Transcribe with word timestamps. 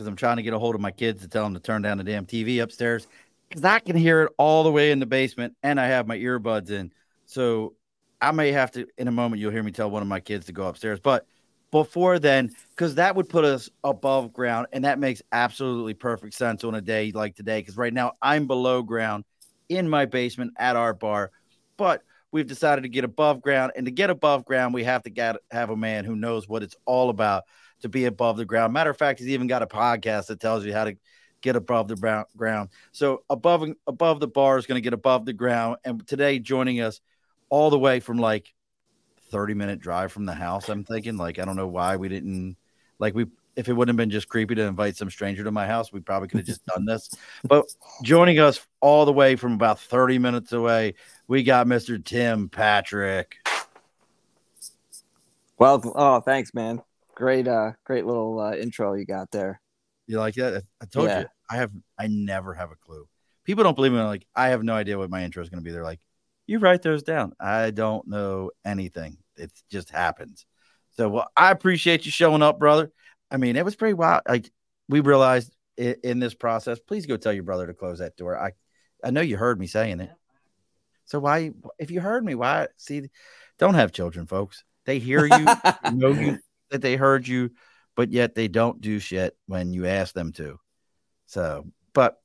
because 0.00 0.08
I'm 0.08 0.16
trying 0.16 0.38
to 0.38 0.42
get 0.42 0.54
a 0.54 0.58
hold 0.58 0.74
of 0.74 0.80
my 0.80 0.92
kids 0.92 1.20
to 1.20 1.28
tell 1.28 1.44
them 1.44 1.52
to 1.52 1.60
turn 1.60 1.82
down 1.82 1.98
the 1.98 2.04
damn 2.04 2.24
TV 2.24 2.62
upstairs 2.62 3.06
because 3.50 3.66
I 3.66 3.80
can 3.80 3.96
hear 3.96 4.22
it 4.22 4.32
all 4.38 4.64
the 4.64 4.72
way 4.72 4.92
in 4.92 4.98
the 4.98 5.04
basement 5.04 5.54
and 5.62 5.78
I 5.78 5.88
have 5.88 6.06
my 6.06 6.16
earbuds 6.16 6.70
in. 6.70 6.90
So 7.26 7.74
I 8.18 8.32
may 8.32 8.50
have 8.50 8.70
to, 8.70 8.86
in 8.96 9.08
a 9.08 9.12
moment, 9.12 9.42
you'll 9.42 9.52
hear 9.52 9.62
me 9.62 9.72
tell 9.72 9.90
one 9.90 10.00
of 10.00 10.08
my 10.08 10.20
kids 10.20 10.46
to 10.46 10.52
go 10.52 10.66
upstairs. 10.68 11.00
But 11.00 11.26
before 11.70 12.18
then, 12.18 12.50
because 12.70 12.94
that 12.94 13.14
would 13.14 13.28
put 13.28 13.44
us 13.44 13.68
above 13.84 14.32
ground 14.32 14.68
and 14.72 14.86
that 14.86 14.98
makes 14.98 15.20
absolutely 15.32 15.92
perfect 15.92 16.32
sense 16.32 16.64
on 16.64 16.74
a 16.74 16.80
day 16.80 17.12
like 17.12 17.36
today. 17.36 17.60
Because 17.60 17.76
right 17.76 17.92
now 17.92 18.12
I'm 18.22 18.46
below 18.46 18.82
ground 18.82 19.24
in 19.68 19.86
my 19.86 20.06
basement 20.06 20.54
at 20.56 20.76
our 20.76 20.94
bar. 20.94 21.30
But 21.76 22.02
we've 22.32 22.46
decided 22.46 22.84
to 22.84 22.88
get 22.88 23.04
above 23.04 23.42
ground. 23.42 23.72
And 23.76 23.84
to 23.84 23.92
get 23.92 24.08
above 24.08 24.46
ground, 24.46 24.72
we 24.72 24.84
have 24.84 25.02
to 25.02 25.10
get 25.10 25.36
have 25.50 25.68
a 25.68 25.76
man 25.76 26.06
who 26.06 26.16
knows 26.16 26.48
what 26.48 26.62
it's 26.62 26.76
all 26.86 27.10
about 27.10 27.44
to 27.80 27.88
be 27.88 28.04
above 28.04 28.36
the 28.36 28.44
ground. 28.44 28.72
Matter 28.72 28.90
of 28.90 28.96
fact, 28.96 29.20
he's 29.20 29.28
even 29.28 29.46
got 29.46 29.62
a 29.62 29.66
podcast 29.66 30.26
that 30.26 30.40
tells 30.40 30.64
you 30.64 30.72
how 30.72 30.84
to 30.84 30.96
get 31.40 31.56
above 31.56 31.88
the 31.88 32.26
ground. 32.36 32.68
So 32.92 33.24
above 33.30 33.68
above 33.86 34.20
the 34.20 34.28
bar 34.28 34.58
is 34.58 34.66
going 34.66 34.76
to 34.76 34.84
get 34.84 34.92
above 34.92 35.24
the 35.24 35.32
ground. 35.32 35.76
And 35.84 36.06
today, 36.06 36.38
joining 36.38 36.80
us 36.80 37.00
all 37.48 37.70
the 37.70 37.78
way 37.78 38.00
from 38.00 38.18
like 38.18 38.52
30 39.30 39.54
minute 39.54 39.80
drive 39.80 40.12
from 40.12 40.26
the 40.26 40.34
house. 40.34 40.68
I'm 40.68 40.84
thinking 40.84 41.16
like 41.16 41.38
I 41.38 41.44
don't 41.44 41.56
know 41.56 41.68
why 41.68 41.96
we 41.96 42.08
didn't 42.08 42.56
like 42.98 43.14
we 43.14 43.26
if 43.56 43.68
it 43.68 43.72
wouldn't 43.72 43.90
have 43.90 43.96
been 43.96 44.10
just 44.10 44.28
creepy 44.28 44.54
to 44.54 44.62
invite 44.62 44.96
some 44.96 45.10
stranger 45.10 45.44
to 45.44 45.50
my 45.50 45.66
house, 45.66 45.92
we 45.92 46.00
probably 46.00 46.28
could 46.28 46.38
have 46.38 46.46
just 46.46 46.64
done 46.66 46.84
this. 46.84 47.10
But 47.44 47.66
joining 48.02 48.38
us 48.38 48.60
all 48.80 49.04
the 49.04 49.12
way 49.12 49.36
from 49.36 49.52
about 49.52 49.80
30 49.80 50.18
minutes 50.18 50.52
away, 50.52 50.94
we 51.26 51.42
got 51.42 51.66
Mr. 51.66 52.02
Tim 52.02 52.48
Parent. 52.48 53.28
Well, 55.58 55.82
oh, 55.94 56.20
thanks, 56.20 56.54
man. 56.54 56.80
Great, 57.20 57.46
uh, 57.46 57.72
great 57.84 58.06
little 58.06 58.40
uh, 58.40 58.54
intro 58.54 58.94
you 58.94 59.04
got 59.04 59.30
there. 59.30 59.60
You 60.06 60.18
like 60.18 60.36
that? 60.36 60.64
I 60.80 60.86
told 60.86 61.10
yeah. 61.10 61.20
you, 61.20 61.26
I 61.50 61.56
have, 61.56 61.70
I 61.98 62.06
never 62.06 62.54
have 62.54 62.70
a 62.70 62.76
clue. 62.76 63.06
People 63.44 63.62
don't 63.62 63.74
believe 63.76 63.92
me. 63.92 63.98
Like, 63.98 64.26
I 64.34 64.48
have 64.48 64.64
no 64.64 64.72
idea 64.72 64.96
what 64.96 65.10
my 65.10 65.22
intro 65.22 65.42
is 65.42 65.50
going 65.50 65.62
to 65.62 65.62
be. 65.62 65.70
They're 65.70 65.84
like, 65.84 66.00
you 66.46 66.60
write 66.60 66.80
those 66.80 67.02
down. 67.02 67.34
I 67.38 67.72
don't 67.72 68.08
know 68.08 68.52
anything. 68.64 69.18
It 69.36 69.52
just 69.70 69.90
happens. 69.90 70.46
So, 70.92 71.10
well, 71.10 71.28
I 71.36 71.50
appreciate 71.50 72.06
you 72.06 72.10
showing 72.10 72.40
up, 72.40 72.58
brother. 72.58 72.90
I 73.30 73.36
mean, 73.36 73.56
it 73.56 73.66
was 73.66 73.76
pretty 73.76 73.92
wild. 73.92 74.22
Like 74.26 74.50
we 74.88 75.00
realized 75.00 75.54
in, 75.76 75.96
in 76.02 76.18
this 76.20 76.32
process, 76.32 76.80
please 76.80 77.04
go 77.04 77.18
tell 77.18 77.34
your 77.34 77.42
brother 77.42 77.66
to 77.66 77.74
close 77.74 77.98
that 77.98 78.16
door. 78.16 78.34
I, 78.34 78.52
I 79.04 79.10
know 79.10 79.20
you 79.20 79.36
heard 79.36 79.60
me 79.60 79.66
saying 79.66 80.00
it. 80.00 80.10
So 81.04 81.18
why, 81.18 81.50
if 81.78 81.90
you 81.90 82.00
heard 82.00 82.24
me, 82.24 82.34
why 82.34 82.68
see? 82.78 83.10
Don't 83.58 83.74
have 83.74 83.92
children, 83.92 84.26
folks. 84.26 84.64
They 84.86 84.98
hear 84.98 85.26
you, 85.26 85.46
know 85.92 86.12
you 86.12 86.38
that 86.70 86.82
they 86.82 86.96
heard 86.96 87.26
you, 87.26 87.50
but 87.96 88.10
yet 88.10 88.34
they 88.34 88.48
don't 88.48 88.80
do 88.80 88.98
shit 88.98 89.36
when 89.46 89.72
you 89.72 89.86
ask 89.86 90.14
them 90.14 90.32
to. 90.32 90.58
So, 91.26 91.66
but 91.92 92.20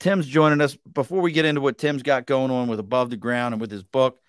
Tim's 0.00 0.26
joining 0.26 0.60
us. 0.60 0.76
Before 0.92 1.20
we 1.20 1.32
get 1.32 1.44
into 1.44 1.60
what 1.60 1.78
Tim's 1.78 2.02
got 2.02 2.26
going 2.26 2.50
on 2.50 2.68
with 2.68 2.80
Above 2.80 3.10
the 3.10 3.16
Ground 3.16 3.54
and 3.54 3.60
with 3.60 3.70
his 3.70 3.82
book, 3.82 4.20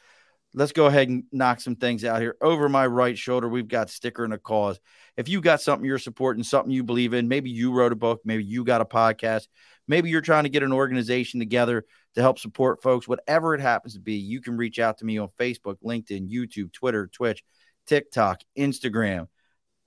let's 0.53 0.71
go 0.71 0.87
ahead 0.87 1.09
and 1.09 1.23
knock 1.31 1.61
some 1.61 1.75
things 1.75 2.03
out 2.03 2.21
here. 2.21 2.35
Over 2.41 2.69
my 2.69 2.87
right 2.87 3.17
shoulder, 3.17 3.47
we've 3.47 3.67
got 3.67 3.89
sticker 3.89 4.23
and 4.23 4.33
a 4.33 4.37
cause. 4.37 4.79
If 5.15 5.29
you 5.29 5.41
got 5.41 5.61
something 5.61 5.85
you're 5.85 5.99
supporting, 5.99 6.43
something 6.43 6.71
you 6.71 6.83
believe 6.83 7.13
in, 7.13 7.27
maybe 7.27 7.49
you 7.49 7.71
wrote 7.71 7.91
a 7.91 7.95
book, 7.97 8.21
maybe 8.25 8.43
you 8.43 8.63
got 8.63 8.81
a 8.81 8.85
podcast, 8.85 9.47
maybe 9.87 10.09
you're 10.09 10.21
trying 10.21 10.43
to 10.43 10.49
get 10.49 10.63
an 10.63 10.73
organization 10.73 11.39
together 11.39 11.85
to 12.15 12.21
help 12.21 12.39
support 12.39 12.81
folks, 12.81 13.07
whatever 13.07 13.53
it 13.53 13.61
happens 13.61 13.93
to 13.93 13.99
be, 13.99 14.15
you 14.15 14.41
can 14.41 14.57
reach 14.57 14.79
out 14.79 14.97
to 14.97 15.05
me 15.05 15.17
on 15.17 15.29
Facebook, 15.39 15.75
LinkedIn, 15.85 16.29
YouTube, 16.31 16.73
Twitter, 16.73 17.07
Twitch, 17.07 17.43
TikTok, 17.85 18.41
Instagram, 18.57 19.27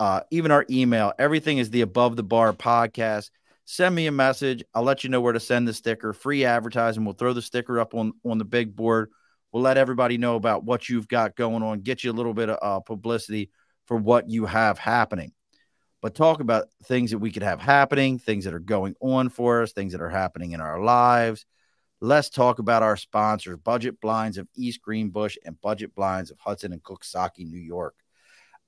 uh, 0.03 0.21
even 0.31 0.51
our 0.51 0.67
email. 0.71 1.13
Everything 1.19 1.59
is 1.59 1.71
the 1.71 1.83
above 1.83 2.17
the 2.17 2.23
bar 2.23 2.53
podcast. 2.53 3.31
Send 3.65 3.95
me 3.95 4.07
a 4.07 4.13
message. 4.13 4.65
I'll 4.75 4.83
let 4.83 5.05
you 5.05 5.11
know 5.11 5.21
where 5.21 5.33
to 5.33 5.41
send 5.41 5.69
the 5.69 5.73
sticker. 5.73 6.13
Free 6.13 6.45
advertising. 6.45 7.05
We'll 7.05 7.15
throw 7.15 7.33
the 7.33 7.43
sticker 7.43 7.79
up 7.79 7.95
on 7.95 8.13
on 8.25 8.39
the 8.39 8.45
big 8.45 8.75
board 8.75 9.11
We'll 9.53 9.63
let 9.63 9.77
everybody 9.77 10.17
know 10.17 10.37
about 10.37 10.65
what 10.65 10.89
you've 10.89 11.09
got 11.09 11.37
going 11.37 11.63
on, 11.63 11.81
get 11.81 12.03
you 12.03 12.11
a 12.11 12.15
little 12.15 12.33
bit 12.33 12.49
of 12.49 12.59
uh, 12.63 12.81
publicity 12.81 13.51
for 13.85 13.99
what 13.99 14.31
you 14.31 14.47
have 14.47 14.79
happening. 14.79 15.33
But 16.01 16.15
talk 16.15 16.41
about 16.41 16.69
things 16.85 17.11
that 17.11 17.19
we 17.19 17.31
could 17.31 17.43
have 17.43 17.61
happening, 17.61 18.19
things 18.19 18.45
that 18.45 18.55
are 18.55 18.59
going 18.59 18.97
on 19.01 19.29
for 19.29 19.63
us, 19.63 19.73
things 19.73 19.93
that 19.93 20.01
are 20.01 20.09
happening 20.09 20.53
in 20.53 20.61
our 20.61 20.83
lives. 20.83 21.45
Let's 22.01 22.31
talk 22.31 22.59
about 22.59 22.83
our 22.83 22.97
sponsors, 22.97 23.59
Budget 23.59 24.01
Blinds 24.01 24.39
of 24.39 24.49
East 24.57 24.81
Greenbush 24.83 25.37
and 25.45 25.61
Budget 25.61 25.95
Blinds 25.95 26.31
of 26.31 26.39
Hudson 26.41 26.73
and 26.73 26.83
Coxsackie, 26.83 27.47
New 27.47 27.61
York. 27.61 27.95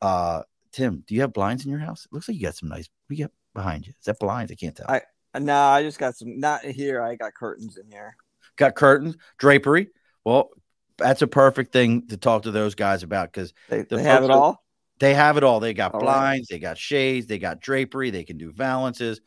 Uh, 0.01 0.43
Tim, 0.75 1.05
do 1.07 1.15
you 1.15 1.21
have 1.21 1.33
blinds 1.33 1.65
in 1.65 1.71
your 1.71 1.81
house? 1.81 2.05
It 2.05 2.13
looks 2.13 2.29
like 2.29 2.37
you 2.37 2.43
got 2.43 2.57
some 2.57 2.69
nice. 2.69 2.89
We 3.09 3.17
got 3.17 3.31
behind 3.55 3.87
you. 3.87 3.93
Is 3.97 4.07
that 4.07 4.19
blinds? 4.19 4.51
I 4.51 4.57
can't 4.57 4.77
tell. 4.77 4.87
I 4.89 5.03
no, 5.39 5.57
I 5.57 5.83
just 5.83 6.01
got 6.01 6.17
some. 6.17 6.41
Not 6.41 6.65
here. 6.65 7.01
I 7.01 7.15
got 7.15 7.33
curtains 7.35 7.77
in 7.77 7.89
here. 7.91 8.17
Got 8.57 8.75
curtains, 8.75 9.17
drapery. 9.39 9.91
Well, 10.25 10.51
that's 10.99 11.23
a 11.23 11.29
perfect 11.29 11.73
thing 11.73 12.09
to 12.09 12.17
talk 12.17 12.43
to 12.43 12.51
those 12.51 12.75
guys 12.75 13.05
about 13.05 13.33
because 13.33 13.55
they, 13.69 13.83
the 13.83 13.97
they 13.97 14.03
have 14.03 14.25
it 14.25 14.33
all. 14.33 14.65
They 14.99 15.15
have 15.15 15.37
it 15.37 15.45
all. 15.45 15.61
They 15.61 15.75
got 15.75 15.95
all 15.95 16.01
blinds, 16.01 16.49
right. 16.51 16.57
they 16.57 16.59
got 16.59 16.77
shades, 16.77 17.27
they 17.27 17.39
got 17.39 17.61
drapery, 17.61 18.11
they 18.11 18.25
can 18.25 18.37
do 18.37 18.51
valances. 18.51 19.21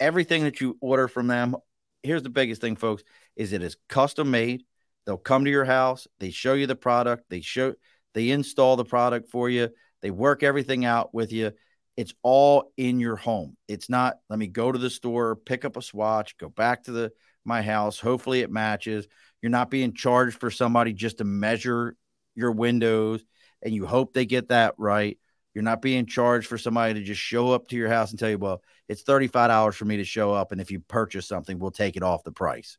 Everything 0.00 0.44
that 0.44 0.62
you 0.62 0.78
order 0.80 1.08
from 1.08 1.26
them. 1.26 1.56
Here's 2.02 2.22
the 2.22 2.30
biggest 2.30 2.62
thing, 2.62 2.76
folks: 2.76 3.02
is 3.34 3.52
it 3.52 3.62
is 3.62 3.76
custom 3.90 4.30
made. 4.30 4.64
They'll 5.04 5.18
come 5.18 5.44
to 5.44 5.50
your 5.50 5.66
house. 5.66 6.06
They 6.20 6.30
show 6.30 6.54
you 6.54 6.66
the 6.66 6.74
product. 6.74 7.24
They 7.28 7.42
show 7.42 7.74
they 8.14 8.30
install 8.30 8.76
the 8.76 8.84
product 8.84 9.28
for 9.28 9.50
you. 9.50 9.68
They 10.02 10.10
work 10.10 10.42
everything 10.42 10.84
out 10.84 11.14
with 11.14 11.32
you. 11.32 11.52
It's 11.96 12.14
all 12.22 12.72
in 12.76 13.00
your 13.00 13.16
home. 13.16 13.56
It's 13.68 13.88
not. 13.88 14.18
Let 14.28 14.38
me 14.38 14.46
go 14.46 14.70
to 14.70 14.78
the 14.78 14.90
store, 14.90 15.36
pick 15.36 15.64
up 15.64 15.76
a 15.76 15.82
swatch, 15.82 16.36
go 16.36 16.48
back 16.48 16.84
to 16.84 16.92
the 16.92 17.12
my 17.44 17.62
house. 17.62 17.98
Hopefully, 17.98 18.40
it 18.40 18.50
matches. 18.50 19.06
You're 19.40 19.50
not 19.50 19.70
being 19.70 19.94
charged 19.94 20.38
for 20.38 20.50
somebody 20.50 20.92
just 20.92 21.18
to 21.18 21.24
measure 21.24 21.96
your 22.34 22.52
windows 22.52 23.24
and 23.62 23.74
you 23.74 23.86
hope 23.86 24.12
they 24.12 24.26
get 24.26 24.48
that 24.48 24.74
right. 24.78 25.18
You're 25.54 25.64
not 25.64 25.80
being 25.80 26.06
charged 26.06 26.46
for 26.46 26.58
somebody 26.58 26.94
to 26.94 27.02
just 27.02 27.20
show 27.20 27.50
up 27.52 27.68
to 27.68 27.76
your 27.76 27.88
house 27.88 28.10
and 28.10 28.18
tell 28.18 28.28
you, 28.28 28.38
well, 28.38 28.62
it's 28.88 29.02
$35 29.02 29.74
for 29.74 29.86
me 29.86 29.96
to 29.96 30.04
show 30.04 30.32
up. 30.32 30.52
And 30.52 30.60
if 30.60 30.70
you 30.70 30.80
purchase 30.80 31.26
something, 31.26 31.58
we'll 31.58 31.70
take 31.70 31.96
it 31.96 32.02
off 32.02 32.24
the 32.24 32.32
price. 32.32 32.76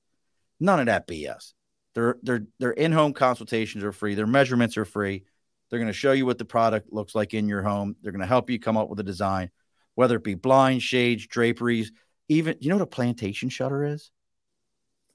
None 0.59 0.79
of 0.79 0.85
that 0.85 1.07
BS. 1.07 1.53
Their, 1.95 2.17
their, 2.21 2.45
their 2.59 2.71
in 2.71 2.91
home 2.91 3.13
consultations 3.13 3.83
are 3.83 3.91
free, 3.91 4.13
their 4.13 4.27
measurements 4.27 4.77
are 4.77 4.85
free. 4.85 5.23
They're 5.69 5.79
going 5.79 5.87
to 5.87 5.93
show 5.93 6.11
you 6.11 6.25
what 6.25 6.37
the 6.37 6.45
product 6.45 6.91
looks 6.91 7.15
like 7.15 7.33
in 7.33 7.47
your 7.47 7.61
home. 7.61 7.95
They're 8.01 8.11
going 8.11 8.21
to 8.21 8.27
help 8.27 8.49
you 8.49 8.59
come 8.59 8.77
up 8.77 8.89
with 8.89 8.99
a 8.99 9.03
design, 9.03 9.51
whether 9.95 10.15
it 10.15 10.23
be 10.23 10.35
blinds, 10.35 10.83
shades, 10.83 11.27
draperies, 11.27 11.91
even, 12.29 12.57
you 12.59 12.69
know 12.69 12.75
what 12.75 12.83
a 12.83 12.87
plantation 12.87 13.49
shutter 13.49 13.83
is? 13.83 14.11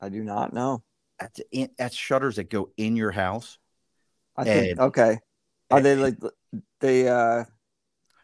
I 0.00 0.08
do 0.08 0.22
not 0.24 0.52
know 0.52 0.82
that's, 1.18 1.40
in, 1.50 1.68
that's 1.78 1.96
shutters 1.96 2.36
that 2.36 2.50
go 2.50 2.70
in 2.76 2.96
your 2.96 3.10
house. 3.10 3.58
I 4.36 4.44
think 4.44 4.70
and, 4.72 4.80
okay. 4.80 5.18
Are 5.70 5.80
they 5.80 5.96
like 5.96 6.16
they? 6.80 7.08
uh 7.08 7.44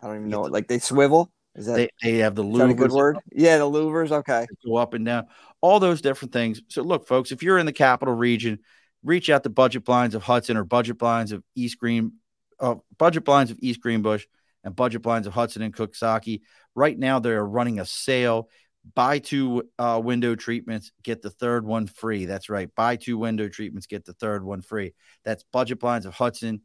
I 0.02 0.06
don't 0.06 0.16
even 0.16 0.28
know. 0.28 0.42
Like 0.42 0.68
they 0.68 0.78
swivel. 0.78 1.32
Is 1.54 1.66
that 1.66 1.76
they, 1.76 1.90
they 2.02 2.18
have 2.18 2.34
the 2.34 2.44
louvers? 2.44 2.76
good 2.76 2.92
word? 2.92 3.18
Yeah, 3.32 3.58
the 3.58 3.64
louvers. 3.64 4.10
Okay, 4.10 4.46
go 4.64 4.76
up 4.76 4.94
and 4.94 5.04
down. 5.04 5.26
All 5.60 5.80
those 5.80 6.00
different 6.00 6.32
things. 6.32 6.60
So 6.68 6.82
look, 6.82 7.08
folks, 7.08 7.32
if 7.32 7.42
you're 7.42 7.58
in 7.58 7.66
the 7.66 7.72
capital 7.72 8.14
region, 8.14 8.60
reach 9.02 9.28
out 9.28 9.42
to 9.42 9.50
Budget 9.50 9.84
Blinds 9.84 10.14
of 10.14 10.22
Hudson 10.22 10.56
or 10.56 10.64
Budget 10.64 10.98
Blinds 10.98 11.32
of 11.32 11.42
East 11.54 11.78
Green, 11.78 12.12
uh, 12.60 12.76
Budget 12.96 13.24
Blinds 13.24 13.50
of 13.50 13.58
East 13.60 13.80
Greenbush 13.80 14.26
and 14.64 14.76
Budget 14.76 15.02
Blinds 15.02 15.26
of 15.26 15.34
Hudson 15.34 15.62
and 15.62 15.74
Coxsackie. 15.74 16.42
Right 16.74 16.98
now, 16.98 17.18
they 17.18 17.30
are 17.30 17.46
running 17.46 17.80
a 17.80 17.84
sale 17.84 18.48
buy 18.94 19.18
two 19.18 19.68
uh, 19.78 20.00
window 20.02 20.34
treatments, 20.34 20.92
get 21.02 21.22
the 21.22 21.30
third 21.30 21.64
one 21.64 21.86
free. 21.86 22.26
That's 22.26 22.48
right. 22.48 22.72
Buy 22.74 22.96
two 22.96 23.18
window 23.18 23.48
treatments, 23.48 23.86
get 23.86 24.04
the 24.04 24.12
third 24.12 24.44
one 24.44 24.62
free. 24.62 24.94
That's 25.24 25.44
budget 25.52 25.80
blinds 25.80 26.06
of 26.06 26.14
Hudson 26.14 26.62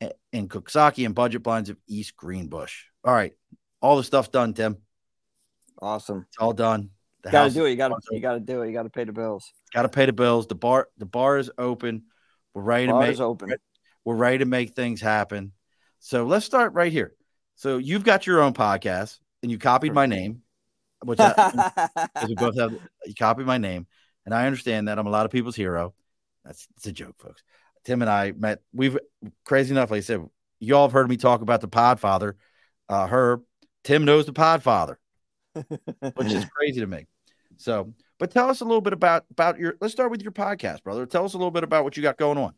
and 0.00 0.50
Coxsackie 0.50 1.06
and 1.06 1.14
budget 1.14 1.42
blinds 1.42 1.70
of 1.70 1.76
East 1.86 2.16
Greenbush. 2.16 2.84
All 3.04 3.14
right. 3.14 3.32
All 3.80 3.96
the 3.96 4.04
stuff 4.04 4.30
done, 4.30 4.54
Tim. 4.54 4.78
Awesome. 5.80 6.26
It's 6.28 6.38
all 6.38 6.52
done. 6.52 6.90
The 7.22 7.30
gotta 7.30 7.50
do 7.50 7.66
it. 7.66 7.70
You 7.70 7.76
gotta 7.76 7.96
you 8.10 8.20
gotta 8.20 8.40
do 8.40 8.62
it. 8.62 8.68
You 8.68 8.72
gotta 8.72 8.90
pay 8.90 9.04
the 9.04 9.12
bills. 9.12 9.52
Gotta 9.74 9.88
pay 9.88 10.06
the 10.06 10.12
bills. 10.12 10.46
The 10.46 10.54
bar 10.54 10.88
the 10.98 11.06
bar 11.06 11.38
is 11.38 11.50
open. 11.58 12.04
We're 12.54 12.62
ready 12.62 12.86
to 12.86 12.98
make 12.98 13.20
open. 13.20 13.54
We're 14.04 14.16
ready 14.16 14.38
to 14.38 14.44
make 14.44 14.74
things 14.74 15.00
happen. 15.00 15.52
So 15.98 16.24
let's 16.24 16.46
start 16.46 16.72
right 16.72 16.92
here. 16.92 17.14
So 17.56 17.76
you've 17.76 18.04
got 18.04 18.26
your 18.26 18.40
own 18.40 18.54
podcast 18.54 19.18
and 19.42 19.50
you 19.50 19.58
copied 19.58 19.92
my 19.92 20.06
name 20.06 20.42
which 21.04 21.18
I, 21.20 21.88
we 22.28 22.34
both 22.34 22.58
have 22.58 22.72
you 23.04 23.14
copy 23.14 23.44
my 23.44 23.58
name, 23.58 23.86
and 24.24 24.34
I 24.34 24.46
understand 24.46 24.88
that 24.88 24.98
I'm 24.98 25.06
a 25.06 25.10
lot 25.10 25.26
of 25.26 25.32
people's 25.32 25.56
hero. 25.56 25.94
That's 26.44 26.66
it's 26.76 26.86
a 26.86 26.92
joke, 26.92 27.16
folks. 27.18 27.42
Tim 27.84 28.02
and 28.02 28.10
I 28.10 28.32
met. 28.32 28.60
We've 28.72 28.98
crazy 29.44 29.72
enough, 29.72 29.90
like 29.90 29.98
I 29.98 30.02
said, 30.02 30.26
y'all 30.58 30.82
have 30.82 30.92
heard 30.92 31.08
me 31.08 31.16
talk 31.16 31.40
about 31.40 31.60
the 31.60 31.68
Podfather, 31.68 32.34
uh, 32.88 33.06
Herb. 33.06 33.42
Tim 33.84 34.04
knows 34.04 34.26
the 34.26 34.32
Podfather, 34.32 34.96
which 35.54 36.32
is 36.32 36.44
crazy 36.56 36.80
to 36.80 36.86
me. 36.86 37.06
So, 37.56 37.92
but 38.18 38.30
tell 38.30 38.50
us 38.50 38.60
a 38.60 38.64
little 38.64 38.82
bit 38.82 38.92
about 38.92 39.24
about 39.30 39.58
your. 39.58 39.76
Let's 39.80 39.92
start 39.92 40.10
with 40.10 40.22
your 40.22 40.32
podcast, 40.32 40.82
brother. 40.82 41.06
Tell 41.06 41.24
us 41.24 41.34
a 41.34 41.38
little 41.38 41.50
bit 41.50 41.64
about 41.64 41.84
what 41.84 41.96
you 41.96 42.02
got 42.02 42.18
going 42.18 42.38
on. 42.38 42.54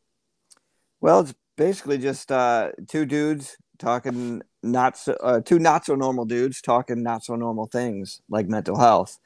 Well, 1.03 1.21
it's 1.23 1.35
basically 1.57 1.99
just 1.99 2.33
uh, 2.33 2.71
two 2.89 3.07
dudes 3.07 3.59
talking 3.79 4.43
not 4.63 4.97
so 4.97 5.15
uh, 5.23 5.41
two 5.43 5.59
not 5.59 5.85
so 5.87 5.97
normal 5.97 6.25
dudes 6.25 6.63
talking 6.63 7.03
not 7.03 7.25
so 7.25 7.35
normal 7.37 7.67
things 7.67 8.23
like 8.31 8.49
mental 8.49 8.79
health. 8.79 9.19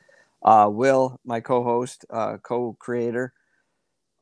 Uh, 0.42 0.68
Will, 0.72 1.20
my 1.24 1.40
co-host, 1.40 2.06
uh, 2.10 2.38
co-creator, 2.38 3.34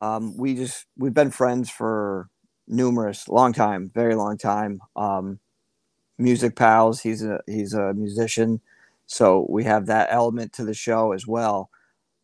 um, 0.02 0.36
we 0.36 0.54
just 0.56 0.86
we've 0.98 1.14
been 1.14 1.30
friends 1.32 1.70
for 1.70 2.28
numerous 2.68 3.28
long 3.28 3.52
time, 3.54 3.90
very 3.94 4.14
long 4.16 4.38
time. 4.38 4.80
Um, 4.96 5.40
music 6.18 6.56
pals. 6.56 7.00
He's 7.02 7.24
a 7.24 7.40
he's 7.46 7.74
a 7.74 7.94
musician, 7.94 8.60
so 9.06 9.46
we 9.50 9.64
have 9.64 9.86
that 9.86 10.08
element 10.10 10.52
to 10.54 10.64
the 10.64 10.74
show 10.74 11.12
as 11.12 11.26
well. 11.26 11.70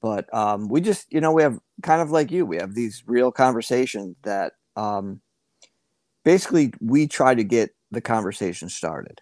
But 0.03 0.33
um, 0.35 0.69
we 0.69 0.81
just 0.83 1.13
you 1.13 1.21
know 1.21 1.33
we 1.33 1.43
have 1.43 1.61
kind 1.83 2.03
of 2.03 2.11
like 2.13 2.31
you, 2.33 2.47
we 2.47 2.59
have 2.59 2.75
these 2.75 3.05
real 3.07 3.33
conversations 3.33 4.17
that 4.25 4.55
um, 4.81 5.21
basically 6.25 6.73
we 6.81 7.07
try 7.07 7.35
to 7.35 7.45
get 7.45 7.71
the 7.91 8.01
conversation 8.01 8.69
started. 8.69 9.21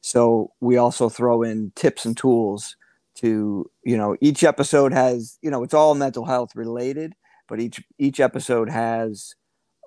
So 0.00 0.52
we 0.60 0.76
also 0.76 1.08
throw 1.08 1.42
in 1.42 1.72
tips 1.74 2.04
and 2.04 2.16
tools 2.16 2.76
to 3.16 3.68
you 3.82 3.96
know 3.96 4.16
each 4.20 4.44
episode 4.44 4.92
has 4.92 5.38
you 5.42 5.50
know 5.50 5.64
it's 5.64 5.74
all 5.74 5.96
mental 5.96 6.24
health 6.24 6.50
related 6.54 7.14
but 7.48 7.58
each 7.58 7.82
each 7.98 8.20
episode 8.20 8.70
has 8.70 9.34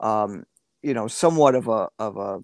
um 0.02 0.44
you 0.84 0.94
know 0.94 1.08
somewhat 1.08 1.56
of 1.56 1.70
a 1.70 1.88
of 1.98 2.18
a 2.18 2.42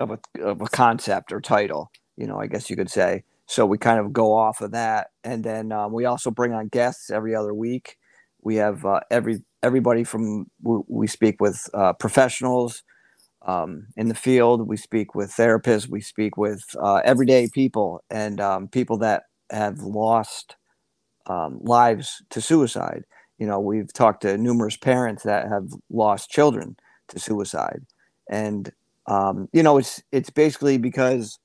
of 0.00 0.10
a 0.10 0.18
of 0.42 0.62
a 0.62 0.66
concept 0.68 1.32
or 1.32 1.40
title 1.42 1.90
you 2.16 2.26
know 2.26 2.40
i 2.40 2.46
guess 2.46 2.70
you 2.70 2.76
could 2.76 2.90
say. 2.90 3.22
So 3.50 3.64
we 3.64 3.78
kind 3.78 3.98
of 3.98 4.12
go 4.12 4.34
off 4.34 4.60
of 4.60 4.72
that. 4.72 5.08
And 5.24 5.42
then 5.42 5.72
um, 5.72 5.92
we 5.92 6.04
also 6.04 6.30
bring 6.30 6.52
on 6.52 6.68
guests 6.68 7.10
every 7.10 7.34
other 7.34 7.54
week 7.54 7.96
we 8.48 8.56
have 8.56 8.86
uh, 8.86 9.00
every 9.10 9.42
everybody 9.62 10.04
from 10.04 10.50
we, 10.62 11.06
speak 11.06 11.36
with 11.38 11.68
uh, 11.74 11.92
professionals 11.92 12.82
um, 13.46 13.88
in 13.94 14.08
the 14.08 14.14
field. 14.14 14.66
We 14.66 14.78
speak 14.78 15.14
with 15.14 15.30
therapists. 15.30 15.86
We 15.86 16.00
speak 16.00 16.38
with 16.38 16.62
uh, 16.82 17.02
everyday 17.04 17.50
people 17.52 18.02
and 18.08 18.40
um, 18.40 18.66
people 18.66 18.96
that 18.98 19.24
have 19.50 19.80
lost 19.80 20.56
um, 21.26 21.58
lives 21.60 22.22
to 22.30 22.40
suicide. 22.40 23.04
You 23.38 23.46
know, 23.46 23.60
we've 23.60 23.92
talked 23.92 24.22
to 24.22 24.38
numerous 24.38 24.78
parents 24.78 25.24
that 25.24 25.46
have 25.48 25.68
lost 25.90 26.30
children 26.30 26.74
to 27.08 27.18
suicide, 27.18 27.82
and 28.30 28.72
um, 29.08 29.50
you 29.52 29.62
know, 29.62 29.76
it's 29.76 30.02
it's 30.10 30.30
basically 30.30 30.78
because, 30.78 31.38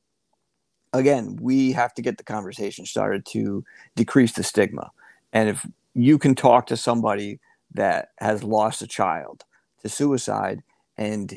again, 0.93 1.37
we 1.41 1.73
have 1.73 1.93
to 1.95 2.01
get 2.01 2.17
the 2.17 2.23
conversation 2.23 2.85
started 2.85 3.25
to 3.33 3.61
decrease 3.97 4.31
the 4.31 4.43
stigma, 4.43 4.89
and 5.33 5.49
if 5.49 5.67
you 5.93 6.17
can 6.17 6.35
talk 6.35 6.67
to 6.67 6.77
somebody 6.77 7.39
that 7.73 8.09
has 8.19 8.43
lost 8.43 8.81
a 8.81 8.87
child 8.87 9.43
to 9.81 9.89
suicide 9.89 10.61
and 10.97 11.33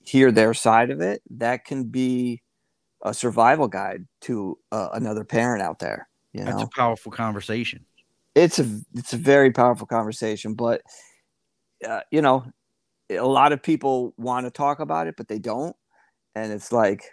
hear 0.00 0.30
their 0.30 0.54
side 0.54 0.90
of 0.90 1.00
it, 1.00 1.22
that 1.30 1.64
can 1.64 1.84
be 1.84 2.42
a 3.02 3.14
survival 3.14 3.68
guide 3.68 4.06
to 4.22 4.58
uh, 4.72 4.88
another 4.92 5.24
parent 5.24 5.62
out 5.62 5.78
there. 5.78 6.08
You 6.32 6.44
know? 6.44 6.50
That's 6.50 6.62
a 6.62 6.68
powerful 6.74 7.12
conversation. 7.12 7.84
It's 8.34 8.58
a 8.58 8.80
it's 8.94 9.12
a 9.12 9.16
very 9.16 9.52
powerful 9.52 9.86
conversation, 9.86 10.54
but 10.54 10.82
uh, 11.86 12.00
you 12.10 12.20
know, 12.20 12.44
a 13.10 13.20
lot 13.20 13.52
of 13.52 13.62
people 13.62 14.14
want 14.16 14.46
to 14.46 14.50
talk 14.50 14.80
about 14.80 15.06
it, 15.06 15.14
but 15.16 15.28
they 15.28 15.38
don't. 15.38 15.76
And 16.34 16.52
it's 16.52 16.72
like, 16.72 17.04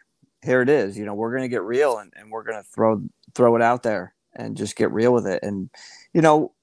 here 0.42 0.62
it 0.62 0.70
is. 0.70 0.98
You 0.98 1.06
know, 1.06 1.14
we're 1.14 1.36
gonna 1.36 1.48
get 1.48 1.62
real 1.62 2.00
and, 2.00 2.12
and 2.16 2.32
we're 2.32 2.44
gonna 2.44 2.64
throw 2.64 3.02
throw 3.36 3.56
it 3.56 3.62
out 3.62 3.84
there 3.84 4.16
and 4.36 4.58
just 4.58 4.76
get 4.76 4.92
real 4.92 5.14
with 5.14 5.28
it. 5.28 5.44
And 5.44 5.70
you 6.14 6.22
know, 6.22 6.54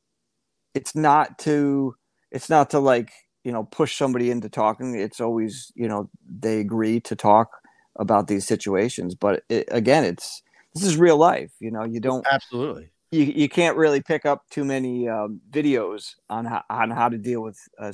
it's 0.78 0.94
not 0.94 1.40
to 1.40 1.96
it's 2.30 2.48
not 2.48 2.70
to 2.70 2.78
like 2.78 3.10
you 3.42 3.50
know 3.50 3.64
push 3.64 3.96
somebody 3.98 4.30
into 4.30 4.48
talking. 4.48 4.94
It's 4.94 5.20
always 5.20 5.72
you 5.75 5.88
know 5.88 6.08
they 6.25 6.60
agree 6.60 7.00
to 7.00 7.16
talk 7.16 7.50
about 7.96 8.28
these 8.28 8.46
situations. 8.46 9.16
But 9.16 9.42
it, 9.48 9.69
again 9.72 10.04
it's 10.04 10.42
this 10.75 10.84
is 10.84 10.96
real 10.96 11.16
life 11.16 11.50
you 11.58 11.72
know 11.72 11.82
you 11.82 11.98
don't 11.98 12.25
absolutely. 12.30 12.90
you, 13.10 13.25
you 13.25 13.48
can't 13.48 13.76
really 13.76 14.00
pick 14.00 14.25
up 14.25 14.48
too 14.50 14.64
many 14.64 15.08
um, 15.08 15.40
videos 15.50 16.14
on 16.30 16.44
how, 16.44 16.62
on 16.70 16.90
how 16.90 17.08
to 17.08 17.19
deal 17.19 17.40
with 17.40 17.58
uh, 17.81 17.92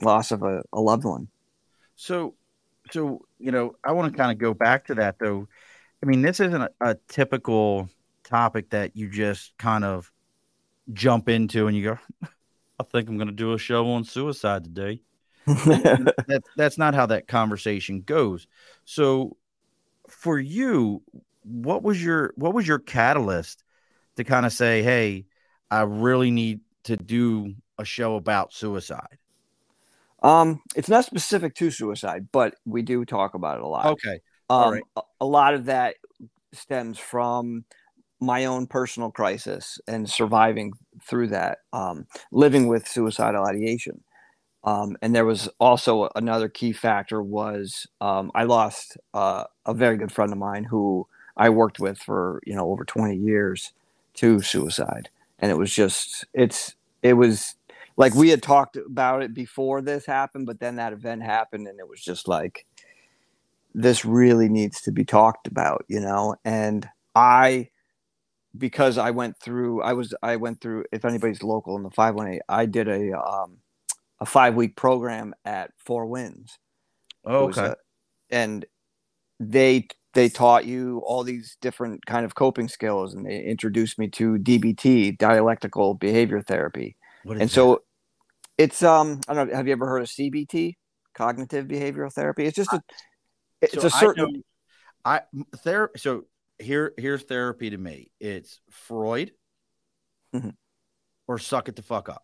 loss 0.00 0.30
of 0.30 0.42
a, 0.44 0.62
a 0.72 0.80
loved 0.80 1.04
one. 1.04 1.26
So 1.96 2.34
so 2.92 3.24
you 3.38 3.50
know 3.50 3.74
i 3.82 3.92
want 3.92 4.12
to 4.12 4.16
kind 4.16 4.30
of 4.30 4.36
go 4.38 4.54
back 4.54 4.86
to 4.86 4.94
that 4.94 5.18
though. 5.18 5.48
I 6.00 6.06
mean 6.06 6.22
this 6.22 6.38
isn't 6.38 6.62
a, 6.62 6.70
a 6.80 6.96
typical 7.08 7.88
topic 8.22 8.70
that 8.70 8.96
you 8.96 9.08
just 9.08 9.56
kind 9.58 9.84
of 9.84 10.12
jump 10.92 11.28
into 11.28 11.66
and 11.66 11.76
you 11.76 11.82
go 11.82 11.98
I 12.78 12.84
think 12.84 13.08
I'm 13.08 13.16
going 13.16 13.28
to 13.28 13.34
do 13.34 13.52
a 13.52 13.58
show 13.58 13.90
on 13.92 14.04
suicide 14.04 14.64
today. 14.64 15.00
that, 15.46 16.42
that's 16.56 16.78
not 16.78 16.94
how 16.94 17.06
that 17.06 17.28
conversation 17.28 18.02
goes. 18.02 18.46
So, 18.84 19.36
for 20.08 20.38
you, 20.38 21.02
what 21.42 21.82
was 21.82 22.02
your 22.02 22.32
what 22.36 22.54
was 22.54 22.66
your 22.66 22.78
catalyst 22.78 23.62
to 24.16 24.24
kind 24.24 24.46
of 24.46 24.52
say, 24.52 24.82
"Hey, 24.82 25.26
I 25.70 25.82
really 25.82 26.30
need 26.30 26.60
to 26.84 26.96
do 26.96 27.54
a 27.78 27.84
show 27.84 28.16
about 28.16 28.52
suicide"? 28.52 29.18
Um, 30.22 30.62
it's 30.74 30.88
not 30.88 31.04
specific 31.04 31.54
to 31.56 31.70
suicide, 31.70 32.28
but 32.32 32.54
we 32.64 32.82
do 32.82 33.04
talk 33.04 33.34
about 33.34 33.58
it 33.58 33.62
a 33.62 33.66
lot. 33.66 33.86
Okay, 33.86 34.20
um, 34.48 34.80
a, 34.96 35.02
a 35.20 35.26
lot 35.26 35.54
of 35.54 35.66
that 35.66 35.96
stems 36.52 36.98
from 36.98 37.64
my 38.20 38.44
own 38.44 38.66
personal 38.66 39.10
crisis 39.10 39.78
and 39.86 40.08
surviving 40.08 40.72
through 41.02 41.28
that, 41.28 41.58
um, 41.72 42.06
living 42.32 42.68
with 42.68 42.88
suicidal 42.88 43.44
ideation. 43.44 44.02
Um, 44.64 44.96
and 45.02 45.14
there 45.14 45.26
was 45.26 45.48
also 45.60 46.08
another 46.16 46.48
key 46.48 46.72
factor 46.72 47.22
was 47.22 47.86
um, 48.00 48.30
I 48.34 48.44
lost 48.44 48.96
uh, 49.12 49.44
a 49.66 49.74
very 49.74 49.98
good 49.98 50.10
friend 50.10 50.32
of 50.32 50.38
mine 50.38 50.64
who 50.64 51.06
I 51.36 51.50
worked 51.50 51.80
with 51.80 51.98
for 51.98 52.40
you 52.46 52.54
know 52.54 52.70
over 52.70 52.84
20 52.84 53.14
years 53.14 53.72
to 54.14 54.40
suicide, 54.40 55.10
and 55.38 55.50
it 55.50 55.56
was 55.56 55.72
just 55.72 56.24
it's 56.32 56.74
it 57.02 57.14
was 57.14 57.56
like 57.98 58.14
we 58.14 58.30
had 58.30 58.42
talked 58.42 58.76
about 58.76 59.22
it 59.22 59.34
before 59.34 59.82
this 59.82 60.06
happened, 60.06 60.46
but 60.46 60.60
then 60.60 60.76
that 60.76 60.94
event 60.94 61.22
happened, 61.22 61.68
and 61.68 61.78
it 61.78 61.88
was 61.88 62.00
just 62.00 62.26
like 62.26 62.64
this 63.74 64.04
really 64.04 64.48
needs 64.48 64.80
to 64.82 64.92
be 64.92 65.04
talked 65.04 65.46
about, 65.46 65.84
you 65.88 66.00
know. 66.00 66.36
And 66.44 66.88
I 67.14 67.68
because 68.56 68.98
I 68.98 69.10
went 69.10 69.38
through 69.38 69.82
I 69.82 69.92
was 69.92 70.14
I 70.22 70.36
went 70.36 70.60
through 70.60 70.84
if 70.92 71.04
anybody's 71.04 71.42
local 71.42 71.76
in 71.76 71.82
the 71.82 71.90
518 71.90 72.40
I 72.48 72.66
did 72.66 72.88
a 72.88 73.18
um 73.18 73.58
a 74.20 74.26
5 74.26 74.54
week 74.54 74.76
program 74.76 75.34
at 75.44 75.72
Four 75.76 76.06
Winds. 76.06 76.58
Oh, 77.24 77.48
okay. 77.48 77.66
A, 77.66 77.76
and 78.30 78.64
they 79.40 79.88
they 80.14 80.28
taught 80.28 80.64
you 80.64 81.02
all 81.04 81.24
these 81.24 81.56
different 81.60 82.06
kind 82.06 82.24
of 82.24 82.36
coping 82.36 82.68
skills 82.68 83.14
and 83.14 83.26
they 83.26 83.42
introduced 83.42 83.98
me 83.98 84.08
to 84.08 84.38
DBT, 84.38 85.18
dialectical 85.18 85.94
behavior 85.94 86.40
therapy. 86.40 86.96
and 87.24 87.40
that? 87.40 87.50
so 87.50 87.82
it's 88.56 88.82
um 88.82 89.20
I 89.28 89.34
don't 89.34 89.48
know 89.50 89.56
have 89.56 89.66
you 89.66 89.72
ever 89.72 89.86
heard 89.86 90.02
of 90.02 90.08
CBT, 90.08 90.74
cognitive 91.14 91.66
behavioral 91.66 92.12
therapy? 92.12 92.46
It's 92.46 92.56
just 92.56 92.72
a 92.72 92.80
it's 93.60 93.74
so 93.74 93.86
a 93.86 93.90
certain 93.90 94.42
I, 95.04 95.20
know, 95.32 95.44
I 95.44 95.54
there 95.64 95.90
so 95.96 96.24
here 96.58 96.92
here's 96.96 97.22
therapy 97.22 97.70
to 97.70 97.78
me. 97.78 98.10
It's 98.20 98.60
Freud 98.70 99.32
mm-hmm. 100.34 100.50
or 101.26 101.38
suck 101.38 101.68
it 101.68 101.76
the 101.76 101.82
fuck 101.82 102.08
up. 102.08 102.22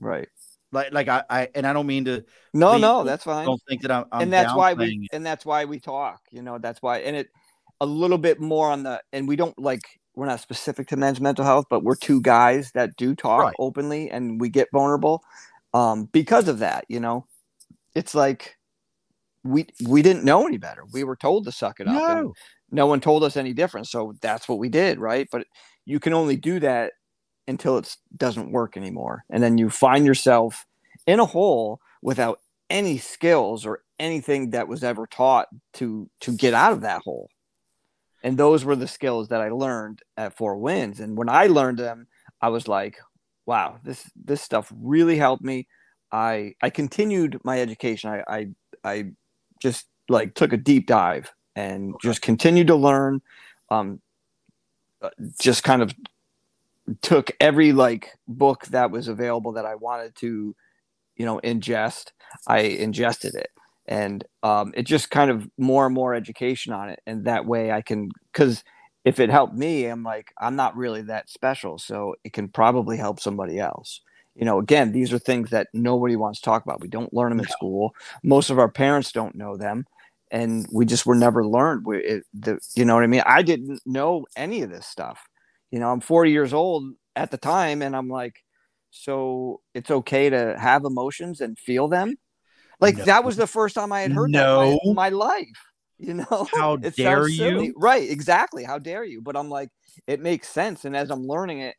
Right. 0.00 0.28
Like 0.70 0.92
like 0.92 1.08
I, 1.08 1.22
I 1.28 1.48
and 1.54 1.66
I 1.66 1.72
don't 1.72 1.86
mean 1.86 2.04
to 2.06 2.24
No, 2.52 2.76
no, 2.76 3.04
that's 3.04 3.24
fine. 3.24 3.46
Don't 3.46 3.62
think 3.68 3.82
that 3.82 3.90
I'm, 3.90 4.04
I'm 4.12 4.22
and 4.22 4.32
that's 4.32 4.54
why 4.54 4.74
we 4.74 5.08
it. 5.10 5.16
and 5.16 5.24
that's 5.24 5.46
why 5.46 5.64
we 5.64 5.80
talk, 5.80 6.20
you 6.30 6.42
know, 6.42 6.58
that's 6.58 6.82
why 6.82 6.98
and 6.98 7.16
it 7.16 7.28
a 7.80 7.86
little 7.86 8.18
bit 8.18 8.40
more 8.40 8.70
on 8.70 8.82
the 8.82 9.00
and 9.12 9.26
we 9.26 9.36
don't 9.36 9.58
like 9.58 9.82
we're 10.14 10.26
not 10.26 10.40
specific 10.40 10.88
to 10.88 10.96
men's 10.96 11.20
mental 11.20 11.44
health, 11.44 11.66
but 11.70 11.84
we're 11.84 11.96
two 11.96 12.20
guys 12.20 12.72
that 12.72 12.96
do 12.96 13.14
talk 13.14 13.42
right. 13.42 13.54
openly 13.58 14.10
and 14.10 14.40
we 14.40 14.48
get 14.48 14.68
vulnerable 14.72 15.22
um 15.74 16.04
because 16.12 16.48
of 16.48 16.58
that, 16.58 16.84
you 16.88 17.00
know. 17.00 17.26
It's 17.94 18.14
like 18.14 18.56
we 19.42 19.66
we 19.86 20.02
didn't 20.02 20.24
know 20.24 20.46
any 20.46 20.58
better. 20.58 20.84
We 20.92 21.04
were 21.04 21.16
told 21.16 21.44
to 21.46 21.52
suck 21.52 21.80
it 21.80 21.88
up. 21.88 21.94
No. 21.94 22.34
No 22.70 22.86
one 22.86 23.00
told 23.00 23.24
us 23.24 23.36
any 23.36 23.52
different 23.52 23.86
so 23.88 24.14
that's 24.20 24.48
what 24.48 24.58
we 24.58 24.68
did 24.68 24.98
right 24.98 25.28
but 25.32 25.46
you 25.86 26.00
can 26.00 26.12
only 26.12 26.36
do 26.36 26.60
that 26.60 26.92
until 27.46 27.78
it 27.78 27.96
doesn't 28.16 28.52
work 28.52 28.76
anymore 28.76 29.24
and 29.30 29.42
then 29.42 29.58
you 29.58 29.70
find 29.70 30.06
yourself 30.06 30.66
in 31.06 31.20
a 31.20 31.26
hole 31.26 31.80
without 32.02 32.40
any 32.70 32.98
skills 32.98 33.64
or 33.66 33.82
anything 33.98 34.50
that 34.50 34.68
was 34.68 34.84
ever 34.84 35.06
taught 35.06 35.48
to 35.74 36.08
to 36.20 36.32
get 36.36 36.54
out 36.54 36.72
of 36.72 36.82
that 36.82 37.02
hole 37.04 37.28
And 38.22 38.36
those 38.36 38.64
were 38.64 38.76
the 38.76 38.88
skills 38.88 39.28
that 39.28 39.40
I 39.40 39.50
learned 39.50 40.02
at 40.16 40.36
Four 40.36 40.56
Winds. 40.58 41.00
And 41.00 41.16
when 41.16 41.28
I 41.28 41.46
learned 41.46 41.78
them, 41.78 42.08
I 42.40 42.48
was 42.48 42.66
like, 42.68 42.98
wow, 43.46 43.78
this 43.84 44.10
this 44.16 44.42
stuff 44.42 44.72
really 44.80 45.16
helped 45.16 45.42
me. 45.44 45.68
I 46.12 46.54
I 46.62 46.70
continued 46.70 47.40
my 47.44 47.60
education. 47.60 48.10
I 48.10 48.24
I, 48.28 48.48
I 48.84 49.04
just 49.62 49.86
like 50.08 50.34
took 50.34 50.52
a 50.52 50.56
deep 50.56 50.86
dive 50.86 51.32
and 51.58 51.94
okay. 51.94 52.08
just 52.08 52.22
continued 52.22 52.68
to 52.68 52.76
learn. 52.76 53.20
Um, 53.68 54.00
uh, 55.02 55.10
just 55.40 55.64
kind 55.64 55.82
of 55.82 55.94
took 57.02 57.30
every 57.40 57.72
like 57.72 58.16
book 58.26 58.66
that 58.66 58.90
was 58.90 59.08
available 59.08 59.52
that 59.52 59.66
I 59.66 59.74
wanted 59.74 60.14
to, 60.16 60.54
you 61.16 61.26
know, 61.26 61.40
ingest. 61.42 62.12
I 62.46 62.60
ingested 62.60 63.34
it, 63.34 63.50
and 63.86 64.24
um, 64.42 64.72
it 64.76 64.84
just 64.84 65.10
kind 65.10 65.30
of 65.30 65.48
more 65.58 65.86
and 65.86 65.94
more 65.94 66.14
education 66.14 66.72
on 66.72 66.90
it, 66.90 67.00
and 67.06 67.24
that 67.24 67.44
way 67.44 67.72
I 67.72 67.82
can 67.82 68.10
because 68.32 68.62
if 69.04 69.18
it 69.18 69.30
helped 69.30 69.54
me, 69.54 69.86
I'm 69.86 70.04
like 70.04 70.32
I'm 70.38 70.56
not 70.56 70.76
really 70.76 71.02
that 71.02 71.28
special, 71.28 71.78
so 71.78 72.14
it 72.24 72.32
can 72.32 72.48
probably 72.48 72.96
help 72.96 73.20
somebody 73.20 73.58
else. 73.58 74.00
You 74.36 74.44
know, 74.44 74.60
again, 74.60 74.92
these 74.92 75.12
are 75.12 75.18
things 75.18 75.50
that 75.50 75.66
nobody 75.72 76.14
wants 76.14 76.38
to 76.40 76.44
talk 76.44 76.64
about. 76.64 76.80
We 76.80 76.88
don't 76.88 77.12
learn 77.12 77.30
them 77.30 77.40
in 77.40 77.48
school. 77.48 77.94
Most 78.22 78.50
of 78.50 78.58
our 78.60 78.68
parents 78.68 79.10
don't 79.10 79.34
know 79.34 79.56
them 79.56 79.84
and 80.30 80.66
we 80.72 80.84
just 80.84 81.06
were 81.06 81.14
never 81.14 81.46
learned. 81.46 81.86
We, 81.86 81.98
it, 81.98 82.24
the, 82.34 82.58
you 82.74 82.84
know 82.84 82.94
what 82.94 83.04
I 83.04 83.08
mean? 83.08 83.22
I 83.26 83.42
didn't 83.42 83.80
know 83.86 84.26
any 84.36 84.62
of 84.62 84.70
this 84.70 84.86
stuff 84.86 85.20
you 85.70 85.78
know, 85.78 85.90
I'm 85.90 86.00
40 86.00 86.30
years 86.30 86.52
old 86.52 86.84
at 87.14 87.30
the 87.30 87.36
time, 87.36 87.82
and 87.82 87.94
I'm 87.94 88.08
like, 88.08 88.36
so 88.90 89.60
it's 89.74 89.90
okay 89.90 90.30
to 90.30 90.56
have 90.58 90.84
emotions 90.84 91.40
and 91.40 91.58
feel 91.58 91.88
them. 91.88 92.16
Like 92.80 92.96
no. 92.96 93.04
that 93.04 93.24
was 93.24 93.36
the 93.36 93.46
first 93.46 93.74
time 93.74 93.92
I 93.92 94.00
had 94.00 94.12
heard 94.12 94.30
no. 94.30 94.70
that 94.70 94.80
in 94.84 94.94
my, 94.94 95.08
life. 95.10 95.46
You 95.98 96.14
know, 96.14 96.48
how 96.54 96.74
it 96.74 96.96
dare 96.96 97.28
you? 97.28 97.74
Right, 97.76 98.08
exactly. 98.08 98.64
How 98.64 98.78
dare 98.78 99.04
you? 99.04 99.20
But 99.20 99.36
I'm 99.36 99.50
like, 99.50 99.68
it 100.06 100.20
makes 100.20 100.48
sense. 100.48 100.84
And 100.84 100.96
as 100.96 101.10
I'm 101.10 101.26
learning 101.26 101.60
it, 101.60 101.74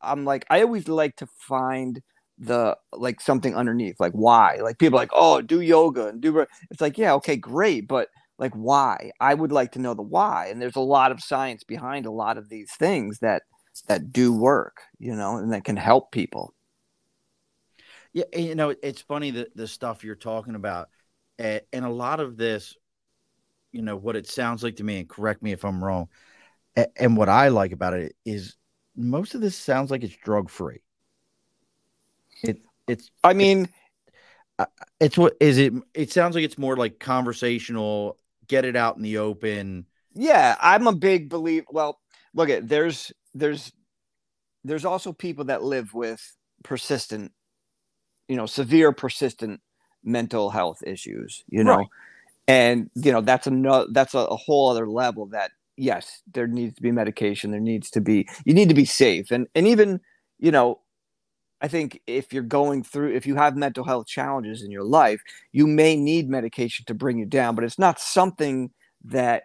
I'm 0.00 0.24
like, 0.24 0.46
I 0.48 0.62
always 0.62 0.88
like 0.88 1.16
to 1.16 1.26
find 1.40 2.00
the 2.38 2.76
like 2.92 3.20
something 3.20 3.54
underneath, 3.54 3.98
like 3.98 4.12
why. 4.12 4.58
Like 4.62 4.78
people 4.78 4.98
like, 4.98 5.10
oh, 5.12 5.40
do 5.40 5.60
yoga 5.60 6.08
and 6.08 6.20
do. 6.20 6.46
It's 6.70 6.80
like, 6.80 6.98
yeah, 6.98 7.14
okay, 7.14 7.36
great, 7.36 7.88
but 7.88 8.08
like 8.38 8.52
why 8.54 9.10
i 9.20 9.32
would 9.32 9.52
like 9.52 9.72
to 9.72 9.78
know 9.78 9.94
the 9.94 10.02
why 10.02 10.48
and 10.50 10.60
there's 10.60 10.76
a 10.76 10.80
lot 10.80 11.12
of 11.12 11.22
science 11.22 11.64
behind 11.64 12.06
a 12.06 12.10
lot 12.10 12.38
of 12.38 12.48
these 12.48 12.70
things 12.72 13.18
that 13.20 13.42
that 13.88 14.12
do 14.12 14.32
work 14.32 14.82
you 14.98 15.14
know 15.14 15.36
and 15.36 15.52
that 15.52 15.64
can 15.64 15.76
help 15.76 16.12
people 16.12 16.54
yeah 18.12 18.24
you 18.34 18.54
know 18.54 18.74
it's 18.82 19.00
funny 19.02 19.30
that 19.30 19.54
the 19.56 19.66
stuff 19.66 20.04
you're 20.04 20.14
talking 20.14 20.54
about 20.54 20.88
and 21.38 21.62
a 21.72 21.88
lot 21.88 22.20
of 22.20 22.36
this 22.36 22.74
you 23.72 23.82
know 23.82 23.96
what 23.96 24.16
it 24.16 24.26
sounds 24.26 24.62
like 24.62 24.76
to 24.76 24.84
me 24.84 25.00
and 25.00 25.08
correct 25.08 25.42
me 25.42 25.52
if 25.52 25.64
i'm 25.64 25.82
wrong 25.82 26.08
and 26.96 27.16
what 27.16 27.28
i 27.28 27.48
like 27.48 27.72
about 27.72 27.94
it 27.94 28.14
is 28.24 28.56
most 28.96 29.34
of 29.34 29.40
this 29.40 29.56
sounds 29.56 29.90
like 29.90 30.02
it's 30.02 30.16
drug 30.16 30.48
free 30.48 30.80
it's 32.88 33.10
i 33.24 33.32
mean 33.32 33.68
uh, 34.58 34.66
it's 35.00 35.18
what 35.18 35.36
is 35.40 35.58
it 35.58 35.72
it 35.94 36.10
sounds 36.10 36.34
like 36.34 36.44
it's 36.44 36.58
more 36.58 36.76
like 36.76 36.98
conversational 36.98 38.18
get 38.48 38.64
it 38.64 38.76
out 38.76 38.96
in 38.96 39.02
the 39.02 39.18
open. 39.18 39.86
Yeah, 40.14 40.56
I'm 40.60 40.86
a 40.86 40.94
big 40.94 41.28
believer. 41.28 41.66
Well, 41.70 42.00
look 42.34 42.48
at 42.48 42.68
there's 42.68 43.12
there's 43.34 43.72
there's 44.64 44.84
also 44.84 45.12
people 45.12 45.46
that 45.46 45.62
live 45.62 45.94
with 45.94 46.36
persistent, 46.64 47.32
you 48.28 48.36
know, 48.36 48.46
severe 48.46 48.92
persistent 48.92 49.60
mental 50.02 50.50
health 50.50 50.82
issues. 50.84 51.44
You 51.48 51.64
know, 51.64 51.76
right. 51.76 51.86
and 52.48 52.90
you 52.94 53.12
know 53.12 53.20
that's 53.20 53.46
another 53.46 53.86
that's 53.90 54.14
a, 54.14 54.18
a 54.18 54.36
whole 54.36 54.70
other 54.70 54.88
level 54.88 55.26
that 55.26 55.50
yes, 55.76 56.22
there 56.32 56.46
needs 56.46 56.74
to 56.76 56.82
be 56.82 56.92
medication. 56.92 57.50
There 57.50 57.60
needs 57.60 57.90
to 57.90 58.00
be 58.00 58.28
you 58.44 58.54
need 58.54 58.68
to 58.68 58.74
be 58.74 58.86
safe, 58.86 59.30
and 59.30 59.46
and 59.54 59.66
even 59.66 60.00
you 60.38 60.50
know 60.50 60.80
I 61.60 61.68
think 61.68 62.00
if 62.06 62.32
you're 62.32 62.42
going 62.42 62.82
through, 62.82 63.14
if 63.14 63.26
you 63.26 63.36
have 63.36 63.56
mental 63.56 63.84
health 63.84 64.06
challenges 64.06 64.62
in 64.62 64.70
your 64.70 64.84
life, 64.84 65.22
you 65.52 65.66
may 65.66 65.96
need 65.96 66.28
medication 66.28 66.84
to 66.86 66.94
bring 66.94 67.18
you 67.18 67.26
down, 67.26 67.54
but 67.54 67.64
it's 67.64 67.78
not 67.78 67.98
something 67.98 68.70
that 69.04 69.44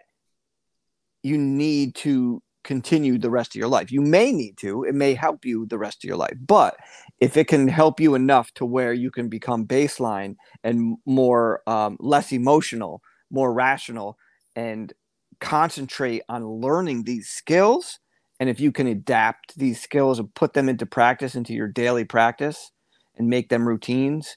you 1.22 1.38
need 1.38 1.94
to 1.94 2.42
continue 2.64 3.18
the 3.18 3.30
rest 3.30 3.54
of 3.54 3.58
your 3.58 3.68
life. 3.68 3.90
You 3.90 4.00
may 4.00 4.32
need 4.32 4.56
to, 4.58 4.84
it 4.84 4.94
may 4.94 5.14
help 5.14 5.44
you 5.44 5.66
the 5.66 5.78
rest 5.78 6.04
of 6.04 6.08
your 6.08 6.16
life, 6.16 6.36
but 6.46 6.76
if 7.18 7.36
it 7.36 7.48
can 7.48 7.66
help 7.66 7.98
you 7.98 8.14
enough 8.14 8.52
to 8.54 8.64
where 8.64 8.92
you 8.92 9.10
can 9.10 9.28
become 9.28 9.66
baseline 9.66 10.36
and 10.62 10.96
more, 11.06 11.62
um, 11.66 11.96
less 11.98 12.30
emotional, 12.32 13.02
more 13.30 13.52
rational, 13.52 14.16
and 14.54 14.92
concentrate 15.40 16.22
on 16.28 16.46
learning 16.46 17.02
these 17.04 17.28
skills 17.28 17.98
and 18.42 18.50
if 18.50 18.58
you 18.58 18.72
can 18.72 18.88
adapt 18.88 19.56
these 19.56 19.80
skills 19.80 20.18
and 20.18 20.34
put 20.34 20.52
them 20.52 20.68
into 20.68 20.84
practice, 20.84 21.36
into 21.36 21.54
your 21.54 21.68
daily 21.68 22.04
practice, 22.04 22.72
and 23.16 23.28
make 23.28 23.50
them 23.50 23.68
routines, 23.68 24.36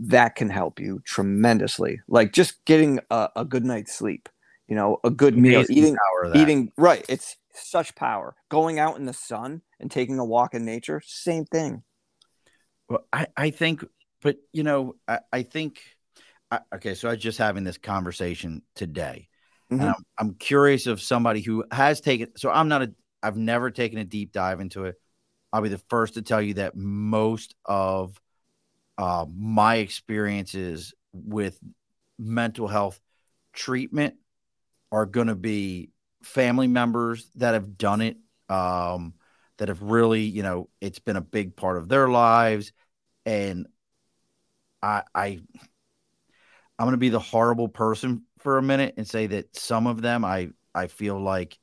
that 0.00 0.34
can 0.34 0.50
help 0.50 0.80
you 0.80 1.00
tremendously. 1.04 2.00
Like 2.08 2.32
just 2.32 2.64
getting 2.64 2.98
a, 3.12 3.28
a 3.36 3.44
good 3.44 3.64
night's 3.64 3.94
sleep, 3.94 4.28
you 4.66 4.74
know, 4.74 4.98
a 5.04 5.10
good 5.10 5.38
meal, 5.38 5.64
eating, 5.70 5.96
eating 6.34 6.72
right. 6.76 7.06
It's 7.08 7.36
such 7.52 7.94
power. 7.94 8.34
Going 8.48 8.80
out 8.80 8.96
in 8.96 9.04
the 9.04 9.12
sun 9.12 9.62
and 9.78 9.88
taking 9.88 10.18
a 10.18 10.24
walk 10.24 10.52
in 10.54 10.64
nature, 10.64 11.00
same 11.06 11.44
thing. 11.44 11.84
Well, 12.88 13.06
I, 13.12 13.28
I 13.36 13.50
think, 13.50 13.84
but 14.20 14.38
you 14.52 14.64
know, 14.64 14.96
I, 15.06 15.20
I 15.32 15.42
think, 15.42 15.80
I, 16.50 16.58
okay, 16.74 16.94
so 16.94 17.06
I 17.06 17.12
was 17.12 17.22
just 17.22 17.38
having 17.38 17.62
this 17.62 17.78
conversation 17.78 18.62
today. 18.74 19.28
Mm-hmm. 19.70 19.80
And 19.80 19.90
I'm, 19.90 20.04
I'm 20.18 20.34
curious 20.34 20.88
of 20.88 21.00
somebody 21.00 21.40
who 21.40 21.62
has 21.70 22.00
taken, 22.00 22.36
so 22.36 22.50
I'm 22.50 22.66
not 22.66 22.82
a, 22.82 22.92
I've 23.24 23.36
never 23.38 23.70
taken 23.70 23.98
a 23.98 24.04
deep 24.04 24.32
dive 24.32 24.60
into 24.60 24.84
it. 24.84 25.00
I'll 25.52 25.62
be 25.62 25.70
the 25.70 25.78
first 25.88 26.14
to 26.14 26.22
tell 26.22 26.42
you 26.42 26.54
that 26.54 26.76
most 26.76 27.54
of 27.64 28.20
uh, 28.98 29.24
my 29.34 29.76
experiences 29.76 30.92
with 31.12 31.58
mental 32.18 32.68
health 32.68 33.00
treatment 33.54 34.16
are 34.92 35.06
going 35.06 35.28
to 35.28 35.34
be 35.34 35.90
family 36.22 36.66
members 36.66 37.28
that 37.36 37.54
have 37.54 37.78
done 37.78 38.02
it, 38.02 38.16
um, 38.48 39.14
that 39.58 39.68
have 39.68 39.82
really, 39.82 40.22
you 40.22 40.42
know, 40.42 40.68
it's 40.80 40.98
been 40.98 41.16
a 41.16 41.22
big 41.22 41.56
part 41.56 41.78
of 41.78 41.88
their 41.88 42.08
lives. 42.08 42.72
And 43.24 43.66
I, 44.82 45.02
I, 45.14 45.40
I'm 46.78 46.86
going 46.86 46.92
to 46.92 46.98
be 46.98 47.08
the 47.08 47.20
horrible 47.20 47.68
person 47.68 48.24
for 48.38 48.58
a 48.58 48.62
minute 48.62 48.94
and 48.96 49.08
say 49.08 49.28
that 49.28 49.56
some 49.56 49.86
of 49.86 50.02
them 50.02 50.24
I, 50.24 50.50
I 50.74 50.88
feel 50.88 51.18
like 51.18 51.58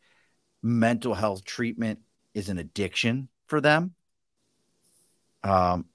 mental 0.63 1.13
health 1.13 1.43
treatment 1.43 1.99
is 2.33 2.49
an 2.49 2.57
addiction 2.57 3.27
for 3.47 3.61
them. 3.61 3.93
Um, 5.43 5.85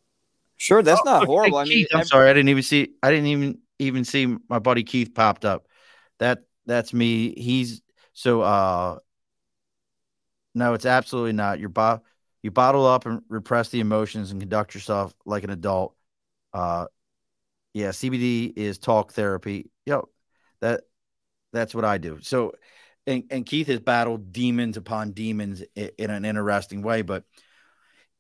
sure, 0.56 0.82
that's 0.82 1.00
oh, 1.00 1.04
not 1.04 1.23
okay, 1.23 1.26
horrible. 1.26 1.64
Keith, 1.64 1.68
I 1.68 1.75
mean, 1.75 1.87
I'm 1.92 1.99
every- 2.00 2.06
sorry, 2.06 2.30
I 2.30 2.32
didn't 2.32 2.49
even 2.49 2.62
see. 2.62 2.94
I 3.02 3.11
didn't 3.11 3.26
even 3.26 3.58
even 3.78 4.04
see 4.04 4.37
my 4.49 4.58
buddy 4.58 4.85
Keith 4.85 5.14
popped 5.14 5.44
up. 5.44 5.66
That 6.18 6.40
that's 6.66 6.92
me. 6.92 7.35
He's 7.35 7.82
so. 8.12 8.42
uh 8.42 8.99
No, 10.54 10.75
it's 10.75 10.87
absolutely 10.87 11.32
not. 11.32 11.61
Your 11.61 11.68
bo- 11.68 12.02
you 12.42 12.50
bottle 12.50 12.87
up 12.87 13.06
and 13.06 13.23
repress 13.28 13.68
the 13.68 13.80
emotions 13.80 14.30
and 14.30 14.40
conduct 14.40 14.75
yourself 14.75 15.14
like 15.25 15.44
an 15.44 15.50
adult. 15.50 15.94
Uh, 16.52 16.87
yeah, 17.75 17.90
CBT 17.90 18.54
is 18.56 18.78
talk 18.78 19.12
therapy. 19.12 19.70
Yo, 19.85 20.08
that 20.61 20.82
that's 21.52 21.75
what 21.75 21.85
I 21.85 21.99
do. 21.99 22.18
So 22.23 22.52
and, 23.07 23.25
and 23.31 23.47
Keith 23.47 23.69
has 23.69 23.81
battled 23.81 24.33
demons 24.33 24.77
upon 24.77 25.13
demons 25.13 25.63
in, 25.75 25.91
in 25.99 26.11
an 26.11 26.25
interesting 26.25 26.83
way. 26.83 27.03
But 27.03 27.25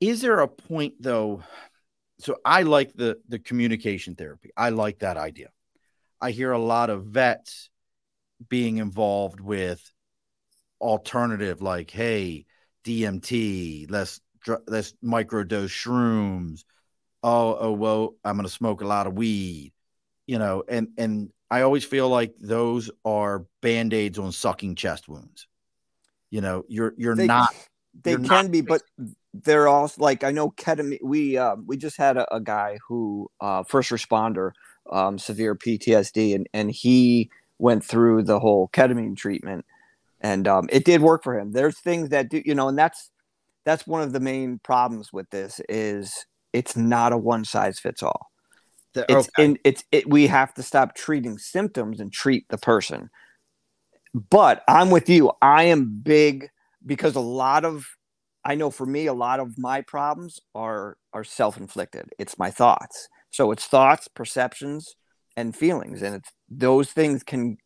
is 0.00 0.20
there 0.20 0.40
a 0.40 0.48
point 0.48 0.94
though? 1.00 1.42
So 2.18 2.36
I 2.44 2.62
like 2.62 2.94
the 2.94 3.18
the 3.28 3.38
communication 3.38 4.14
therapy. 4.14 4.50
I 4.56 4.70
like 4.70 5.00
that 5.00 5.16
idea. 5.16 5.48
I 6.20 6.30
hear 6.30 6.52
a 6.52 6.58
lot 6.58 6.90
of 6.90 7.04
vets 7.04 7.68
being 8.48 8.78
involved 8.78 9.40
with 9.40 9.82
alternative, 10.80 11.62
like, 11.62 11.90
hey, 11.90 12.46
DMT, 12.84 13.90
let's 13.90 14.20
let's 14.66 14.94
microdose 15.04 15.68
shrooms. 15.68 16.64
Oh, 17.22 17.56
oh, 17.58 17.72
well, 17.72 18.14
I'm 18.24 18.36
to 18.44 18.48
smoke 18.48 18.80
a 18.82 18.86
lot 18.86 19.06
of 19.06 19.14
weed, 19.14 19.72
you 20.26 20.38
know, 20.38 20.62
and 20.68 20.88
and 20.96 21.30
I 21.50 21.62
always 21.62 21.84
feel 21.84 22.08
like 22.08 22.34
those 22.40 22.90
are 23.04 23.46
band-aids 23.62 24.18
on 24.18 24.32
sucking 24.32 24.74
chest 24.74 25.08
wounds. 25.08 25.46
You 26.30 26.40
know, 26.40 26.64
you're 26.68 26.92
you're 26.96 27.14
they, 27.14 27.26
not 27.26 27.54
they 28.02 28.12
you're 28.12 28.20
can 28.20 28.46
not, 28.46 28.50
be, 28.50 28.60
but 28.60 28.82
they're 29.34 29.68
also 29.68 30.02
like 30.02 30.24
I 30.24 30.32
know 30.32 30.50
ketamine. 30.50 30.98
We 31.02 31.36
uh, 31.38 31.56
we 31.64 31.76
just 31.76 31.96
had 31.96 32.16
a, 32.16 32.34
a 32.34 32.40
guy 32.40 32.78
who 32.86 33.30
uh, 33.40 33.62
first 33.62 33.90
responder, 33.90 34.52
um, 34.90 35.18
severe 35.18 35.54
PTSD, 35.54 36.34
and 36.34 36.48
and 36.52 36.70
he 36.70 37.30
went 37.58 37.84
through 37.84 38.24
the 38.24 38.40
whole 38.40 38.68
ketamine 38.72 39.16
treatment, 39.16 39.64
and 40.20 40.48
um, 40.48 40.68
it 40.70 40.84
did 40.84 41.00
work 41.00 41.22
for 41.22 41.38
him. 41.38 41.52
There's 41.52 41.78
things 41.78 42.08
that 42.10 42.28
do, 42.28 42.42
you 42.44 42.54
know, 42.54 42.68
and 42.68 42.78
that's 42.78 43.10
that's 43.64 43.86
one 43.86 44.02
of 44.02 44.12
the 44.12 44.20
main 44.20 44.58
problems 44.62 45.12
with 45.12 45.30
this 45.30 45.60
is 45.68 46.26
it's 46.52 46.76
not 46.76 47.12
a 47.12 47.18
one 47.18 47.44
size 47.44 47.78
fits 47.78 48.02
all. 48.02 48.30
The, 48.96 49.06
it's 49.08 49.28
okay. 49.38 49.44
in 49.44 49.58
it's 49.62 49.84
it 49.92 50.10
we 50.10 50.26
have 50.26 50.52
to 50.54 50.62
stop 50.62 50.94
treating 50.94 51.38
symptoms 51.38 52.00
and 52.00 52.12
treat 52.12 52.48
the 52.48 52.58
person 52.58 53.10
but 54.30 54.62
I'm 54.66 54.90
with 54.90 55.08
you. 55.08 55.32
I 55.42 55.64
am 55.64 56.00
big 56.02 56.48
because 56.84 57.16
a 57.16 57.20
lot 57.20 57.64
of 57.64 57.84
I 58.44 58.54
know 58.54 58.70
for 58.70 58.86
me 58.86 59.06
a 59.06 59.12
lot 59.12 59.40
of 59.40 59.58
my 59.58 59.82
problems 59.82 60.40
are 60.54 60.96
are 61.12 61.24
self-inflicted. 61.24 62.10
It's 62.18 62.38
my 62.38 62.50
thoughts. 62.50 63.08
So 63.30 63.50
it's 63.52 63.66
thoughts, 63.66 64.08
perceptions, 64.08 64.96
and 65.36 65.54
feelings 65.54 66.02
and 66.02 66.14
it's 66.14 66.30
those 66.48 66.92
things 66.92 67.22
can 67.22 67.58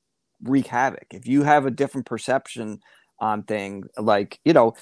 wreak 0.43 0.67
havoc. 0.67 1.07
If 1.13 1.27
you 1.27 1.43
have 1.45 1.67
a 1.67 1.71
different 1.71 2.07
perception 2.07 2.81
on 3.21 3.43
things 3.45 3.87
like, 3.99 4.41
you 4.45 4.53
know, 4.53 4.73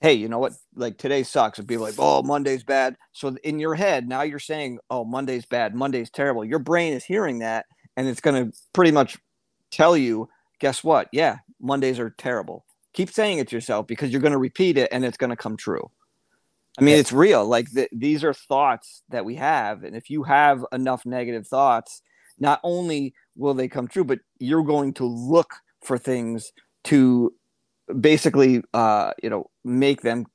hey, 0.00 0.14
you 0.14 0.28
know 0.28 0.38
what? 0.38 0.52
Like 0.74 0.98
today 0.98 1.22
sucks. 1.22 1.58
And 1.58 1.66
people 1.66 1.84
like, 1.84 1.94
oh, 1.98 2.22
Monday's 2.22 2.64
bad. 2.64 2.96
So 3.12 3.36
in 3.42 3.58
your 3.58 3.74
head, 3.74 4.08
now 4.08 4.22
you're 4.22 4.38
saying, 4.38 4.78
oh, 4.90 5.04
Monday's 5.04 5.46
bad. 5.46 5.74
Monday's 5.74 6.10
terrible. 6.10 6.44
Your 6.44 6.60
brain 6.60 6.92
is 6.92 7.04
hearing 7.04 7.40
that 7.40 7.66
and 7.96 8.06
it's 8.06 8.20
going 8.20 8.50
to 8.50 8.56
pretty 8.72 8.92
much 8.92 9.18
tell 9.70 9.96
you 9.96 10.28
guess 10.60 10.82
what? 10.82 11.08
Yeah, 11.12 11.38
Mondays 11.60 11.98
are 11.98 12.10
terrible. 12.10 12.64
Keep 12.92 13.10
saying 13.10 13.38
it 13.38 13.48
to 13.48 13.56
yourself 13.56 13.86
because 13.86 14.10
you're 14.10 14.20
going 14.20 14.32
to 14.32 14.38
repeat 14.38 14.76
it 14.76 14.88
and 14.92 15.04
it's 15.04 15.16
going 15.16 15.30
to 15.30 15.36
come 15.36 15.56
true. 15.56 15.90
I 16.78 16.82
mean, 16.82 16.96
it's 16.96 17.12
real. 17.12 17.44
Like 17.44 17.70
the, 17.72 17.88
these 17.92 18.22
are 18.22 18.32
thoughts 18.32 19.02
that 19.08 19.24
we 19.24 19.34
have. 19.34 19.82
And 19.82 19.96
if 19.96 20.10
you 20.10 20.22
have 20.22 20.64
enough 20.70 21.04
negative 21.04 21.46
thoughts, 21.46 22.02
not 22.38 22.60
only 22.62 23.14
will 23.36 23.54
they 23.54 23.66
come 23.66 23.88
true, 23.88 24.04
but 24.04 24.20
you're 24.38 24.62
going 24.62 24.94
to 24.94 25.04
look 25.04 25.54
for 25.82 25.98
things 25.98 26.52
to 26.84 27.32
basically, 28.00 28.62
uh, 28.74 29.12
you 29.22 29.30
know, 29.30 29.50
make 29.64 30.02
them 30.02 30.26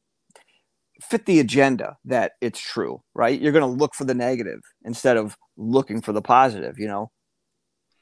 fit 1.01 1.25
the 1.25 1.39
agenda 1.39 1.97
that 2.05 2.33
it's 2.41 2.59
true, 2.59 3.01
right? 3.13 3.39
You're 3.39 3.51
going 3.51 3.63
to 3.63 3.79
look 3.79 3.93
for 3.93 4.05
the 4.05 4.13
negative 4.13 4.61
instead 4.85 5.17
of 5.17 5.37
looking 5.57 6.01
for 6.01 6.13
the 6.13 6.21
positive, 6.21 6.79
you 6.79 6.87
know? 6.87 7.11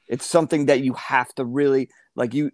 It's 0.08 0.26
something 0.26 0.66
that 0.66 0.80
you 0.80 0.94
have 0.94 1.32
to 1.34 1.44
really 1.44 1.88
like 2.16 2.34
you 2.34 2.50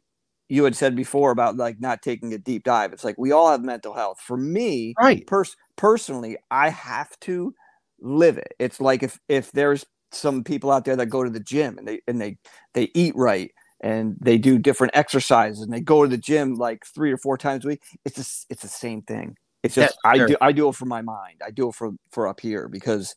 you 0.49 0.65
had 0.65 0.77
said 0.77 0.97
before 0.97 1.31
about 1.31 1.57
like 1.57 1.77
not 1.81 2.03
taking 2.03 2.33
a 2.33 2.39
deep 2.39 2.65
dive. 2.65 2.93
It's 2.93 3.05
like 3.05 3.17
we 3.19 3.33
all 3.33 3.51
have 3.51 3.63
mental 3.63 3.95
health. 3.95 4.19
For 4.25 4.37
me, 4.37 4.95
right? 5.01 5.27
Pers- 5.27 5.57
personally, 5.77 6.37
I 6.51 6.71
have 6.71 7.11
to 7.21 7.53
live 8.01 8.39
it. 8.39 8.55
It's 8.59 8.81
like 8.81 9.03
if 9.03 9.19
if 9.29 9.51
there's 9.53 9.85
some 10.13 10.45
people 10.45 10.71
out 10.71 10.85
there 10.85 10.97
that 10.97 11.07
go 11.07 11.25
to 11.25 11.31
the 11.31 11.41
gym 11.41 11.79
and 11.79 11.87
they 11.87 12.01
and 12.07 12.21
they 12.21 12.39
they 12.75 12.91
eat 12.95 13.15
right 13.17 13.51
and 13.81 14.17
they 14.21 14.39
do 14.39 14.59
different 14.59 14.97
exercises 14.97 15.61
and 15.61 15.73
they 15.73 15.81
go 15.81 16.03
to 16.03 16.09
the 16.09 16.17
gym 16.17 16.55
like 16.55 16.85
three 16.85 17.13
or 17.13 17.17
four 17.17 17.39
times 17.39 17.65
a 17.65 17.69
week. 17.69 17.83
It's 18.05 18.17
just 18.17 18.47
it's 18.51 18.63
the 18.63 18.69
same 18.69 19.03
thing. 19.03 19.37
It's 19.63 19.75
just 19.75 19.97
yeah, 20.05 20.11
I 20.11 20.27
do 20.27 20.37
I 20.41 20.53
do 20.53 20.69
it 20.69 20.75
for 20.75 20.87
my 20.87 21.03
mind. 21.03 21.43
I 21.45 21.51
do 21.51 21.69
it 21.69 21.75
for 21.75 21.93
for 22.11 22.29
up 22.29 22.41
here 22.41 22.69
because 22.69 23.15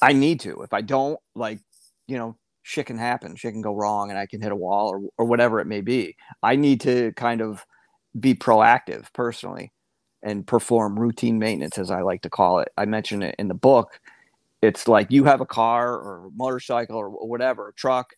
I 0.00 0.12
need 0.12 0.40
to. 0.40 0.62
If 0.62 0.72
I 0.72 0.80
don't, 0.80 1.18
like 1.34 1.60
you 2.06 2.16
know, 2.16 2.36
shit 2.62 2.86
can 2.86 2.98
happen, 2.98 3.36
shit 3.36 3.52
can 3.52 3.62
go 3.62 3.74
wrong, 3.74 4.10
and 4.10 4.18
I 4.18 4.26
can 4.26 4.40
hit 4.40 4.52
a 4.52 4.56
wall 4.56 4.88
or, 4.88 5.02
or 5.18 5.26
whatever 5.26 5.60
it 5.60 5.66
may 5.66 5.80
be. 5.80 6.16
I 6.42 6.56
need 6.56 6.80
to 6.82 7.12
kind 7.12 7.40
of 7.40 7.64
be 8.18 8.34
proactive 8.34 9.12
personally 9.12 9.72
and 10.22 10.46
perform 10.46 10.98
routine 10.98 11.38
maintenance, 11.38 11.78
as 11.78 11.90
I 11.90 12.00
like 12.00 12.22
to 12.22 12.30
call 12.30 12.60
it. 12.60 12.68
I 12.76 12.84
mentioned 12.86 13.24
it 13.24 13.34
in 13.38 13.48
the 13.48 13.54
book. 13.54 14.00
It's 14.62 14.88
like 14.88 15.10
you 15.10 15.24
have 15.24 15.40
a 15.40 15.46
car 15.46 15.94
or 15.94 16.26
a 16.26 16.30
motorcycle 16.30 16.96
or 16.96 17.10
whatever, 17.10 17.68
a 17.68 17.74
truck, 17.74 18.10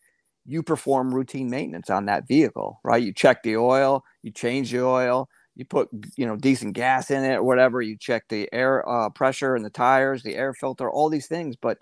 you 0.45 0.63
perform 0.63 1.13
routine 1.13 1.49
maintenance 1.49 1.89
on 1.89 2.05
that 2.05 2.27
vehicle, 2.27 2.79
right? 2.83 3.03
You 3.03 3.13
check 3.13 3.43
the 3.43 3.57
oil, 3.57 4.03
you 4.23 4.31
change 4.31 4.71
the 4.71 4.81
oil, 4.83 5.29
you 5.55 5.65
put 5.65 5.89
you 6.17 6.25
know 6.25 6.37
decent 6.37 6.73
gas 6.73 7.11
in 7.11 7.23
it 7.23 7.35
or 7.35 7.43
whatever 7.43 7.81
you 7.81 7.97
check 7.99 8.23
the 8.29 8.49
air 8.53 8.87
uh, 8.89 9.09
pressure 9.09 9.55
and 9.55 9.65
the 9.65 9.69
tires 9.69 10.23
the 10.23 10.35
air 10.35 10.53
filter 10.53 10.89
all 10.89 11.09
these 11.09 11.27
things 11.27 11.55
but 11.61 11.77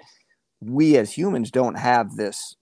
we 0.61 0.97
as 0.97 1.13
humans 1.13 1.51
don't 1.51 1.77
have 1.77 2.15
this 2.15 2.55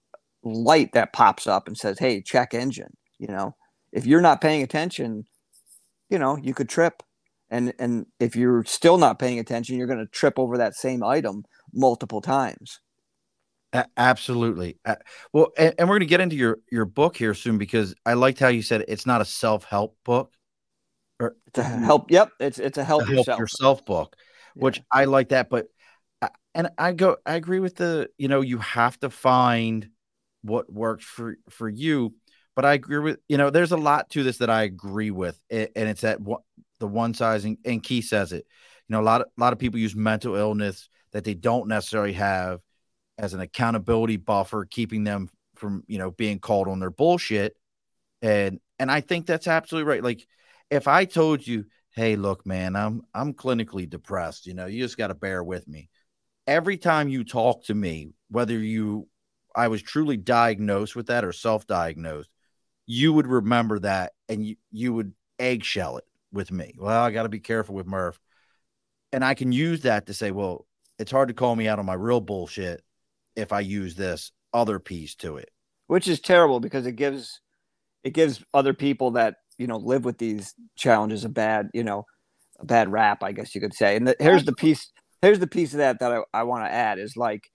light 0.44 0.92
that 0.94 1.14
pops 1.14 1.48
up 1.48 1.68
and 1.68 1.78
says, 1.78 2.00
"Hey, 2.00 2.22
check 2.22 2.54
engine." 2.54 2.96
You 3.20 3.28
know, 3.28 3.56
if 3.92 4.06
you're 4.06 4.22
not 4.22 4.42
paying 4.42 4.64
attention, 4.64 5.26
you 6.10 6.20
know, 6.20 6.38
you 6.38 6.54
could 6.54 6.70
trip, 6.70 7.04
and 7.50 7.74
and 7.80 8.08
if 8.20 8.36
you're 8.36 8.64
still 8.66 8.98
not 8.98 9.20
paying 9.20 9.40
attention, 9.40 9.78
you're 9.78 9.88
going 9.88 10.00
to 10.00 10.08
trip 10.12 10.40
over 10.40 10.58
that 10.58 10.76
same 10.76 11.04
item 11.04 11.46
multiple 11.74 12.22
times. 12.22 12.80
Absolutely. 13.98 14.78
Well, 15.34 15.52
and, 15.58 15.74
and 15.78 15.90
we're 15.90 15.96
going 15.96 16.02
to 16.02 16.06
get 16.06 16.22
into 16.22 16.36
your 16.36 16.60
your 16.72 16.86
book 16.86 17.18
here 17.18 17.34
soon 17.34 17.58
because 17.58 17.96
I 18.06 18.14
liked 18.14 18.40
how 18.40 18.48
you 18.48 18.62
said 18.62 18.86
it's 18.88 19.06
not 19.06 19.22
a 19.22 19.26
self 19.26 19.64
help 19.64 19.98
book. 20.04 20.34
Or 21.20 21.36
it's 21.48 21.60
a 21.60 21.64
help. 21.64 22.12
Yep, 22.12 22.32
it's 22.40 22.60
it's 22.60 22.78
a 22.78 22.84
help, 22.84 23.04
a 23.04 23.06
help 23.06 23.18
yourself. 23.18 23.40
yourself 23.40 23.86
book, 23.86 24.16
which 24.56 24.78
yeah. 24.78 24.84
I 24.92 25.06
like 25.06 25.30
that. 25.30 25.50
But 25.50 25.68
uh, 26.22 26.30
and 26.54 26.70
I 26.78 26.92
go, 26.92 27.18
I 27.26 27.36
agree 27.36 27.60
with 27.60 27.76
the. 27.76 28.10
You 28.18 28.28
know, 28.28 28.42
you 28.42 28.58
have 28.58 29.00
to 29.00 29.10
find 29.10 29.90
what 30.46 30.72
works 30.72 31.04
for 31.04 31.38
for 31.50 31.68
you 31.68 32.14
but 32.56 32.66
i 32.66 32.74
agree 32.74 33.00
with 33.00 33.20
you 33.28 33.38
know 33.38 33.50
there's 33.50 33.72
a 33.72 33.78
lot 33.78 34.10
to 34.10 34.24
this 34.24 34.38
that 34.38 34.50
i 34.50 34.64
agree 34.64 35.12
with 35.12 35.40
and 35.50 35.70
it's 35.76 36.02
that 36.02 36.20
the 36.80 36.88
one 36.88 37.14
sizing 37.14 37.58
and 37.66 37.84
key 37.84 38.02
says 38.02 38.32
it 38.32 38.46
you 38.88 38.94
know 38.94 39.02
a 39.02 39.04
lot 39.04 39.22
of, 39.22 39.28
a 39.38 39.42
lot 39.42 39.54
of 39.54 39.60
people 39.60 39.80
use 39.80 39.96
mental 39.96 40.36
illness 40.36 40.88
that 41.12 41.24
they 41.24 41.34
don't 41.34 41.68
necessarily 41.68 42.14
have 42.14 42.60
as 43.18 43.34
an 43.34 43.40
accountability 43.40 44.18
buffer 44.18 44.66
keeping 44.66 45.04
them 45.04 45.30
from 45.56 45.84
you 45.88 45.98
know 45.98 46.12
being 46.12 46.40
called 46.40 46.68
on 46.68 46.80
their 46.80 46.90
bullshit 46.90 47.56
and 48.22 48.60
and 48.80 48.92
i 48.92 49.02
think 49.02 49.26
that's 49.26 49.48
absolutely 49.48 49.90
right 49.90 50.04
like 50.04 50.28
if 50.70 50.88
i 50.88 51.06
told 51.06 51.46
you 51.46 51.66
hey 51.96 52.16
look 52.16 52.46
man 52.46 52.76
i'm 52.76 53.02
i'm 53.14 53.34
clinically 53.34 53.90
depressed 53.90 54.46
you 54.46 54.54
know 54.54 54.66
you 54.66 54.84
just 54.84 54.98
got 54.98 55.08
to 55.08 55.16
bear 55.16 55.44
with 55.44 55.68
me 55.68 55.90
every 56.46 56.78
time 56.78 57.08
you 57.08 57.24
talk 57.24 57.64
to 57.64 57.74
me 57.74 58.12
whether 58.30 58.58
you 58.58 59.08
I 59.56 59.70
was 59.70 59.82
truly 59.82 60.18
diagnosed 60.18 60.96
with 60.96 61.08
that 61.08 61.24
or 61.24 61.32
self-diagnosed, 61.32 62.30
you 62.86 63.14
would 63.14 63.28
remember 63.28 63.80
that 63.80 64.14
and 64.28 64.46
you, 64.46 64.56
you 64.72 64.94
would 64.94 65.14
eggshell 65.40 65.98
it 65.98 66.04
with 66.32 66.52
me. 66.52 66.76
Well, 66.78 67.02
I 67.02 67.12
got 67.12 67.24
to 67.24 67.30
be 67.30 67.40
careful 67.40 67.74
with 67.74 67.88
Murph. 67.88 68.20
And 69.14 69.24
I 69.24 69.34
can 69.34 69.52
use 69.52 69.82
that 69.82 70.08
to 70.08 70.14
say, 70.14 70.32
well, 70.32 70.68
it's 71.00 71.12
hard 71.12 71.30
to 71.30 71.34
call 71.34 71.56
me 71.56 71.68
out 71.68 71.80
on 71.80 71.86
my 71.86 71.94
real 71.94 72.20
bullshit 72.20 72.84
if 73.36 73.52
I 73.52 73.60
use 73.62 73.96
this 73.96 74.32
other 74.54 74.80
piece 74.80 75.16
to 75.16 75.38
it. 75.38 75.50
Which 75.88 76.08
is 76.08 76.20
terrible 76.20 76.60
because 76.60 76.86
it 76.86 76.94
gives 76.94 77.42
it 78.04 78.14
gives 78.14 78.44
other 78.54 78.74
people 78.74 79.12
that, 79.12 79.36
you 79.58 79.68
know, 79.68 79.78
live 79.78 80.06
with 80.06 80.18
these 80.18 80.54
challenges 80.76 81.26
a 81.26 81.30
bad, 81.30 81.70
you 81.74 81.84
know, 81.84 82.06
a 82.60 82.66
bad 82.66 82.92
rap, 82.92 83.24
I 83.24 83.32
guess 83.32 83.54
you 83.54 83.62
could 83.62 83.74
say. 83.74 83.96
And 83.96 84.08
the, 84.08 84.16
here's 84.20 84.46
the 84.46 84.54
piece 84.54 84.92
here's 85.22 85.40
the 85.40 85.48
piece 85.48 85.74
of 85.74 85.80
that 85.80 86.00
that 86.00 86.12
I, 86.12 86.22
I 86.34 86.44
want 86.44 86.66
to 86.66 86.72
add 86.72 87.00
is 87.00 87.18
like 87.18 87.50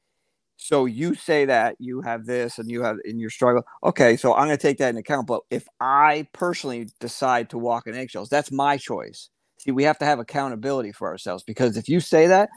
so 0.63 0.85
you 0.85 1.15
say 1.15 1.47
that 1.47 1.77
you 1.79 2.03
have 2.03 2.27
this 2.27 2.59
and 2.59 2.71
you 2.71 2.83
have 2.83 2.99
in 3.07 3.19
your 3.19 3.31
struggle. 3.31 3.63
Okay, 3.83 4.17
so 4.19 4.35
I'm 4.35 4.47
going 4.47 4.59
to 4.59 4.63
take 4.63 4.77
that 4.79 4.91
into 4.91 5.01
account. 5.01 5.27
But 5.27 5.41
if 5.51 5.67
I 5.81 6.29
personally 6.35 6.91
decide 7.01 7.49
to 7.51 7.59
walk 7.59 7.87
in 7.87 7.95
eggshells, 7.95 8.29
that's 8.29 8.53
my 8.53 8.77
choice. 8.77 9.31
See, 9.59 9.71
we 9.71 9.85
have 9.85 9.99
to 9.99 10.05
have 10.05 10.19
accountability 10.19 10.93
for 10.93 11.09
ourselves 11.09 11.45
because 11.45 11.79
if 11.79 11.89
you 11.89 11.99
say 11.99 12.27
that, 12.27 12.51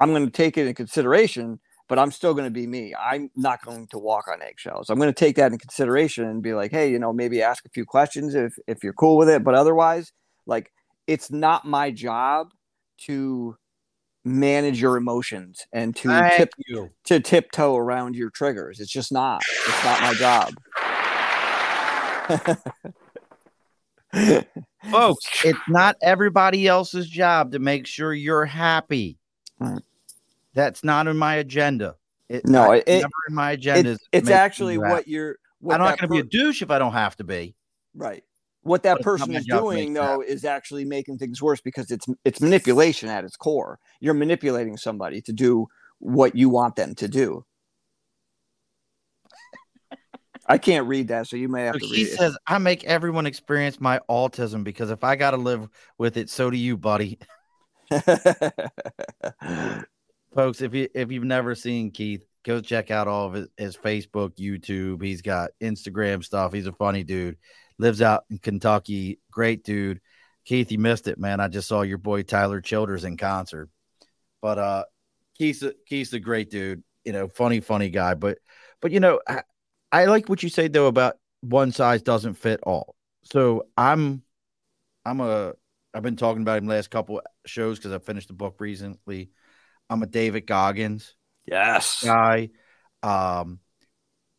I'm 0.00 0.10
going 0.10 0.24
to 0.24 0.32
take 0.32 0.58
it 0.58 0.62
into 0.62 0.74
consideration, 0.74 1.60
but 1.88 1.98
I'm 1.98 2.10
still 2.10 2.32
going 2.32 2.46
to 2.46 2.50
be 2.50 2.66
me. 2.66 2.94
I'm 2.98 3.30
not 3.36 3.64
going 3.64 3.86
to 3.88 3.98
walk 3.98 4.28
on 4.28 4.42
eggshells. 4.42 4.88
I'm 4.90 4.98
going 4.98 5.12
to 5.12 5.18
take 5.18 5.36
that 5.36 5.52
in 5.52 5.58
consideration 5.58 6.24
and 6.24 6.42
be 6.42 6.54
like, 6.54 6.70
hey, 6.70 6.90
you 6.90 6.98
know, 6.98 7.12
maybe 7.12 7.42
ask 7.42 7.64
a 7.66 7.70
few 7.70 7.84
questions 7.84 8.34
if 8.34 8.54
if 8.66 8.82
you're 8.82 8.94
cool 8.94 9.16
with 9.16 9.28
it. 9.28 9.44
But 9.44 9.54
otherwise, 9.54 10.12
like, 10.46 10.72
it's 11.06 11.30
not 11.30 11.66
my 11.66 11.90
job 11.90 12.52
to 13.06 13.56
manage 14.24 14.80
your 14.80 14.96
emotions 14.96 15.66
and 15.72 15.94
to 15.96 16.08
Thank 16.08 16.34
tip 16.34 16.48
you. 16.66 16.90
to 17.04 17.20
tiptoe 17.20 17.76
around 17.76 18.16
your 18.16 18.30
triggers. 18.30 18.80
It's 18.80 18.90
just 18.90 19.12
not. 19.12 19.42
It's 19.66 19.84
not 19.84 20.00
my 20.00 20.14
job. 20.14 20.54
Folks, 24.90 25.24
it's 25.44 25.58
not 25.68 25.96
everybody 26.02 26.66
else's 26.66 27.08
job 27.08 27.52
to 27.52 27.58
make 27.58 27.86
sure 27.86 28.14
you're 28.14 28.46
happy. 28.46 29.18
Right. 29.58 29.82
That's 30.54 30.84
not 30.84 31.06
in 31.06 31.16
my 31.16 31.36
agenda. 31.36 31.96
It, 32.28 32.46
no, 32.46 32.70
it, 32.72 32.86
never 32.88 33.10
in 33.28 33.34
my 33.34 33.52
agenda. 33.52 33.92
It, 33.92 34.00
it's 34.12 34.30
actually 34.30 34.78
what 34.78 35.08
you're. 35.08 35.36
What 35.60 35.74
I'm 35.74 35.80
not 35.80 35.98
going 35.98 36.08
to 36.08 36.14
per- 36.14 36.22
be 36.22 36.38
a 36.38 36.42
douche 36.42 36.62
if 36.62 36.70
I 36.70 36.78
don't 36.78 36.92
have 36.92 37.16
to 37.16 37.24
be. 37.24 37.54
Right 37.94 38.22
what 38.64 38.82
that 38.82 39.00
person 39.02 39.34
is 39.34 39.46
doing 39.46 39.92
though 39.92 40.20
is 40.20 40.44
actually 40.44 40.84
making 40.84 41.18
things 41.18 41.40
worse 41.40 41.60
because 41.60 41.90
it's 41.90 42.06
it's 42.24 42.40
manipulation 42.40 43.08
at 43.08 43.22
its 43.24 43.36
core 43.36 43.78
you're 44.00 44.14
manipulating 44.14 44.76
somebody 44.76 45.20
to 45.20 45.32
do 45.32 45.66
what 46.00 46.34
you 46.34 46.48
want 46.48 46.74
them 46.74 46.94
to 46.94 47.06
do 47.06 47.44
i 50.46 50.58
can't 50.58 50.88
read 50.88 51.08
that 51.08 51.28
so 51.28 51.36
you 51.36 51.48
may 51.48 51.64
have 51.64 51.74
so 51.74 51.78
to 51.80 51.92
read 51.92 51.98
he 51.98 52.04
it. 52.04 52.16
says 52.16 52.36
i 52.46 52.58
make 52.58 52.82
everyone 52.84 53.26
experience 53.26 53.80
my 53.80 54.00
autism 54.10 54.64
because 54.64 54.90
if 54.90 55.04
i 55.04 55.14
got 55.14 55.30
to 55.32 55.36
live 55.36 55.68
with 55.98 56.16
it 56.16 56.28
so 56.30 56.50
do 56.50 56.56
you 56.56 56.76
buddy 56.76 57.18
folks 60.34 60.60
if 60.60 60.74
you 60.74 60.88
if 60.94 61.10
you've 61.12 61.24
never 61.24 61.54
seen 61.54 61.90
keith 61.90 62.24
go 62.44 62.60
check 62.60 62.90
out 62.90 63.08
all 63.08 63.26
of 63.26 63.32
his, 63.34 63.48
his 63.56 63.76
facebook 63.76 64.36
youtube 64.36 65.02
he's 65.02 65.22
got 65.22 65.50
instagram 65.62 66.22
stuff 66.22 66.52
he's 66.52 66.66
a 66.66 66.72
funny 66.72 67.04
dude 67.04 67.36
lives 67.78 68.02
out 68.02 68.24
in 68.30 68.38
Kentucky. 68.38 69.18
Great 69.30 69.64
dude. 69.64 70.00
Keith, 70.44 70.70
you 70.70 70.78
missed 70.78 71.08
it, 71.08 71.18
man. 71.18 71.40
I 71.40 71.48
just 71.48 71.68
saw 71.68 71.82
your 71.82 71.98
boy 71.98 72.22
Tyler 72.22 72.60
Childers 72.60 73.04
in 73.04 73.16
concert. 73.16 73.70
But 74.42 74.58
uh 74.58 74.84
Keith's 75.38 75.62
a, 75.62 75.72
Keith's 75.86 76.12
a 76.12 76.20
great 76.20 76.50
dude, 76.50 76.84
you 77.04 77.12
know, 77.12 77.28
funny, 77.28 77.60
funny 77.60 77.90
guy. 77.90 78.14
But 78.14 78.38
but 78.80 78.92
you 78.92 79.00
know, 79.00 79.20
I, 79.26 79.42
I 79.90 80.04
like 80.04 80.28
what 80.28 80.42
you 80.42 80.48
say 80.48 80.68
though 80.68 80.86
about 80.86 81.16
one 81.40 81.72
size 81.72 82.02
doesn't 82.02 82.34
fit 82.34 82.60
all. 82.62 82.94
So 83.22 83.66
I'm, 83.76 84.22
I'm 85.04 85.20
a. 85.20 85.54
I've 85.94 86.02
been 86.02 86.16
talking 86.16 86.42
about 86.42 86.58
him 86.58 86.66
last 86.66 86.90
couple 86.90 87.22
shows 87.46 87.78
because 87.78 87.92
I 87.92 87.98
finished 87.98 88.26
the 88.26 88.34
book 88.34 88.56
recently. 88.58 89.30
I'm 89.90 90.02
a 90.02 90.06
David 90.06 90.46
Goggins 90.46 91.14
yes 91.46 92.02
guy. 92.04 92.50
Um, 93.02 93.60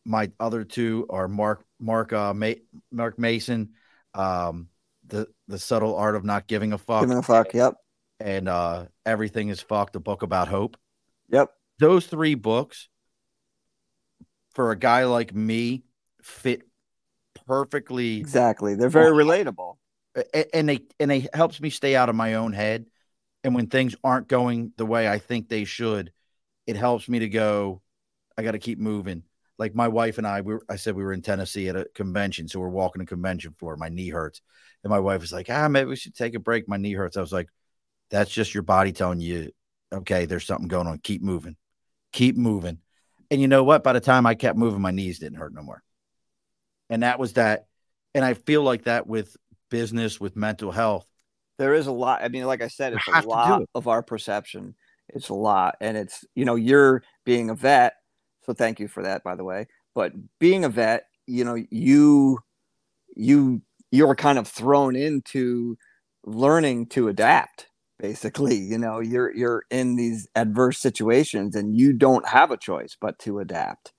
my 0.05 0.31
other 0.39 0.63
two 0.63 1.05
are 1.09 1.27
Mark 1.27 1.63
Mark 1.79 2.13
uh, 2.13 2.33
Ma- 2.33 2.53
Mark 2.91 3.19
Manson, 3.19 3.73
um, 4.13 4.69
the 5.07 5.27
the 5.47 5.59
subtle 5.59 5.95
art 5.95 6.15
of 6.15 6.23
not 6.23 6.47
giving 6.47 6.73
a 6.73 6.77
fuck, 6.77 7.01
giving 7.01 7.17
a 7.17 7.21
fuck 7.23 7.53
yep 7.53 7.75
and 8.19 8.47
uh, 8.47 8.85
everything 9.05 9.49
is 9.49 9.61
fucked. 9.61 9.95
A 9.95 9.99
book 9.99 10.23
about 10.23 10.47
hope. 10.47 10.77
yep 11.29 11.51
Those 11.79 12.07
three 12.07 12.35
books, 12.35 12.89
for 14.53 14.71
a 14.71 14.77
guy 14.77 15.05
like 15.05 15.33
me, 15.33 15.83
fit 16.21 16.63
perfectly, 17.45 18.17
exactly 18.17 18.75
they're 18.75 18.89
very 18.89 19.11
relatable 19.11 19.77
a- 20.15 20.55
and 20.55 20.69
they 20.69 20.79
and 20.99 21.11
they 21.11 21.27
helps 21.33 21.59
me 21.59 21.69
stay 21.69 21.95
out 21.95 22.09
of 22.09 22.15
my 22.15 22.35
own 22.35 22.53
head. 22.53 22.85
And 23.45 23.53
when 23.53 23.67
things 23.67 23.95
aren't 24.03 24.27
going 24.27 24.73
the 24.75 24.87
way 24.87 25.07
I 25.07 25.19
think 25.19 25.49
they 25.49 25.65
should, 25.65 26.11
it 26.65 26.75
helps 26.75 27.07
me 27.07 27.19
to 27.19 27.29
go. 27.29 27.83
I 28.35 28.41
got 28.41 28.53
to 28.53 28.59
keep 28.59 28.79
moving. 28.79 29.21
Like 29.59 29.75
my 29.75 29.87
wife 29.87 30.17
and 30.17 30.25
I, 30.25 30.41
we 30.41 30.55
were, 30.55 30.65
I 30.67 30.77
said 30.77 30.95
we 30.95 31.03
were 31.03 31.13
in 31.13 31.21
Tennessee 31.21 31.69
at 31.69 31.75
a 31.75 31.85
convention, 31.93 32.47
so 32.47 32.59
we're 32.59 32.69
walking 32.69 33.03
a 33.03 33.05
convention 33.05 33.53
floor. 33.53 33.77
My 33.77 33.87
knee 33.87 34.09
hurts, 34.09 34.41
and 34.83 34.89
my 34.89 34.97
wife 34.97 35.21
was 35.21 35.31
like, 35.31 35.47
"Ah, 35.51 35.67
maybe 35.67 35.89
we 35.89 35.95
should 35.95 36.15
take 36.15 36.33
a 36.33 36.39
break. 36.39 36.67
My 36.67 36.77
knee 36.77 36.93
hurts." 36.93 37.17
I 37.17 37.21
was 37.21 37.31
like, 37.31 37.49
"That's 38.09 38.31
just 38.31 38.55
your 38.55 38.63
body 38.63 38.91
telling 38.91 39.21
you, 39.21 39.51
okay, 39.93 40.25
there's 40.25 40.47
something 40.47 40.67
going 40.67 40.87
on. 40.87 40.97
Keep 40.97 41.21
moving, 41.21 41.55
keep 42.11 42.35
moving." 42.35 42.79
And 43.29 43.39
you 43.39 43.47
know 43.47 43.63
what? 43.63 43.83
By 43.83 43.93
the 43.93 44.01
time 44.01 44.25
I 44.25 44.33
kept 44.33 44.57
moving, 44.57 44.81
my 44.81 44.89
knees 44.89 45.19
didn't 45.19 45.37
hurt 45.37 45.53
no 45.53 45.61
more. 45.61 45.83
And 46.89 47.03
that 47.03 47.19
was 47.19 47.33
that. 47.33 47.67
And 48.15 48.25
I 48.25 48.33
feel 48.33 48.63
like 48.63 48.85
that 48.85 49.05
with 49.05 49.37
business, 49.69 50.19
with 50.19 50.35
mental 50.35 50.71
health. 50.71 51.05
There 51.57 51.73
is 51.73 51.87
a 51.87 51.91
lot 51.91 52.23
i 52.23 52.27
mean 52.27 52.45
like 52.45 52.61
i 52.61 52.67
said 52.67 52.93
it's 52.93 53.07
a 53.07 53.27
lot 53.27 53.61
it. 53.61 53.69
of 53.75 53.87
our 53.87 54.01
perception 54.01 54.75
it's 55.09 55.29
a 55.29 55.33
lot 55.33 55.75
and 55.81 55.97
it's 55.97 56.25
you 56.35 56.45
know 56.45 56.55
you're 56.55 57.03
being 57.25 57.49
a 57.49 57.55
vet 57.55 57.93
so 58.43 58.53
thank 58.53 58.79
you 58.79 58.87
for 58.87 59.03
that 59.03 59.23
by 59.23 59.35
the 59.35 59.43
way 59.43 59.67
but 59.93 60.13
being 60.39 60.65
a 60.65 60.69
vet 60.69 61.05
you 61.27 61.43
know 61.43 61.55
you 61.69 62.39
you 63.15 63.61
you're 63.91 64.15
kind 64.15 64.37
of 64.37 64.47
thrown 64.47 64.95
into 64.95 65.77
learning 66.25 66.85
to 66.87 67.07
adapt 67.07 67.67
basically 67.99 68.55
you 68.55 68.77
know 68.77 68.99
you're 68.99 69.33
you're 69.35 69.63
in 69.69 69.95
these 69.95 70.27
adverse 70.35 70.79
situations 70.79 71.55
and 71.55 71.75
you 71.77 71.93
don't 71.93 72.27
have 72.27 72.51
a 72.51 72.57
choice 72.57 72.97
but 72.99 73.17
to 73.19 73.39
adapt 73.39 73.93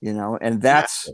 you 0.00 0.12
know 0.12 0.38
and 0.40 0.62
that's 0.62 1.08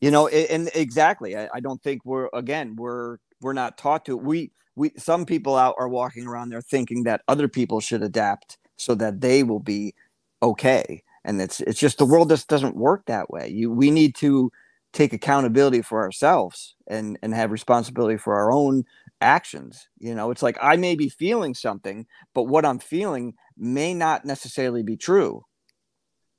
you 0.00 0.10
know 0.10 0.28
a- 0.28 0.52
and 0.52 0.70
exactly 0.74 1.36
I, 1.36 1.48
I 1.54 1.60
don't 1.60 1.82
think 1.82 2.04
we're 2.04 2.28
again 2.32 2.76
we're 2.76 3.16
we're 3.40 3.52
not 3.52 3.78
taught 3.78 4.04
to 4.06 4.16
we 4.16 4.52
we 4.76 4.92
some 4.96 5.24
people 5.24 5.56
out 5.56 5.74
are 5.78 5.88
walking 5.88 6.26
around 6.26 6.50
there 6.50 6.60
thinking 6.60 7.04
that 7.04 7.22
other 7.26 7.48
people 7.48 7.80
should 7.80 8.02
adapt 8.02 8.58
so 8.76 8.94
that 8.94 9.20
they 9.20 9.42
will 9.42 9.60
be 9.60 9.94
okay 10.42 11.02
and 11.24 11.40
it's 11.40 11.60
it's 11.60 11.80
just 11.80 11.98
the 11.98 12.06
world 12.06 12.28
just 12.28 12.48
doesn't 12.48 12.76
work 12.76 13.04
that 13.06 13.30
way 13.30 13.48
you 13.48 13.70
we 13.70 13.90
need 13.90 14.14
to 14.14 14.50
take 14.92 15.12
accountability 15.12 15.82
for 15.82 16.02
ourselves 16.02 16.76
and 16.86 17.18
and 17.22 17.34
have 17.34 17.50
responsibility 17.50 18.16
for 18.16 18.34
our 18.34 18.52
own 18.52 18.84
actions 19.20 19.88
you 19.98 20.14
know 20.14 20.30
it's 20.30 20.42
like 20.42 20.58
i 20.62 20.76
may 20.76 20.94
be 20.94 21.08
feeling 21.08 21.54
something 21.54 22.06
but 22.34 22.44
what 22.44 22.64
i'm 22.64 22.78
feeling 22.78 23.34
may 23.56 23.94
not 23.94 24.24
necessarily 24.24 24.82
be 24.82 24.96
true 24.96 25.42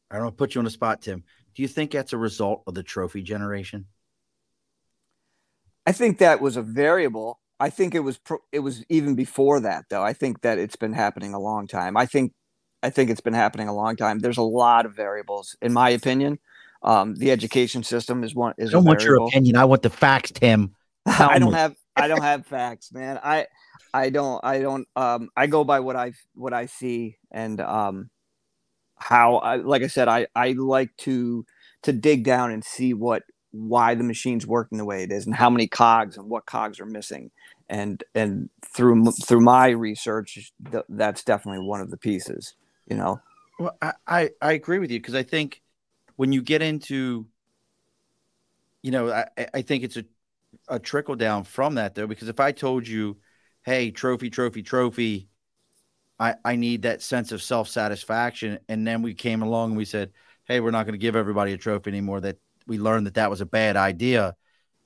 I 0.09 0.15
don't 0.15 0.25
want 0.25 0.37
to 0.37 0.37
put 0.37 0.55
you 0.55 0.59
on 0.59 0.65
the 0.65 0.71
spot, 0.71 1.01
Tim. 1.01 1.23
Do 1.55 1.61
you 1.61 1.67
think 1.67 1.91
that's 1.91 2.13
a 2.13 2.17
result 2.17 2.63
of 2.67 2.73
the 2.73 2.83
trophy 2.83 3.21
generation? 3.21 3.85
I 5.85 5.91
think 5.91 6.19
that 6.19 6.41
was 6.41 6.57
a 6.57 6.61
variable. 6.61 7.39
I 7.59 7.69
think 7.69 7.95
it 7.95 8.01
was 8.01 8.17
pro- 8.17 8.43
it 8.51 8.59
was 8.59 8.83
even 8.89 9.15
before 9.15 9.59
that 9.61 9.85
though. 9.89 10.03
I 10.03 10.13
think 10.13 10.41
that 10.41 10.59
it's 10.59 10.75
been 10.75 10.93
happening 10.93 11.33
a 11.33 11.39
long 11.39 11.67
time. 11.67 11.97
I 11.97 12.05
think 12.05 12.33
I 12.83 12.89
think 12.89 13.09
it's 13.09 13.21
been 13.21 13.33
happening 13.33 13.67
a 13.67 13.75
long 13.75 13.95
time. 13.95 14.19
There's 14.19 14.37
a 14.37 14.43
lot 14.43 14.85
of 14.85 14.95
variables 14.95 15.55
in 15.61 15.73
my 15.73 15.89
opinion. 15.89 16.39
Um, 16.83 17.15
the 17.15 17.31
education 17.31 17.83
system 17.83 18.23
is 18.23 18.35
one 18.35 18.53
is 18.57 18.69
I 18.69 18.73
don't 18.73 18.85
a 18.85 18.87
want 18.87 19.03
your 19.03 19.17
opinion. 19.17 19.55
I 19.55 19.65
want 19.65 19.81
the 19.81 19.89
facts, 19.89 20.31
Tim. 20.31 20.75
Tell 21.11 21.29
I 21.31 21.39
don't 21.39 21.53
me. 21.53 21.57
have 21.57 21.75
I 21.95 22.07
don't 22.07 22.21
have 22.21 22.45
facts, 22.45 22.91
man. 22.91 23.19
I 23.23 23.47
I 23.93 24.09
don't 24.09 24.43
I 24.43 24.59
don't 24.59 24.87
um 24.95 25.29
I 25.35 25.47
go 25.47 25.63
by 25.63 25.79
what 25.79 25.95
I 25.95 26.13
what 26.35 26.53
I 26.53 26.67
see 26.67 27.17
and 27.31 27.59
um 27.59 28.09
how 28.97 29.37
I 29.37 29.55
like 29.55 29.81
I 29.81 29.87
said 29.87 30.07
I 30.07 30.27
I 30.35 30.51
like 30.51 30.95
to 30.97 31.45
to 31.83 31.93
dig 31.93 32.23
down 32.23 32.51
and 32.51 32.63
see 32.63 32.93
what 32.93 33.23
why 33.57 33.95
the 33.95 34.03
machine's 34.03 34.45
working 34.47 34.77
the 34.77 34.85
way 34.85 35.03
it 35.03 35.11
is 35.11 35.25
and 35.25 35.35
how 35.35 35.49
many 35.49 35.67
cogs 35.67 36.17
and 36.17 36.29
what 36.29 36.45
cogs 36.45 36.79
are 36.79 36.85
missing 36.85 37.31
and 37.69 38.03
and 38.15 38.49
through 38.65 39.11
through 39.25 39.41
my 39.41 39.69
research 39.69 40.51
th- 40.71 40.83
that's 40.89 41.23
definitely 41.23 41.65
one 41.65 41.81
of 41.81 41.89
the 41.89 41.97
pieces 41.97 42.55
you 42.87 42.95
know 42.95 43.19
Well, 43.59 43.75
I, 43.81 43.93
I, 44.07 44.29
I 44.41 44.51
agree 44.53 44.79
with 44.79 44.91
you 44.91 44.99
because 44.99 45.15
I 45.15 45.23
think 45.23 45.61
when 46.17 46.31
you 46.33 46.41
get 46.41 46.61
into, 46.61 47.27
you 48.83 48.91
know, 48.91 49.11
I, 49.11 49.25
I- 49.53 49.61
think 49.61 49.83
it's 49.83 49.97
a, 49.97 50.05
a 50.69 50.79
trickle 50.79 51.15
down 51.15 51.43
from 51.43 51.75
that 51.75 51.95
though, 51.95 52.07
because 52.07 52.29
if 52.29 52.39
I 52.39 52.51
told 52.51 52.87
you, 52.87 53.17
hey, 53.63 53.91
trophy, 53.91 54.29
trophy, 54.29 54.63
trophy, 54.63 55.29
I, 56.19 56.35
I 56.45 56.55
need 56.57 56.83
that 56.83 57.01
sense 57.01 57.31
of 57.31 57.41
self 57.43 57.69
satisfaction. 57.69 58.59
And 58.69 58.87
then 58.87 59.01
we 59.03 59.13
came 59.13 59.41
along 59.43 59.71
and 59.71 59.77
we 59.77 59.85
said, 59.85 60.11
hey, 60.45 60.59
we're 60.61 60.71
not 60.71 60.85
going 60.85 60.93
to 60.93 60.99
give 60.99 61.15
everybody 61.15 61.53
a 61.53 61.57
trophy 61.57 61.91
anymore. 61.91 62.21
That 62.21 62.37
we 62.67 62.77
learned 62.77 63.07
that 63.07 63.15
that 63.15 63.29
was 63.29 63.41
a 63.41 63.45
bad 63.45 63.75
idea. 63.75 64.35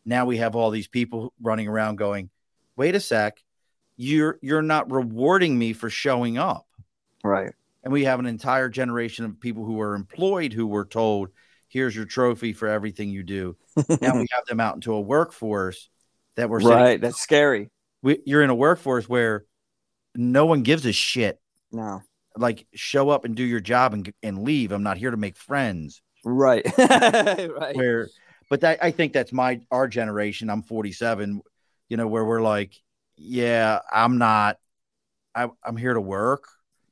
Now 0.06 0.26
we 0.26 0.38
have 0.38 0.56
all 0.56 0.72
these 0.72 0.88
people 0.88 1.34
running 1.42 1.68
around 1.68 1.98
going, 1.98 2.30
wait 2.76 2.96
a 2.96 3.00
sec, 3.00 3.42
you're 3.98 4.40
you're 4.42 4.62
not 4.62 4.92
rewarding 4.92 5.58
me 5.58 5.74
for 5.74 5.90
showing 5.90 6.38
up. 6.38 6.66
Right. 7.24 7.54
And 7.84 7.92
we 7.92 8.06
have 8.06 8.20
an 8.20 8.26
entire 8.26 8.70
generation 8.70 9.26
of 9.26 9.40
people 9.40 9.66
who 9.66 9.82
are 9.82 9.96
employed 9.96 10.54
who 10.54 10.68
were 10.68 10.86
told 10.86 11.30
here's 11.68 11.96
your 11.96 12.06
trophy 12.06 12.54
for 12.54 12.68
everything 12.68 13.10
you 13.10 13.24
do. 13.24 13.58
Now 14.02 14.18
we 14.18 14.28
have 14.32 14.46
them 14.48 14.60
out 14.60 14.76
into 14.76 14.94
a 14.94 15.02
workforce 15.02 15.90
that 16.36 16.50
we're 16.50 16.62
saying 16.62 16.74
right. 16.74 17.02
That's 17.02 17.20
scary. 17.20 17.70
We, 18.02 18.20
you're 18.26 18.44
in 18.44 18.50
a 18.50 18.56
workforce 18.56 19.08
where 19.08 19.46
no 20.16 20.46
one 20.46 20.64
gives 20.64 20.86
a 20.86 20.92
shit. 20.92 21.40
No. 21.72 22.02
Like 22.36 22.66
show 22.74 23.10
up 23.10 23.26
and 23.26 23.36
do 23.36 23.44
your 23.44 23.60
job 23.60 23.94
and, 23.94 24.12
and 24.24 24.44
leave. 24.44 24.72
I'm 24.72 24.84
not 24.84 24.98
here 24.98 25.12
to 25.12 25.18
make 25.18 25.38
friends 25.38 26.02
right 26.24 26.66
right 26.78 27.76
where 27.76 28.08
but 28.50 28.62
that, 28.62 28.84
i 28.84 28.92
think 28.92 29.14
that's 29.14 29.34
my 29.34 29.60
our 29.72 29.88
generation 29.88 30.50
i'm 30.50 30.62
47 30.62 31.42
you 31.90 31.98
know 31.98 32.08
where 32.08 32.26
we're 32.26 32.42
like 32.42 32.74
yeah 33.18 33.80
i'm 33.92 34.18
not 34.18 34.58
I, 35.34 35.50
i'm 35.64 35.78
here 35.78 35.94
to 35.94 36.02
work 36.02 36.46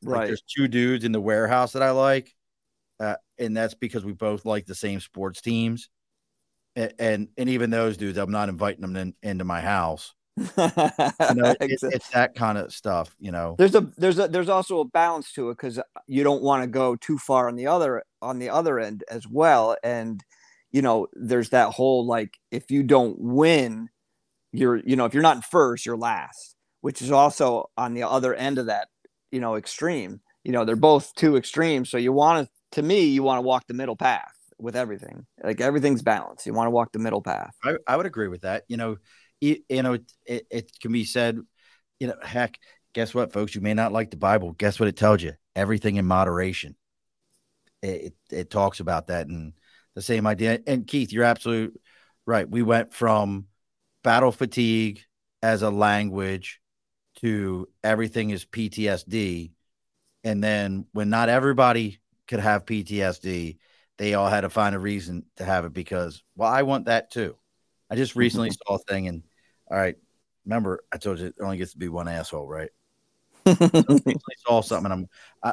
Like 0.03 0.19
right 0.19 0.27
there's 0.27 0.41
two 0.41 0.67
dudes 0.67 1.03
in 1.03 1.11
the 1.11 1.21
warehouse 1.21 1.73
that 1.73 1.83
I 1.83 1.91
like, 1.91 2.33
uh, 2.99 3.15
and 3.37 3.55
that's 3.55 3.73
because 3.73 4.05
we 4.05 4.13
both 4.13 4.45
like 4.45 4.65
the 4.65 4.75
same 4.75 4.99
sports 4.99 5.41
teams. 5.41 5.89
And 6.75 6.93
and, 6.99 7.27
and 7.37 7.49
even 7.49 7.69
those 7.69 7.97
dudes, 7.97 8.17
I'm 8.17 8.31
not 8.31 8.49
inviting 8.49 8.81
them 8.81 8.95
in, 8.95 9.13
into 9.23 9.43
my 9.43 9.59
house. 9.61 10.13
You 10.37 10.45
know, 10.55 10.55
it, 11.51 11.57
Exactly. 11.59 11.95
it's 11.95 12.09
that 12.11 12.35
kind 12.35 12.57
of 12.57 12.71
stuff. 12.73 13.15
You 13.19 13.31
know, 13.31 13.55
there's 13.57 13.75
a 13.75 13.81
there's 13.97 14.19
a 14.19 14.27
there's 14.27 14.49
also 14.49 14.79
a 14.79 14.85
balance 14.85 15.33
to 15.33 15.49
it 15.49 15.57
because 15.57 15.79
you 16.07 16.23
don't 16.23 16.41
want 16.41 16.63
to 16.63 16.67
go 16.67 16.95
too 16.95 17.17
far 17.17 17.47
on 17.47 17.55
the 17.55 17.67
other 17.67 18.03
on 18.21 18.39
the 18.39 18.49
other 18.49 18.79
end 18.79 19.03
as 19.10 19.27
well 19.27 19.75
and 19.84 20.23
you 20.71 20.82
know 20.82 21.08
there's 21.13 21.49
that 21.49 21.71
whole 21.71 22.05
like 22.05 22.38
if 22.51 22.71
you 22.71 22.84
don't 22.84 23.17
win 23.19 23.89
you're 24.51 24.77
you 24.77 24.95
know 24.95 25.05
if 25.05 25.13
you're 25.13 25.23
not 25.23 25.38
in 25.38 25.41
first 25.41 25.86
you're 25.86 25.97
last 25.97 26.55
which 26.82 27.01
is 27.01 27.12
also 27.12 27.69
on 27.77 27.93
the 27.93 28.03
other 28.03 28.34
end 28.34 28.58
of 28.58 28.67
that 28.67 28.88
you 29.32 29.39
know 29.39 29.55
extreme 29.55 30.21
you 30.43 30.51
know 30.51 30.65
they're 30.65 30.75
both 30.75 31.13
two 31.15 31.38
extremes 31.38 31.89
so 31.89 31.97
you 31.97 32.12
want 32.12 32.45
to 32.45 32.51
to 32.71 32.82
me 32.82 33.05
you 33.05 33.23
want 33.23 33.38
to 33.38 33.41
walk 33.41 33.65
the 33.67 33.73
middle 33.73 33.95
path 33.95 34.34
with 34.60 34.75
everything 34.75 35.25
like 35.43 35.62
everything's 35.62 36.01
balanced 36.01 36.45
you 36.45 36.53
want 36.53 36.67
to 36.67 36.71
walk 36.71 36.91
the 36.91 36.99
middle 36.99 37.21
path 37.21 37.55
I, 37.63 37.75
I 37.88 37.97
would 37.97 38.05
agree 38.05 38.27
with 38.27 38.41
that. 38.41 38.63
You 38.67 38.77
know, 38.77 38.97
it, 39.41 39.63
you 39.69 39.84
know, 39.84 39.97
it, 40.25 40.47
it 40.49 40.71
can 40.79 40.91
be 40.91 41.05
said. 41.05 41.39
You 41.99 42.08
know, 42.08 42.15
heck, 42.21 42.58
guess 42.93 43.13
what, 43.13 43.34
folks? 43.34 43.55
You 43.55 43.62
may 43.62 43.73
not 43.73 43.91
like 43.91 44.10
the 44.10 44.17
Bible. 44.17 44.53
Guess 44.53 44.79
what 44.79 44.88
it 44.88 44.95
tells 44.95 45.21
you? 45.21 45.34
Everything 45.55 45.97
in 45.97 46.05
moderation. 46.05 46.75
It 47.81 48.13
it, 48.29 48.49
talks 48.49 48.79
about 48.79 49.07
that 49.07 49.27
and 49.27 49.53
the 49.95 50.01
same 50.01 50.27
idea. 50.27 50.59
And 50.67 50.85
Keith, 50.85 51.11
you're 51.11 51.23
absolutely 51.23 51.79
right. 52.25 52.49
We 52.49 52.61
went 52.61 52.93
from 52.93 53.45
battle 54.03 54.31
fatigue 54.31 55.01
as 55.41 55.61
a 55.61 55.69
language 55.69 56.59
to 57.21 57.67
everything 57.83 58.29
is 58.29 58.45
PTSD. 58.45 59.51
And 60.23 60.43
then 60.43 60.85
when 60.91 61.09
not 61.09 61.29
everybody 61.29 61.99
could 62.27 62.39
have 62.39 62.65
PTSD, 62.65 63.57
they 63.97 64.13
all 64.13 64.29
had 64.29 64.41
to 64.41 64.49
find 64.49 64.75
a 64.75 64.79
reason 64.79 65.25
to 65.37 65.45
have 65.45 65.65
it 65.65 65.73
because, 65.73 66.23
well, 66.35 66.49
I 66.49 66.63
want 66.63 66.85
that 66.85 67.11
too. 67.11 67.35
I 67.89 67.95
just 67.95 68.15
recently 68.15 68.51
saw 68.67 68.75
a 68.75 68.79
thing 68.79 69.07
and 69.07 69.23
all 69.69 69.77
right, 69.77 69.95
remember 70.45 70.83
I 70.91 70.97
told 70.97 71.19
you 71.19 71.27
it 71.27 71.35
only 71.41 71.57
gets 71.57 71.73
to 71.73 71.77
be 71.77 71.89
one 71.89 72.07
asshole, 72.07 72.47
right? 72.47 72.69
Recently 73.59 74.35
saw 74.47 74.62
something 74.62 74.91
I'm 74.91 75.07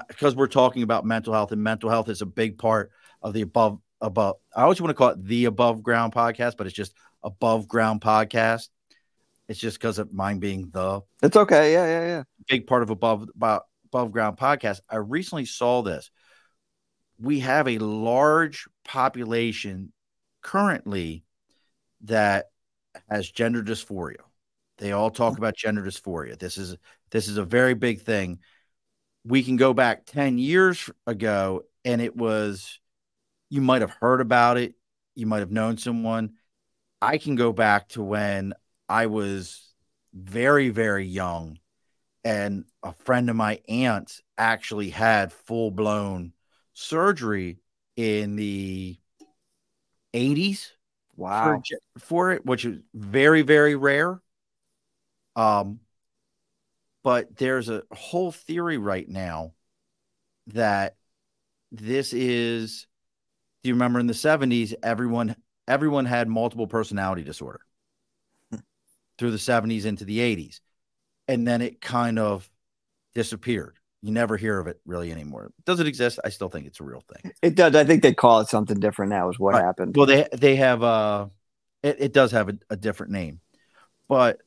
because 0.09 0.35
we're 0.35 0.47
talking 0.47 0.83
about 0.83 1.05
mental 1.05 1.33
health 1.33 1.53
and 1.53 1.63
mental 1.63 1.91
health 1.91 2.09
is 2.09 2.23
a 2.23 2.27
big 2.27 2.59
part 2.59 2.91
of 3.23 3.33
the 3.33 3.43
above 3.43 3.79
above 4.01 4.37
I 4.55 4.63
always 4.63 4.81
want 4.81 4.91
to 4.91 4.95
call 4.95 5.11
it 5.11 5.25
the 5.25 5.47
above 5.47 5.83
ground 5.83 6.13
podcast, 6.13 6.57
but 6.57 6.67
it's 6.67 6.77
just 6.77 6.95
above 7.23 7.69
ground 7.69 8.01
podcast. 8.01 8.69
It's 9.49 9.61
just 9.61 9.79
because 9.79 9.99
of 9.99 10.13
mine 10.13 10.39
being 10.39 10.71
the. 10.73 11.03
It's 11.23 11.37
okay. 11.37 11.73
Yeah, 11.73 11.87
yeah, 11.87 12.07
yeah. 12.07 12.23
Big 12.49 12.67
part 12.67 12.83
of 12.83 12.91
above 12.91 13.29
about 13.35 13.63
above 13.87 14.13
ground 14.13 14.37
podcast. 14.37 14.81
I 14.91 14.97
recently 14.97 15.45
saw 15.45 15.83
this. 15.83 16.11
We 17.19 17.41
have 17.41 17.69
a 17.69 17.79
large 17.79 18.69
population 18.85 19.93
currently 20.43 21.25
that 22.03 22.47
has 23.09 23.31
gender 23.31 23.63
dysphoria. 23.63 24.17
They 24.79 24.93
all 24.93 25.11
talk 25.11 25.35
mm. 25.35 25.39
about 25.39 25.57
gender 25.57 25.83
dysphoria. 25.83 26.39
This 26.39 26.59
is 26.59 26.77
this 27.11 27.29
is 27.29 27.37
a 27.37 27.45
very 27.45 27.75
big 27.75 28.01
thing. 28.03 28.39
We 29.25 29.43
can 29.43 29.57
go 29.57 29.73
back 29.73 30.07
10 30.07 30.39
years 30.39 30.91
ago 31.07 31.65
and 31.85 32.01
it 32.01 32.17
was 32.17 32.81
you 33.49 33.61
might 33.61 33.83
have 33.83 33.91
heard 33.91 34.21
about 34.21 34.57
it, 34.57 34.75
you 35.15 35.27
might 35.27 35.41
have 35.41 35.51
known 35.51 35.79
someone. 35.79 36.35
I 37.01 37.19
can 37.19 37.37
go 37.37 37.53
back 37.53 37.89
to 37.91 38.03
when 38.03 38.55
I 38.89 39.07
was 39.07 39.63
very 40.13 40.71
very 40.71 41.07
young 41.07 41.59
and 42.25 42.65
a 42.83 42.93
friend 42.93 43.29
of 43.31 43.37
my 43.37 43.61
aunt's 43.69 44.23
actually 44.39 44.91
had 44.91 45.33
full-blown 45.33 46.33
surgery 46.73 47.59
in 47.97 48.37
the 48.37 48.99
80s 50.15 50.73
Wow. 51.17 51.63
For, 51.97 51.99
for 51.99 52.33
it, 52.33 52.45
which 52.45 52.65
is 52.65 52.79
very, 52.95 53.43
very 53.43 53.75
rare. 53.75 54.21
Um, 55.35 55.81
but 57.07 57.37
there's 57.37 57.69
a 57.69 57.85
whole 57.93 58.33
theory 58.33 58.79
right 58.79 59.09
now 59.09 59.53
that 60.49 60.97
this 61.71 62.13
is 62.13 62.89
do 63.63 63.69
you 63.69 63.75
remember 63.75 64.01
in 64.01 64.09
the 64.09 64.13
70s 64.13 64.75
everyone 64.83 65.37
everyone 65.69 66.05
had 66.05 66.27
multiple 66.27 66.67
personality 66.67 67.23
disorder 67.23 67.61
hmm. 68.51 68.59
through 69.19 69.31
the 69.31 69.37
70s 69.37 69.85
into 69.85 70.05
the 70.05 70.19
80s 70.19 70.59
and 71.29 71.47
then 71.47 71.63
it 71.63 71.81
kind 71.81 72.19
of 72.19 72.51
disappeared 73.15 73.79
you 74.03 74.11
never 74.11 74.37
hear 74.37 74.59
of 74.59 74.67
it 74.67 74.81
really 74.85 75.13
anymore. 75.13 75.53
Does 75.65 75.81
it 75.81 75.87
exist? 75.87 76.19
I 76.25 76.29
still 76.29 76.49
think 76.49 76.67
it's 76.67 76.81
a 76.81 76.85
real 76.85 77.03
thing. 77.13 77.33
It 77.43 77.55
does. 77.57 77.75
I 77.75 77.85
think 77.85 78.03
they 78.03 78.15
call 78.15 78.41
it 78.41 78.49
something 78.49 78.79
different 78.79 79.11
now. 79.11 79.31
Is 79.31 79.39
what 79.39 79.55
right. 79.55 79.65
happened. 79.65 79.97
Well, 79.97 80.07
they 80.07 80.29
they 80.33 80.57
have 80.57 80.83
uh, 80.83 81.27
it, 81.83 81.97
it 81.99 82.13
does 82.13 82.31
have 82.33 82.51
a, 82.51 82.59
a, 82.71 82.77
different 82.77 83.11
name, 83.13 83.41
but 84.07 84.43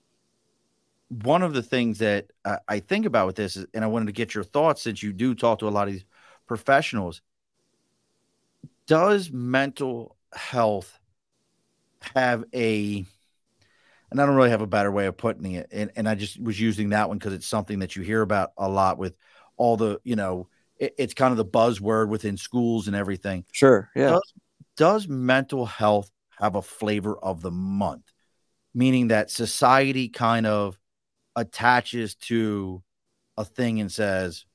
one 1.10 1.41
of 1.41 1.54
the 1.54 1.63
things 1.63 2.00
that 2.00 2.32
I, 2.45 2.58
I 2.67 2.80
think 2.80 3.06
about 3.06 3.28
with 3.28 3.36
this 3.36 3.56
is, 3.56 3.65
and 3.74 3.84
I 3.84 3.88
wanted 3.88 4.08
to 4.08 4.12
get 4.12 4.34
your 4.34 4.43
thoughts 4.43 4.82
since 4.82 5.04
you 5.04 5.12
do 5.12 5.36
talk 5.36 5.60
to 5.60 5.67
a 5.67 5.69
lot 5.69 5.88
of 5.88 5.93
these 5.93 6.06
professionals. 6.48 7.22
Does 8.88 9.32
mental 9.32 10.15
health 10.34 10.98
have 12.15 12.43
a 12.54 13.06
and 14.12 14.19
I 14.19 14.26
don't 14.26 14.36
really 14.36 14.50
have 14.50 14.62
a 14.62 14.67
better 14.67 14.91
way 14.91 15.06
of 15.06 15.17
putting 15.17 15.52
it. 15.52 15.67
And, 15.72 15.91
and 15.95 16.10
I 16.10 16.15
just 16.15 16.41
was 16.41 16.60
using 16.60 16.89
that 16.89 17.10
one 17.10 17.19
because 17.19 17.34
it's 17.34 17.45
something 17.45 17.80
that 17.80 17.95
you 17.95 18.02
hear 18.02 18.22
about 18.22 18.54
a 18.58 18.67
lot 18.67 18.98
with 18.98 19.15
all 19.60 19.78
the 19.78 20.00
you 20.04 20.15
know 20.15 20.48
it, 20.78 20.95
it's 20.98 21.13
kind 21.13 21.32
of 21.32 21.38
the 21.38 21.45
buzzword 21.45 22.08
within 22.08 22.38
schools 22.38 22.88
and 22.88 22.95
everything 22.95 23.45
sure 23.52 23.91
yeah 23.95 24.12
does, 24.12 24.34
does 24.78 25.08
mental 25.08 25.67
health 25.67 26.10
have 26.39 26.56
a 26.56 26.62
flavor 26.62 27.15
of 27.19 27.41
the 27.41 27.52
month 27.52 28.12
meaning 28.74 29.10
that 29.10 29.30
society 29.30 30.10
kind 30.10 30.48
of 30.48 30.80
attaches 31.35 32.15
to 32.15 32.83
a 33.37 33.45
thing 33.45 33.79
and 33.79 33.91
says 33.91 34.45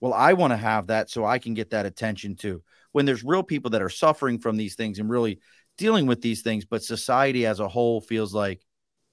well 0.00 0.12
i 0.12 0.32
want 0.32 0.52
to 0.52 0.56
have 0.56 0.88
that 0.88 1.08
so 1.08 1.24
i 1.24 1.38
can 1.38 1.54
get 1.54 1.70
that 1.70 1.86
attention 1.86 2.36
too 2.36 2.62
when 2.92 3.06
there's 3.06 3.24
real 3.24 3.42
people 3.42 3.70
that 3.70 3.82
are 3.82 3.88
suffering 3.88 4.38
from 4.38 4.56
these 4.56 4.74
things 4.74 4.98
and 4.98 5.08
really 5.08 5.40
dealing 5.78 6.06
with 6.06 6.20
these 6.20 6.42
things 6.42 6.64
but 6.64 6.82
society 6.82 7.46
as 7.46 7.60
a 7.60 7.68
whole 7.68 8.00
feels 8.00 8.34
like 8.34 8.60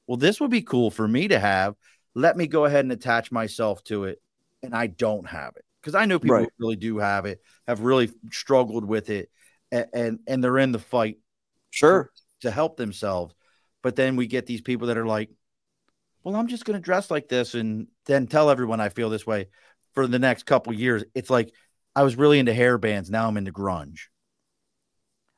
well 0.08 0.18
this 0.18 0.40
would 0.42 0.52
be 0.52 0.62
cool 0.62 0.92
for 0.92 1.08
me 1.08 1.28
to 1.28 1.40
have 1.40 1.76
let 2.14 2.36
me 2.36 2.48
go 2.48 2.66
ahead 2.66 2.84
and 2.84 2.92
attach 2.92 3.32
myself 3.32 3.84
to 3.84 4.06
it 4.06 4.22
and 4.64 4.76
I 4.76 4.88
don't 4.88 5.28
have 5.28 5.56
it 5.56 5.66
because 5.82 5.96
I 5.96 6.06
know 6.06 6.20
people 6.20 6.38
right. 6.38 6.50
really 6.60 6.76
do 6.76 6.98
have 7.00 7.26
it, 7.26 7.42
have 7.68 7.82
really 7.82 8.12
struggled 8.32 8.86
with 8.86 9.10
it, 9.10 9.30
and, 9.72 9.88
and 9.94 10.20
and, 10.28 10.44
they're 10.44 10.58
in 10.60 10.72
the 10.72 10.80
fight, 10.80 11.18
sure, 11.70 12.12
to, 12.42 12.48
to 12.48 12.52
help 12.52 12.78
themselves. 12.78 13.34
But 13.82 13.96
then 13.96 14.16
we 14.16 14.28
get 14.28 14.46
these 14.46 14.62
people 14.62 14.88
that 14.88 14.98
are 14.98 15.06
like, 15.06 15.30
"Well, 16.24 16.36
I'm 16.36 16.48
just 16.48 16.66
going 16.66 16.78
to 16.78 16.84
dress 16.84 17.12
like 17.12 17.28
this 17.28 17.54
and 17.54 17.88
then 18.06 18.28
tell 18.28 18.50
everyone 18.50 18.80
I 18.80 18.90
feel 18.90 19.10
this 19.10 19.26
way 19.26 19.48
for 19.94 20.08
the 20.08 20.20
next 20.20 20.46
couple 20.46 20.74
years." 20.74 21.04
It's 21.14 21.30
like 21.30 21.52
I 21.96 22.04
was 22.04 22.16
really 22.16 22.40
into 22.40 22.54
hair 22.54 22.78
bands, 22.78 23.10
now 23.10 23.28
I'm 23.28 23.38
into 23.38 23.52
grunge. 23.52 24.08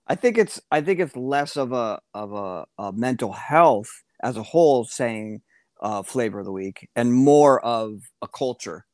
I 0.07 0.15
think 0.15 0.37
it's 0.37 0.61
I 0.71 0.81
think 0.81 0.99
it's 0.99 1.15
less 1.15 1.57
of 1.57 1.71
a 1.71 1.99
of 2.13 2.33
a, 2.33 2.65
a 2.77 2.91
mental 2.91 3.31
health 3.31 3.89
as 4.21 4.37
a 4.37 4.43
whole 4.43 4.83
saying 4.85 5.41
uh, 5.81 6.03
flavor 6.03 6.39
of 6.39 6.45
the 6.45 6.51
week 6.51 6.89
and 6.95 7.13
more 7.13 7.63
of 7.63 8.01
a 8.21 8.27
culture. 8.27 8.85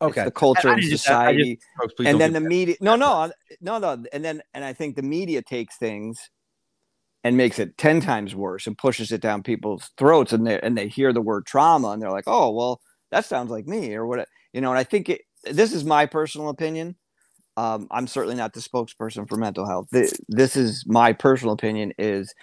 Okay. 0.00 0.20
it's 0.20 0.26
the 0.26 0.30
culture 0.30 0.68
and 0.68 0.84
society. 0.84 1.58
just, 1.82 2.00
and 2.08 2.20
then 2.20 2.32
the 2.32 2.40
media 2.40 2.76
no 2.80 2.94
no 2.96 3.30
no 3.60 3.78
no. 3.78 4.04
And 4.12 4.24
then 4.24 4.42
and 4.54 4.64
i 4.64 4.72
think 4.72 4.94
the 4.94 5.02
media 5.02 5.42
takes 5.42 5.76
things 5.76 6.30
and 7.28 7.36
makes 7.36 7.58
it 7.58 7.76
10 7.76 8.00
times 8.00 8.34
worse 8.34 8.66
and 8.66 8.78
pushes 8.78 9.12
it 9.12 9.20
down 9.20 9.42
people's 9.42 9.90
throats 9.98 10.32
and 10.32 10.46
they 10.46 10.58
and 10.62 10.78
they 10.78 10.88
hear 10.88 11.12
the 11.12 11.20
word 11.20 11.44
trauma 11.44 11.90
and 11.90 12.00
they're 12.00 12.10
like 12.10 12.24
oh 12.26 12.50
well 12.50 12.80
that 13.10 13.22
sounds 13.26 13.50
like 13.50 13.66
me 13.66 13.94
or 13.94 14.06
what 14.06 14.26
you 14.54 14.62
know 14.62 14.70
and 14.70 14.78
i 14.78 14.82
think 14.82 15.10
it, 15.10 15.20
this 15.44 15.74
is 15.74 15.84
my 15.84 16.06
personal 16.06 16.48
opinion. 16.48 16.96
Um, 17.58 17.86
i'm 17.90 18.06
certainly 18.06 18.34
not 18.34 18.54
the 18.54 18.60
spokesperson 18.60 19.28
for 19.28 19.36
mental 19.36 19.66
health. 19.66 19.88
This, 19.92 20.14
this 20.28 20.56
is 20.56 20.84
my 20.86 21.12
personal 21.12 21.52
opinion 21.52 21.92
is 21.98 22.34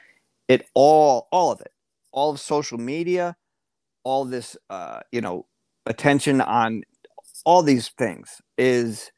it 0.47 0.67
all 0.75 1.27
all 1.31 1.51
of 1.51 1.61
it 1.61 1.71
all 2.11 2.29
of 2.29 2.39
social 2.39 2.77
media 2.77 3.35
all 4.03 4.23
this 4.23 4.55
uh, 4.69 4.99
you 5.11 5.19
know 5.19 5.47
attention 5.87 6.41
on 6.41 6.83
all 7.43 7.63
these 7.63 7.89
things 7.97 8.39
is 8.59 9.11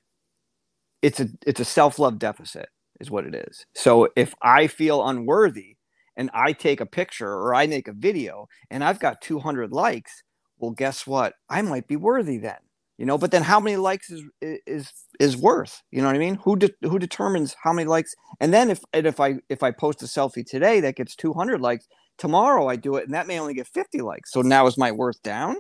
it's 1.02 1.20
a 1.20 1.28
it's 1.46 1.60
a 1.60 1.66
self-love 1.66 2.20
deficit 2.20 2.70
is 3.00 3.12
what 3.12 3.26
it 3.26 3.36
is. 3.36 3.66
So 3.76 4.10
if 4.16 4.34
I 4.42 4.68
feel 4.68 5.08
unworthy 5.08 5.78
and 6.16 6.30
I 6.34 6.54
take 6.54 6.82
a 6.82 6.86
picture 6.86 7.32
or 7.32 7.54
I 7.54 7.68
make 7.68 7.88
a 7.88 7.94
video 7.94 8.48
and 8.70 8.84
I've 8.84 9.00
got 9.00 9.22
200 9.22 9.72
likes, 9.72 10.24
well 10.58 10.72
guess 10.72 11.06
what? 11.06 11.34
I 11.50 11.62
might 11.62 11.88
be 11.88 11.96
worthy 11.96 12.38
then. 12.38 12.58
You 12.98 13.06
know, 13.06 13.20
but 13.20 13.30
then 13.30 13.44
how 13.44 13.60
many 13.60 13.78
likes 13.78 14.10
is 14.10 14.24
is 14.42 14.92
is 15.20 15.38
worth? 15.38 15.84
You 15.92 16.02
know 16.02 16.08
what 16.08 16.16
I 16.16 16.20
mean? 16.20 16.34
Who 16.44 16.56
de- 16.56 16.74
who 16.82 16.98
determines 16.98 17.56
how 17.62 17.72
many 17.72 17.88
likes? 17.88 18.16
And 18.40 18.52
then 18.52 18.72
if 18.72 18.80
and 18.92 19.06
if 19.06 19.20
I 19.20 19.36
if 19.50 19.62
I 19.62 19.70
post 19.70 20.02
a 20.02 20.06
selfie 20.06 20.44
today 20.44 20.80
that 20.80 20.96
gets 20.96 21.16
200 21.16 21.62
likes, 21.62 21.88
tomorrow 22.18 22.68
I 22.68 22.76
do 22.76 22.96
it 22.96 23.06
and 23.06 23.14
that 23.14 23.28
may 23.28 23.40
only 23.40 23.54
get 23.54 23.68
50 23.68 24.02
likes. 24.02 24.32
So 24.32 24.42
now 24.42 24.66
is 24.66 24.80
my 24.80 24.92
worth 24.92 25.22
down? 25.22 25.58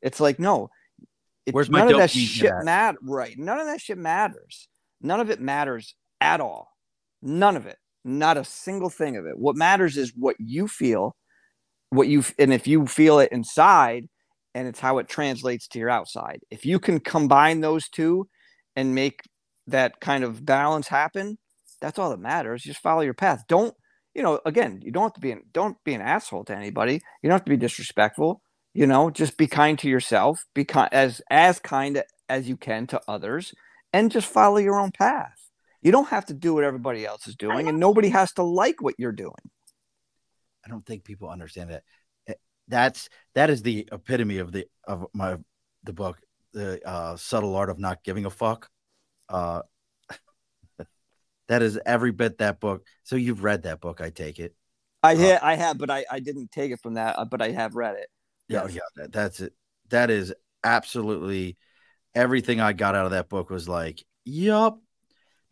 It's 0.00 0.18
like 0.18 0.38
no, 0.38 0.70
it, 1.44 1.52
Where's 1.54 1.68
none 1.68 1.92
of 1.92 1.98
that 1.98 2.10
shit 2.10 2.54
matter? 2.64 2.96
Right. 3.02 3.36
None 3.36 3.58
of 3.58 3.66
that 3.66 3.80
shit 3.82 3.98
matters. 3.98 4.66
None 5.02 5.20
of 5.20 5.28
it 5.28 5.42
matters 5.42 5.94
at 6.22 6.40
all. 6.40 6.68
None 7.22 7.56
of 7.56 7.66
it. 7.66 7.78
Not 8.04 8.38
a 8.38 8.44
single 8.44 8.90
thing 8.90 9.16
of 9.16 9.26
it. 9.26 9.38
What 9.38 9.56
matters 9.56 9.96
is 9.96 10.12
what 10.16 10.36
you 10.38 10.68
feel, 10.68 11.16
what 11.90 12.08
you 12.08 12.24
and 12.38 12.52
if 12.52 12.66
you 12.66 12.86
feel 12.86 13.20
it 13.20 13.32
inside, 13.32 14.06
and 14.54 14.68
it's 14.68 14.80
how 14.80 14.98
it 14.98 15.08
translates 15.08 15.68
to 15.68 15.78
your 15.78 15.90
outside. 15.90 16.40
If 16.50 16.66
you 16.66 16.78
can 16.80 17.00
combine 17.00 17.60
those 17.60 17.88
two 17.88 18.28
and 18.76 18.94
make 18.94 19.22
that 19.68 20.00
kind 20.00 20.24
of 20.24 20.44
balance 20.44 20.88
happen, 20.88 21.38
that's 21.80 21.98
all 21.98 22.10
that 22.10 22.20
matters. 22.20 22.62
Just 22.62 22.82
follow 22.82 23.02
your 23.02 23.14
path. 23.14 23.44
Don't, 23.48 23.74
you 24.14 24.22
know, 24.22 24.40
again, 24.46 24.80
you 24.82 24.92
don't 24.92 25.04
have 25.04 25.14
to 25.14 25.20
be 25.20 25.32
an, 25.32 25.42
don't 25.52 25.76
be 25.84 25.94
an 25.94 26.02
asshole 26.02 26.44
to 26.46 26.56
anybody. 26.56 26.94
You 27.22 27.28
don't 27.28 27.32
have 27.32 27.44
to 27.44 27.50
be 27.50 27.56
disrespectful 27.56 28.42
you 28.74 28.86
know 28.86 29.10
just 29.10 29.36
be 29.36 29.46
kind 29.46 29.78
to 29.78 29.88
yourself 29.88 30.44
be 30.54 30.64
kind 30.64 30.88
as 30.92 31.20
as 31.30 31.58
kind 31.58 32.02
as 32.28 32.48
you 32.48 32.56
can 32.56 32.86
to 32.86 33.00
others 33.08 33.52
and 33.92 34.10
just 34.10 34.26
follow 34.28 34.58
your 34.58 34.78
own 34.78 34.90
path 34.92 35.41
you 35.82 35.92
don't 35.92 36.08
have 36.08 36.26
to 36.26 36.34
do 36.34 36.54
what 36.54 36.64
everybody 36.64 37.04
else 37.04 37.26
is 37.26 37.36
doing 37.36 37.68
and 37.68 37.78
nobody 37.78 38.08
has 38.08 38.32
to 38.32 38.42
like 38.42 38.80
what 38.80 38.94
you're 38.98 39.12
doing 39.12 39.50
i 40.64 40.68
don't 40.68 40.86
think 40.86 41.04
people 41.04 41.28
understand 41.28 41.70
that 41.70 41.82
eh, 42.28 42.34
that's 42.68 43.08
that 43.34 43.50
is 43.50 43.62
the 43.62 43.88
epitome 43.92 44.38
of 44.38 44.52
the 44.52 44.66
of 44.84 45.06
my 45.12 45.36
the 45.84 45.92
book 45.92 46.18
the 46.52 46.86
uh, 46.86 47.16
subtle 47.16 47.56
art 47.56 47.70
of 47.70 47.78
not 47.78 48.04
giving 48.04 48.26
a 48.26 48.30
fuck 48.30 48.68
uh 49.28 49.62
that 51.48 51.62
is 51.62 51.78
every 51.86 52.12
bit 52.12 52.38
that 52.38 52.60
book 52.60 52.86
so 53.02 53.16
you've 53.16 53.42
read 53.42 53.62
that 53.62 53.80
book 53.80 54.00
i 54.00 54.10
take 54.10 54.38
it 54.38 54.54
i 55.02 55.14
uh, 55.14 55.38
i 55.42 55.54
have 55.54 55.78
but 55.78 55.90
i 55.90 56.04
i 56.10 56.20
didn't 56.20 56.50
take 56.50 56.70
it 56.70 56.80
from 56.80 56.94
that 56.94 57.18
uh, 57.18 57.24
but 57.24 57.40
i 57.40 57.50
have 57.50 57.74
read 57.74 57.96
it 57.96 58.08
yeah, 58.52 58.64
yes. 58.64 58.74
yeah, 58.74 58.80
that, 58.96 59.12
that's 59.12 59.40
it. 59.40 59.54
That 59.90 60.10
is 60.10 60.34
absolutely 60.62 61.56
everything 62.14 62.60
I 62.60 62.72
got 62.72 62.94
out 62.94 63.06
of 63.06 63.12
that 63.12 63.28
book 63.28 63.50
was 63.50 63.68
like, 63.68 64.04
yup. 64.24 64.78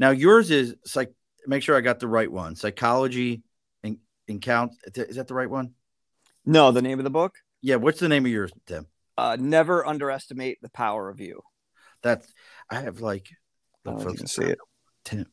Now 0.01 0.11
yours 0.11 0.51
is 0.51 0.75
like, 0.97 1.13
make 1.47 1.63
sure 1.63 1.77
I 1.77 1.83
got 1.83 2.01
the 2.01 2.09
right 2.09 2.33
one. 2.33 2.57
Psychology 2.57 3.43
and, 3.85 3.99
count. 4.41 4.73
Is 4.95 5.17
that 5.17 5.29
the 5.29 5.35
right 5.35 5.51
one? 5.51 5.75
No, 6.47 6.71
the 6.71 6.81
name 6.81 6.99
of 6.99 7.05
the 7.05 7.11
book. 7.11 7.35
Yeah, 7.63 7.77
what's 7.77 7.99
the 7.99 8.09
name 8.09 8.25
of 8.25 8.33
yours, 8.33 8.53
Tim? 8.65 8.87
Uh, 9.19 9.37
never 9.39 9.85
underestimate 9.85 10.59
the 10.63 10.71
power 10.71 11.11
of 11.11 11.21
you. 11.21 11.41
That's 12.03 12.33
I 12.71 12.81
have 12.81 13.01
like. 13.01 13.29
Folks, 13.85 14.15
can 14.15 14.27
see 14.27 14.45
it. 14.45 14.59
Tim, 15.05 15.27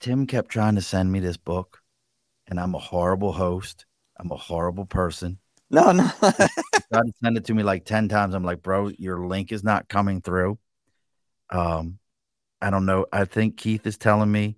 Tim 0.00 0.26
kept 0.26 0.50
trying 0.50 0.74
to 0.74 0.82
send 0.82 1.10
me 1.10 1.20
this 1.20 1.36
book, 1.36 1.78
and 2.48 2.58
I'm 2.58 2.74
a 2.74 2.80
horrible 2.80 3.32
host. 3.32 3.86
I'm 4.18 4.30
a 4.32 4.36
horrible 4.36 4.86
person. 4.86 5.38
No, 5.70 5.92
no. 5.92 6.10
God 6.92 7.04
send 7.22 7.36
it 7.36 7.44
to 7.44 7.54
me 7.54 7.62
like 7.62 7.84
10 7.84 8.08
times. 8.08 8.34
I'm 8.34 8.44
like, 8.44 8.62
bro, 8.62 8.88
your 8.98 9.26
link 9.26 9.52
is 9.52 9.62
not 9.62 9.88
coming 9.88 10.20
through. 10.20 10.58
Um, 11.50 11.98
I 12.60 12.70
don't 12.70 12.86
know. 12.86 13.06
I 13.12 13.24
think 13.24 13.56
Keith 13.56 13.86
is 13.86 13.98
telling 13.98 14.30
me 14.30 14.56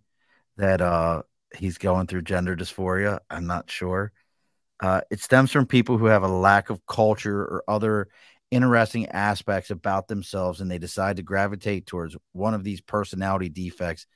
that 0.57 0.81
uh 0.81 1.23
he's 1.57 1.79
going 1.79 2.07
through 2.07 2.23
gender 2.23 2.57
dysphoria. 2.57 3.21
I'm 3.31 3.47
not 3.47 3.71
sure. 3.71 4.13
Uh, 4.81 5.01
it 5.11 5.21
stems 5.21 5.51
from 5.51 5.67
people 5.67 5.99
who 5.99 6.07
have 6.07 6.23
a 6.23 6.29
lack 6.29 6.71
of 6.71 6.87
culture 6.87 7.41
or 7.41 7.65
other 7.67 8.09
interesting 8.51 9.07
aspects 9.09 9.71
about 9.71 10.09
themselves, 10.09 10.61
and 10.61 10.71
they 10.71 10.79
decide 10.79 11.17
to 11.17 11.23
gravitate 11.23 11.87
towards 11.87 12.17
one 12.33 12.55
of 12.55 12.65
these 12.65 12.81
personality 12.81 13.49
defects 13.49 14.07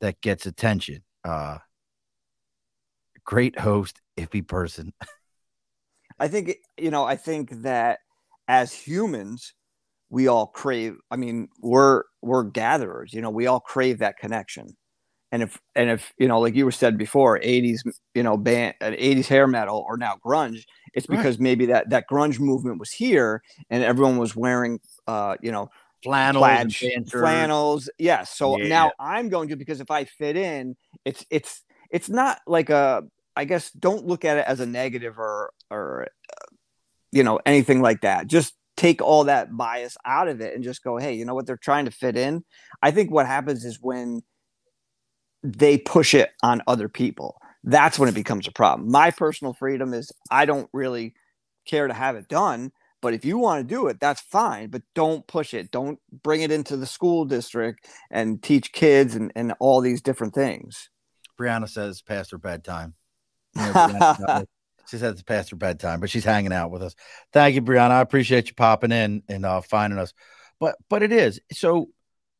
that 0.00 0.20
gets 0.20 0.46
attention. 0.46 1.02
Uh, 1.24 1.58
great 3.24 3.58
host, 3.58 4.00
iffy 4.16 4.46
person. 4.46 4.92
I 6.18 6.28
think 6.28 6.56
you 6.78 6.90
know. 6.90 7.04
I 7.04 7.16
think 7.16 7.50
that 7.62 8.00
as 8.46 8.72
humans, 8.72 9.54
we 10.10 10.28
all 10.28 10.46
crave. 10.46 10.96
I 11.10 11.16
mean, 11.16 11.48
we're 11.60 12.04
we're 12.24 12.44
gatherers. 12.44 13.12
You 13.12 13.22
know, 13.22 13.30
we 13.30 13.46
all 13.46 13.60
crave 13.60 13.98
that 13.98 14.18
connection. 14.18 14.76
And 15.32 15.42
if 15.42 15.60
and 15.74 15.90
if 15.90 16.12
you 16.18 16.28
know, 16.28 16.38
like 16.38 16.54
you 16.54 16.64
were 16.64 16.70
said 16.70 16.96
before, 16.96 17.38
'80s 17.40 17.80
you 18.14 18.22
know 18.22 18.36
band, 18.36 18.74
'80s 18.80 19.26
hair 19.26 19.46
metal, 19.46 19.84
or 19.88 19.96
now 19.96 20.16
grunge, 20.24 20.64
it's 20.92 21.06
because 21.06 21.36
right. 21.36 21.40
maybe 21.40 21.66
that 21.66 21.90
that 21.90 22.04
grunge 22.10 22.38
movement 22.38 22.78
was 22.78 22.92
here 22.92 23.42
and 23.68 23.82
everyone 23.82 24.16
was 24.16 24.36
wearing, 24.36 24.78
uh, 25.08 25.36
you 25.42 25.50
know, 25.50 25.70
flannels, 26.04 26.76
flannels. 27.10 27.90
Yes. 27.98 28.30
So 28.30 28.58
yeah. 28.58 28.68
now 28.68 28.92
I'm 29.00 29.28
going 29.28 29.48
to 29.48 29.56
because 29.56 29.80
if 29.80 29.90
I 29.90 30.04
fit 30.04 30.36
in, 30.36 30.76
it's 31.04 31.26
it's 31.30 31.62
it's 31.90 32.08
not 32.08 32.38
like 32.46 32.70
a 32.70 33.02
I 33.34 33.44
guess 33.44 33.70
don't 33.72 34.06
look 34.06 34.24
at 34.24 34.38
it 34.38 34.44
as 34.46 34.60
a 34.60 34.66
negative 34.66 35.18
or 35.18 35.50
or 35.70 36.06
uh, 36.30 36.54
you 37.10 37.24
know 37.24 37.40
anything 37.44 37.82
like 37.82 38.02
that. 38.02 38.28
Just 38.28 38.54
take 38.76 39.00
all 39.00 39.24
that 39.24 39.56
bias 39.56 39.96
out 40.04 40.28
of 40.28 40.40
it 40.40 40.54
and 40.54 40.64
just 40.64 40.82
go, 40.82 40.96
hey, 40.96 41.14
you 41.14 41.24
know 41.24 41.34
what? 41.34 41.46
They're 41.46 41.56
trying 41.56 41.84
to 41.84 41.90
fit 41.90 42.16
in. 42.16 42.44
I 42.82 42.90
think 42.90 43.10
what 43.10 43.26
happens 43.26 43.64
is 43.64 43.78
when 43.80 44.22
they 45.42 45.78
push 45.78 46.14
it 46.14 46.30
on 46.42 46.62
other 46.66 46.88
people. 46.88 47.36
That's 47.62 47.98
when 47.98 48.08
it 48.08 48.14
becomes 48.14 48.46
a 48.46 48.52
problem. 48.52 48.90
My 48.90 49.10
personal 49.10 49.54
freedom 49.54 49.94
is 49.94 50.12
I 50.30 50.44
don't 50.44 50.68
really 50.72 51.14
care 51.66 51.86
to 51.86 51.94
have 51.94 52.16
it 52.16 52.28
done, 52.28 52.72
but 53.00 53.14
if 53.14 53.24
you 53.24 53.38
want 53.38 53.66
to 53.66 53.74
do 53.74 53.86
it, 53.86 54.00
that's 54.00 54.20
fine. 54.20 54.68
But 54.70 54.82
don't 54.94 55.26
push 55.26 55.54
it. 55.54 55.70
Don't 55.70 55.98
bring 56.22 56.42
it 56.42 56.50
into 56.50 56.76
the 56.76 56.86
school 56.86 57.24
district 57.24 57.88
and 58.10 58.42
teach 58.42 58.72
kids 58.72 59.14
and, 59.14 59.32
and 59.34 59.54
all 59.60 59.80
these 59.80 60.02
different 60.02 60.34
things. 60.34 60.90
Brianna 61.38 61.68
says 61.68 62.02
past 62.02 62.30
her 62.32 62.38
bedtime. 62.38 62.94
You 63.56 63.62
know, 63.62 64.44
she 64.88 64.98
says 64.98 65.12
it's 65.12 65.22
past 65.22 65.50
her 65.50 65.56
bedtime, 65.56 66.00
but 66.00 66.10
she's 66.10 66.24
hanging 66.24 66.52
out 66.52 66.70
with 66.70 66.82
us. 66.82 66.94
Thank 67.32 67.54
you, 67.54 67.62
Brianna. 67.62 67.90
I 67.90 68.00
appreciate 68.00 68.48
you 68.48 68.54
popping 68.54 68.92
in 68.92 69.22
and 69.28 69.44
uh, 69.44 69.60
finding 69.60 69.98
us. 69.98 70.12
But 70.60 70.76
but 70.88 71.02
it 71.02 71.12
is 71.12 71.40
so. 71.52 71.88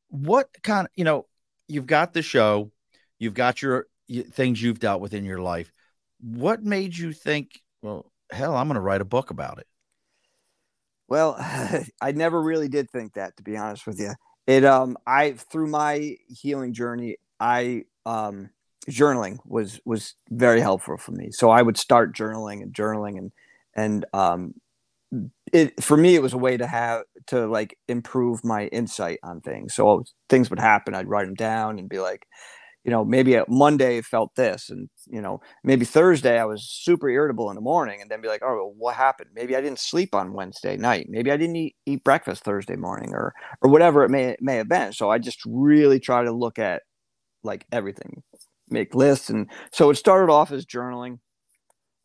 What 0.08 0.48
kind 0.62 0.86
of 0.86 0.92
you 0.94 1.04
know? 1.04 1.26
You've 1.66 1.86
got 1.86 2.12
the 2.12 2.20
show, 2.22 2.70
you've 3.18 3.34
got 3.34 3.62
your 3.62 3.86
things 4.32 4.62
you've 4.62 4.80
dealt 4.80 5.00
with 5.00 5.14
in 5.14 5.24
your 5.24 5.40
life. 5.40 5.72
What 6.20 6.62
made 6.62 6.96
you 6.96 7.12
think? 7.12 7.60
Well, 7.82 8.10
hell, 8.30 8.54
I'm 8.56 8.68
going 8.68 8.74
to 8.74 8.80
write 8.80 9.00
a 9.00 9.06
book 9.06 9.30
about 9.30 9.58
it. 9.58 9.66
Well, 11.08 11.36
I 12.00 12.12
never 12.12 12.40
really 12.40 12.68
did 12.68 12.90
think 12.90 13.14
that, 13.14 13.36
to 13.36 13.42
be 13.42 13.56
honest 13.56 13.86
with 13.86 13.98
you. 13.98 14.12
It 14.46 14.64
um, 14.64 14.96
I 15.06 15.32
through 15.32 15.68
my 15.68 16.16
healing 16.28 16.74
journey, 16.74 17.16
I 17.40 17.84
um 18.04 18.50
journaling 18.88 19.38
was 19.46 19.80
was 19.84 20.14
very 20.30 20.60
helpful 20.60 20.96
for 20.96 21.12
me. 21.12 21.30
So 21.30 21.50
I 21.50 21.62
would 21.62 21.76
start 21.76 22.14
journaling 22.14 22.62
and 22.62 22.72
journaling 22.72 23.18
and 23.18 23.32
and 23.74 24.04
um, 24.12 24.54
it 25.52 25.82
for 25.82 25.96
me 25.96 26.14
it 26.14 26.22
was 26.22 26.32
a 26.32 26.38
way 26.38 26.56
to 26.56 26.66
have 26.66 27.02
to 27.28 27.46
like 27.46 27.78
improve 27.88 28.44
my 28.44 28.66
insight 28.68 29.18
on 29.22 29.40
things. 29.40 29.74
So 29.74 30.04
things 30.28 30.50
would 30.50 30.58
happen, 30.58 30.94
I'd 30.94 31.08
write 31.08 31.26
them 31.26 31.34
down 31.34 31.78
and 31.78 31.88
be 31.88 32.00
like, 32.00 32.26
you 32.84 32.90
know, 32.90 33.04
maybe 33.04 33.40
Monday 33.48 34.02
felt 34.02 34.34
this, 34.36 34.68
and 34.68 34.90
you 35.06 35.22
know, 35.22 35.40
maybe 35.64 35.86
Thursday 35.86 36.38
I 36.38 36.44
was 36.44 36.68
super 36.68 37.08
irritable 37.08 37.48
in 37.50 37.54
the 37.56 37.62
morning, 37.62 38.02
and 38.02 38.10
then 38.10 38.20
be 38.20 38.28
like, 38.28 38.42
oh, 38.44 38.54
well, 38.56 38.74
what 38.76 38.94
happened? 38.96 39.30
Maybe 39.34 39.56
I 39.56 39.62
didn't 39.62 39.78
sleep 39.78 40.14
on 40.14 40.34
Wednesday 40.34 40.76
night. 40.76 41.06
Maybe 41.08 41.30
I 41.30 41.38
didn't 41.38 41.56
eat, 41.56 41.76
eat 41.86 42.04
breakfast 42.04 42.44
Thursday 42.44 42.76
morning, 42.76 43.14
or 43.14 43.32
or 43.62 43.70
whatever 43.70 44.04
it 44.04 44.10
may 44.10 44.36
may 44.40 44.56
have 44.56 44.68
been. 44.68 44.92
So 44.92 45.10
I 45.10 45.18
just 45.18 45.40
really 45.46 45.98
try 46.00 46.24
to 46.24 46.32
look 46.32 46.58
at 46.58 46.82
like 47.42 47.66
everything 47.72 48.22
make 48.74 48.94
lists. 48.94 49.30
And 49.30 49.48
so 49.72 49.88
it 49.90 49.94
started 49.96 50.30
off 50.30 50.52
as 50.52 50.66
journaling. 50.66 51.20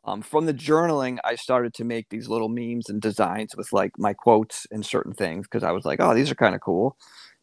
Um, 0.06 0.22
from 0.22 0.46
the 0.46 0.54
journaling, 0.54 1.20
I 1.26 1.36
started 1.36 1.74
to 1.76 1.84
make 1.84 2.08
these 2.10 2.30
little 2.30 2.48
memes 2.48 2.90
and 2.90 3.02
designs 3.02 3.56
with 3.56 3.74
like 3.74 3.92
my 3.98 4.14
quotes 4.14 4.66
and 4.72 4.86
certain 4.86 5.14
things 5.14 5.46
because 5.46 5.64
I 5.64 5.72
was 5.72 5.84
like, 5.84 6.00
oh, 6.00 6.16
these 6.16 6.32
are 6.32 6.36
kind 6.36 6.56
of 6.56 6.62
cool. 6.62 6.96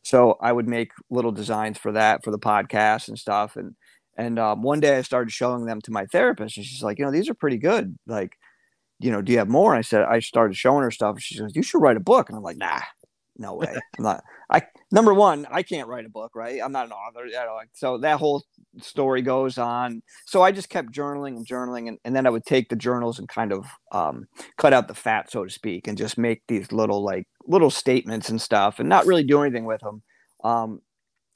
So 0.03 0.39
I 0.41 0.53
would 0.53 0.67
make 0.67 0.93
little 1.11 1.33
designs 1.33 1.79
for 1.79 1.93
that 1.93 2.25
for 2.25 2.31
the 2.31 2.39
podcast 2.39 3.09
and 3.09 3.19
stuff. 3.19 3.57
And 3.57 3.75
and 4.17 4.39
um, 4.39 4.62
one 4.62 4.81
day 4.81 4.97
I 4.97 5.03
started 5.03 5.31
showing 5.31 5.67
them 5.67 5.81
to 5.83 5.91
my 5.91 6.07
therapist, 6.07 6.57
and 6.57 6.65
she's 6.65 6.83
like, 6.83 6.99
you 6.99 7.05
know, 7.05 7.11
these 7.11 7.29
are 7.29 7.35
pretty 7.35 7.59
good. 7.59 7.99
Like, 8.07 8.39
you 8.99 9.12
know, 9.12 9.21
do 9.21 9.33
you 9.33 9.39
have 9.39 9.49
more? 9.49 9.75
And 9.75 9.79
I 9.79 9.83
said, 9.83 10.03
I 10.05 10.21
started 10.21 10.57
showing 10.57 10.83
her 10.83 10.91
stuff. 10.91 11.17
And 11.17 11.23
she 11.23 11.37
says, 11.37 11.55
you 11.55 11.62
should 11.62 11.83
write 11.83 11.99
a 11.99 12.01
book. 12.01 12.29
And 12.29 12.37
I'm 12.37 12.43
like, 12.43 12.57
nah, 12.57 12.81
no 13.37 13.55
way. 13.55 13.75
I'm 13.99 14.05
not. 14.05 14.25
I 14.51 14.62
number 14.90 15.12
one, 15.12 15.46
I 15.51 15.62
can't 15.62 15.88
write 15.88 16.07
a 16.07 16.11
book, 16.11 16.33
right? 16.35 16.61
I'm 16.62 16.72
not 16.72 16.87
an 16.87 16.92
author. 16.92 17.27
So 17.72 17.99
that 17.99 18.18
whole 18.18 18.44
story 18.81 19.22
goes 19.22 19.59
on. 19.59 20.03
So 20.27 20.42
I 20.42 20.53
just 20.53 20.68
kept 20.68 20.92
journaling 20.92 21.37
and 21.37 21.46
journaling, 21.46 21.88
and, 21.88 21.99
and 22.05 22.14
then 22.14 22.27
I 22.27 22.31
would 22.31 22.44
take 22.44 22.68
the 22.68 22.77
journals 22.77 23.18
and 23.18 23.29
kind 23.29 23.53
of 23.53 23.66
um, 23.92 24.27
cut 24.59 24.72
out 24.72 24.88
the 24.88 24.94
fat, 24.94 25.31
so 25.31 25.44
to 25.44 25.51
speak, 25.51 25.88
and 25.88 25.99
just 25.99 26.18
make 26.18 26.42
these 26.49 26.72
little 26.72 27.03
like 27.03 27.27
little 27.46 27.70
statements 27.70 28.29
and 28.29 28.40
stuff, 28.40 28.79
and 28.79 28.88
not 28.88 29.07
really 29.07 29.25
do 29.25 29.42
anything 29.42 29.64
with 29.64 29.81
them. 29.81 30.03
Um, 30.44 30.81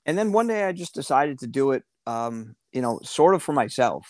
and 0.06 0.16
then 0.16 0.32
one 0.32 0.46
day 0.46 0.64
I 0.64 0.72
just 0.72 0.94
decided 0.94 1.38
to 1.40 1.46
do 1.46 1.72
it, 1.72 1.82
um, 2.06 2.54
you 2.72 2.82
know, 2.82 3.00
sort 3.02 3.34
of 3.34 3.42
for 3.42 3.52
myself. 3.52 4.06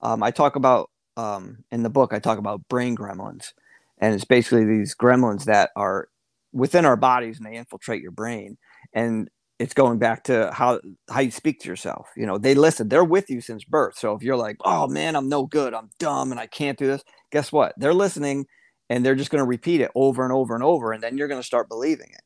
Um, 0.00 0.22
I 0.22 0.30
talk 0.30 0.56
about 0.56 0.90
um, 1.16 1.64
in 1.70 1.82
the 1.82 1.90
book. 1.90 2.12
I 2.12 2.18
talk 2.18 2.38
about 2.38 2.66
brain 2.68 2.96
gremlins, 2.96 3.52
and 3.98 4.14
it's 4.14 4.24
basically 4.24 4.64
these 4.64 4.94
gremlins 4.94 5.44
that 5.44 5.70
are 5.76 6.08
within 6.52 6.86
our 6.86 6.96
bodies 6.96 7.36
and 7.36 7.46
they 7.46 7.56
infiltrate 7.56 8.00
your 8.00 8.10
brain 8.10 8.56
and 8.94 9.28
it's 9.58 9.74
going 9.74 9.98
back 9.98 10.24
to 10.24 10.50
how 10.52 10.80
how 11.10 11.20
you 11.20 11.30
speak 11.30 11.58
to 11.60 11.68
yourself 11.68 12.08
you 12.16 12.24
know 12.26 12.38
they 12.38 12.54
listen 12.54 12.88
they're 12.88 13.04
with 13.04 13.28
you 13.30 13.40
since 13.40 13.64
birth. 13.64 13.98
So 13.98 14.14
if 14.14 14.22
you're 14.22 14.36
like 14.36 14.56
oh 14.64 14.86
man 14.88 15.16
i'm 15.16 15.28
no 15.28 15.46
good. 15.46 15.74
I'm 15.74 15.90
dumb 15.98 16.30
and 16.30 16.40
i 16.40 16.46
can't 16.46 16.78
do 16.78 16.86
this 16.86 17.02
guess 17.30 17.52
what? 17.52 17.74
They're 17.76 17.94
listening 17.94 18.46
and 18.90 19.04
they're 19.04 19.14
just 19.14 19.30
going 19.30 19.42
to 19.42 19.48
repeat 19.48 19.80
it 19.80 19.90
over 19.94 20.24
and 20.24 20.32
over 20.32 20.54
and 20.54 20.64
over 20.64 20.92
and 20.92 21.02
then 21.02 21.18
you're 21.18 21.28
going 21.28 21.40
to 21.40 21.46
start 21.46 21.68
believing 21.68 22.08
it. 22.10 22.22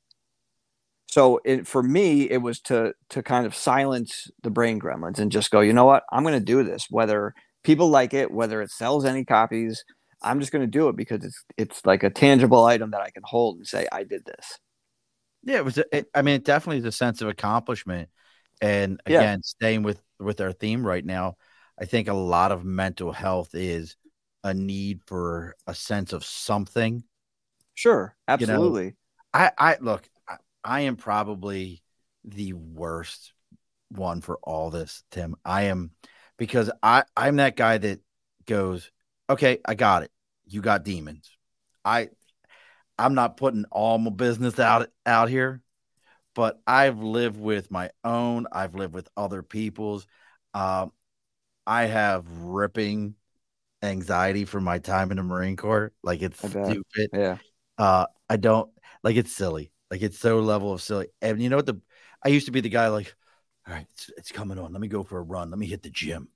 So 1.06 1.40
it, 1.44 1.66
for 1.66 1.82
me 1.82 2.30
it 2.30 2.38
was 2.38 2.60
to 2.62 2.94
to 3.10 3.22
kind 3.22 3.46
of 3.46 3.54
silence 3.54 4.30
the 4.42 4.50
brain 4.50 4.80
gremlins 4.80 5.18
and 5.18 5.32
just 5.32 5.50
go 5.50 5.60
you 5.60 5.72
know 5.72 5.84
what? 5.84 6.04
I'm 6.12 6.22
going 6.22 6.38
to 6.38 6.44
do 6.44 6.62
this. 6.62 6.86
Whether 6.90 7.34
people 7.64 7.88
like 7.88 8.14
it 8.14 8.30
whether 8.30 8.62
it 8.62 8.70
sells 8.70 9.04
any 9.04 9.24
copies 9.24 9.84
I'm 10.22 10.40
just 10.40 10.52
going 10.52 10.62
to 10.62 10.70
do 10.70 10.88
it 10.88 10.96
because 10.96 11.24
it's 11.24 11.44
it's 11.58 11.84
like 11.86 12.02
a 12.04 12.10
tangible 12.10 12.64
item 12.64 12.90
that 12.92 13.00
I 13.02 13.10
can 13.10 13.22
hold 13.24 13.58
and 13.58 13.66
say 13.66 13.86
I 13.92 14.04
did 14.04 14.24
this. 14.24 14.58
Yeah, 15.42 15.58
it 15.58 15.64
was. 15.64 15.78
It, 15.78 16.08
I 16.14 16.22
mean, 16.22 16.36
it 16.36 16.44
definitely 16.44 16.78
is 16.78 16.84
a 16.84 16.92
sense 16.92 17.20
of 17.20 17.28
accomplishment. 17.28 18.08
And 18.60 19.00
again, 19.06 19.38
yeah. 19.38 19.42
staying 19.42 19.82
with 19.82 20.00
with 20.18 20.40
our 20.40 20.52
theme 20.52 20.86
right 20.86 21.04
now, 21.04 21.36
I 21.78 21.84
think 21.84 22.08
a 22.08 22.14
lot 22.14 22.52
of 22.52 22.64
mental 22.64 23.12
health 23.12 23.54
is 23.54 23.96
a 24.44 24.54
need 24.54 25.00
for 25.06 25.56
a 25.66 25.74
sense 25.74 26.12
of 26.12 26.24
something. 26.24 27.02
Sure, 27.74 28.14
absolutely. 28.28 28.84
You 28.84 28.90
know, 28.90 28.96
I 29.34 29.50
I 29.58 29.76
look, 29.80 30.08
I, 30.28 30.36
I 30.64 30.80
am 30.82 30.96
probably 30.96 31.82
the 32.24 32.52
worst 32.52 33.32
one 33.88 34.20
for 34.20 34.38
all 34.42 34.70
this, 34.70 35.02
Tim. 35.10 35.36
I 35.44 35.64
am 35.64 35.90
because 36.38 36.70
I 36.82 37.04
I'm 37.16 37.36
that 37.36 37.56
guy 37.56 37.78
that 37.78 38.00
goes, 38.46 38.90
okay, 39.28 39.58
I 39.64 39.74
got 39.74 40.02
it. 40.02 40.10
You 40.46 40.60
got 40.60 40.84
demons. 40.84 41.30
I 41.84 42.10
I'm 43.02 43.14
not 43.14 43.36
putting 43.36 43.64
all 43.70 43.98
my 43.98 44.10
business 44.10 44.58
out 44.58 44.88
out 45.04 45.28
here, 45.28 45.60
but 46.34 46.60
I've 46.66 47.00
lived 47.00 47.38
with 47.38 47.70
my 47.70 47.90
own. 48.04 48.46
I've 48.52 48.74
lived 48.74 48.94
with 48.94 49.08
other 49.16 49.42
people's. 49.42 50.06
Um, 50.54 50.92
I 51.66 51.86
have 51.86 52.26
ripping 52.28 53.14
anxiety 53.82 54.44
from 54.44 54.64
my 54.64 54.78
time 54.78 55.10
in 55.10 55.16
the 55.16 55.22
Marine 55.22 55.56
Corps. 55.56 55.92
Like 56.02 56.22
it's 56.22 56.38
stupid. 56.38 57.10
Yeah. 57.12 57.38
Uh, 57.76 58.06
I 58.28 58.36
don't 58.36 58.70
like 59.02 59.16
it's 59.16 59.32
silly. 59.32 59.72
Like 59.90 60.02
it's 60.02 60.18
so 60.18 60.38
level 60.40 60.72
of 60.72 60.80
silly. 60.80 61.08
And 61.20 61.42
you 61.42 61.48
know 61.48 61.56
what 61.56 61.66
the 61.66 61.80
I 62.24 62.28
used 62.28 62.46
to 62.46 62.52
be 62.52 62.60
the 62.60 62.68
guy 62.68 62.88
like, 62.88 63.14
all 63.66 63.74
right, 63.74 63.86
it's, 63.90 64.10
it's 64.16 64.32
coming 64.32 64.58
on. 64.58 64.72
Let 64.72 64.80
me 64.80 64.88
go 64.88 65.02
for 65.02 65.18
a 65.18 65.22
run. 65.22 65.50
Let 65.50 65.58
me 65.58 65.66
hit 65.66 65.82
the 65.82 65.90
gym 65.90 66.28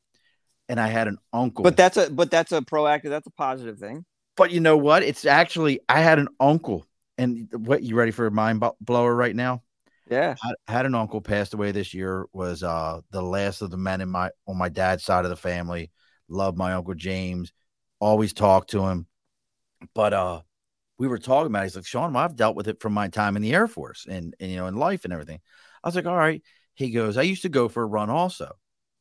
and 0.69 0.81
I 0.81 0.89
had 0.89 1.09
an 1.09 1.19
uncle. 1.33 1.63
But 1.63 1.77
that's 1.77 1.97
a 1.97 2.11
but 2.11 2.31
that's 2.31 2.53
a 2.53 2.61
proactive. 2.61 3.11
That's 3.11 3.27
a 3.27 3.33
positive 3.33 3.79
thing. 3.79 4.05
But 4.37 4.51
you 4.51 4.61
know 4.61 4.77
what? 4.77 5.03
It's 5.03 5.25
actually 5.25 5.81
I 5.89 6.01
had 6.01 6.19
an 6.19 6.29
uncle, 6.39 6.87
and 7.19 7.49
what 7.53 7.83
you 7.83 7.97
ready 7.97 8.13
for 8.13 8.27
a 8.27 8.31
mind 8.31 8.63
blower 8.81 9.15
right 9.15 9.35
now? 9.35 9.63
Yeah, 10.09 10.37
I 10.43 10.73
had 10.73 10.87
an 10.87 10.95
uncle 10.95 11.21
passed 11.21 11.55
away 11.55 11.73
this 11.73 11.95
year. 11.95 12.27
Was 12.33 12.63
uh 12.63 13.01
the 13.11 13.23
last 13.23 13.63
of 13.63 13.71
the 13.71 13.77
men 13.77 14.01
in 14.01 14.09
my 14.09 14.31
on 14.47 14.57
my 14.57 14.69
dad's 14.69 15.05
side 15.05 15.25
of 15.25 15.31
the 15.31 15.37
family. 15.37 15.91
Love 16.29 16.57
my 16.57 16.75
uncle 16.75 16.95
James. 16.95 17.53
Always 17.99 18.33
talk 18.33 18.69
to 18.69 18.85
him. 18.87 19.07
but 19.95 20.13
uh, 20.13 20.41
we 20.99 21.09
were 21.09 21.19
talking 21.19 21.47
about. 21.47 21.61
It. 21.61 21.65
He's 21.67 21.77
like, 21.77 21.87
Sean, 21.87 22.13
well, 22.13 22.25
I've 22.25 22.37
dealt 22.37 22.57
with 22.57 22.69
it 22.69 22.81
from 22.81 22.93
my 22.93 23.09
time 23.09 23.37
in 23.37 23.43
the 23.43 23.55
Air 23.55 23.69
Force 23.69 24.07
and, 24.09 24.35
and 24.41 24.51
you 24.51 24.57
know 24.57 24.67
in 24.67 24.77
life 24.77 25.05
and 25.05 25.13
everything. 25.13 25.41
I 25.83 25.89
was 25.89 25.97
like, 25.97 26.07
all 26.07 26.17
right. 26.17 26.43
He 26.75 26.91
goes, 26.91 27.17
I 27.17 27.23
used 27.23 27.43
to 27.43 27.49
go 27.49 27.69
for 27.69 27.83
a 27.83 27.87
run 27.87 28.11
also. 28.11 28.53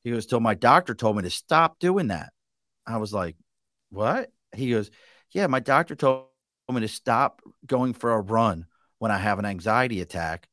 He 0.04 0.12
goes, 0.12 0.26
till 0.26 0.40
my 0.40 0.54
doctor 0.54 0.94
told 0.96 1.18
me 1.18 1.24
to 1.24 1.30
stop 1.30 1.80
doing 1.80 2.08
that. 2.08 2.32
I 2.88 2.98
was 2.98 3.12
like, 3.14 3.36
what? 3.90 4.32
He 4.56 4.70
goes, 4.70 4.92
yeah, 5.32 5.48
my 5.48 5.60
doctor 5.60 5.96
told 5.96 6.28
me 6.72 6.82
to 6.82 6.88
stop 6.88 7.42
going 7.66 7.94
for 7.94 8.14
a 8.14 8.22
run 8.22 8.66
when 9.00 9.12
I 9.12 9.18
have 9.18 9.40
an 9.40 9.46
anxiety 9.46 10.02
attack. 10.02 10.48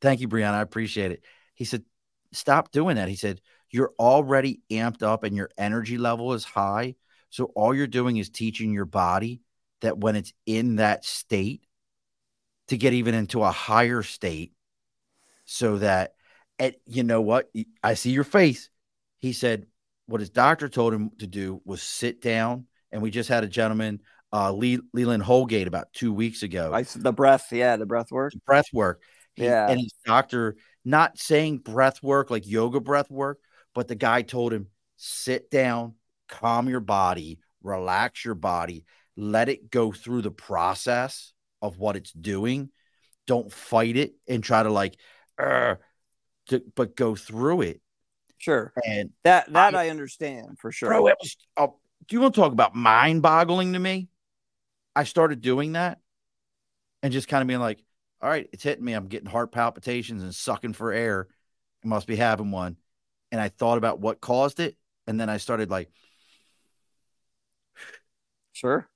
Thank 0.00 0.20
you, 0.20 0.28
Brianna. 0.28 0.54
I 0.54 0.60
appreciate 0.60 1.12
it. 1.12 1.24
He 1.54 1.64
said, 1.64 1.84
stop 2.32 2.70
doing 2.70 2.96
that. 2.96 3.08
He 3.08 3.16
said, 3.16 3.40
you're 3.70 3.92
already 3.98 4.60
amped 4.70 5.02
up 5.02 5.24
and 5.24 5.34
your 5.34 5.50
energy 5.56 5.98
level 5.98 6.34
is 6.34 6.44
high. 6.44 6.94
So 7.30 7.46
all 7.56 7.74
you're 7.74 7.86
doing 7.86 8.16
is 8.16 8.28
teaching 8.28 8.72
your 8.72 8.84
body 8.84 9.40
that 9.80 9.98
when 9.98 10.16
it's 10.16 10.32
in 10.44 10.76
that 10.76 11.04
state, 11.04 11.62
to 12.68 12.76
get 12.76 12.94
even 12.94 13.14
into 13.14 13.42
a 13.42 13.50
higher 13.50 14.02
state, 14.02 14.52
so 15.44 15.78
that, 15.78 16.14
and 16.58 16.74
you 16.84 17.04
know 17.04 17.20
what? 17.20 17.50
I 17.82 17.94
see 17.94 18.10
your 18.10 18.24
face. 18.24 18.70
He 19.18 19.32
said 19.32 19.66
what 20.06 20.20
his 20.20 20.30
doctor 20.30 20.68
told 20.68 20.92
him 20.92 21.10
to 21.18 21.26
do 21.26 21.60
was 21.64 21.82
sit 21.82 22.20
down. 22.20 22.66
And 22.92 23.02
we 23.02 23.10
just 23.10 23.28
had 23.28 23.44
a 23.44 23.48
gentleman, 23.48 24.00
uh, 24.36 24.52
Leland 24.52 25.22
Holgate, 25.22 25.66
about 25.66 25.90
two 25.94 26.12
weeks 26.12 26.42
ago. 26.42 26.70
I, 26.70 26.82
the 26.82 27.12
breath, 27.12 27.46
yeah, 27.52 27.76
the 27.76 27.86
breath 27.86 28.12
work. 28.12 28.34
breath 28.44 28.66
work. 28.70 29.00
He, 29.34 29.44
yeah. 29.44 29.70
And 29.70 29.80
his 29.80 29.94
doctor, 30.04 30.56
not 30.84 31.18
saying 31.18 31.58
breath 31.58 32.02
work 32.02 32.30
like 32.30 32.46
yoga 32.46 32.80
breath 32.80 33.10
work, 33.10 33.38
but 33.74 33.88
the 33.88 33.94
guy 33.94 34.20
told 34.20 34.52
him, 34.52 34.66
sit 34.98 35.50
down, 35.50 35.94
calm 36.28 36.68
your 36.68 36.80
body, 36.80 37.38
relax 37.62 38.26
your 38.26 38.34
body, 38.34 38.84
let 39.16 39.48
it 39.48 39.70
go 39.70 39.90
through 39.90 40.20
the 40.20 40.30
process 40.30 41.32
of 41.62 41.78
what 41.78 41.96
it's 41.96 42.12
doing. 42.12 42.68
Don't 43.26 43.50
fight 43.50 43.96
it 43.96 44.16
and 44.28 44.44
try 44.44 44.62
to 44.62 44.70
like, 44.70 44.98
to, 45.38 46.62
but 46.74 46.94
go 46.94 47.14
through 47.14 47.62
it. 47.62 47.80
Sure. 48.36 48.74
And 48.86 49.12
that 49.24 49.50
that 49.50 49.74
I, 49.74 49.86
I 49.86 49.88
understand 49.88 50.58
for 50.58 50.70
sure. 50.72 50.90
Bro, 50.90 51.02
was, 51.04 51.36
uh, 51.56 51.68
do 52.06 52.16
you 52.16 52.20
want 52.20 52.34
to 52.34 52.40
talk 52.40 52.52
about 52.52 52.74
mind 52.74 53.22
boggling 53.22 53.72
to 53.72 53.78
me? 53.78 54.08
I 54.96 55.04
started 55.04 55.42
doing 55.42 55.72
that 55.72 55.98
and 57.02 57.12
just 57.12 57.28
kind 57.28 57.42
of 57.42 57.48
being 57.48 57.60
like, 57.60 57.82
all 58.22 58.30
right, 58.30 58.48
it's 58.50 58.62
hitting 58.62 58.84
me. 58.84 58.94
I'm 58.94 59.08
getting 59.08 59.28
heart 59.28 59.52
palpitations 59.52 60.22
and 60.22 60.34
sucking 60.34 60.72
for 60.72 60.90
air. 60.90 61.28
I 61.84 61.88
must 61.88 62.06
be 62.06 62.16
having 62.16 62.50
one. 62.50 62.76
And 63.30 63.38
I 63.38 63.50
thought 63.50 63.76
about 63.76 64.00
what 64.00 64.22
caused 64.22 64.58
it. 64.58 64.74
And 65.06 65.20
then 65.20 65.28
I 65.28 65.36
started 65.36 65.70
like, 65.70 65.90
sure. 68.54 68.88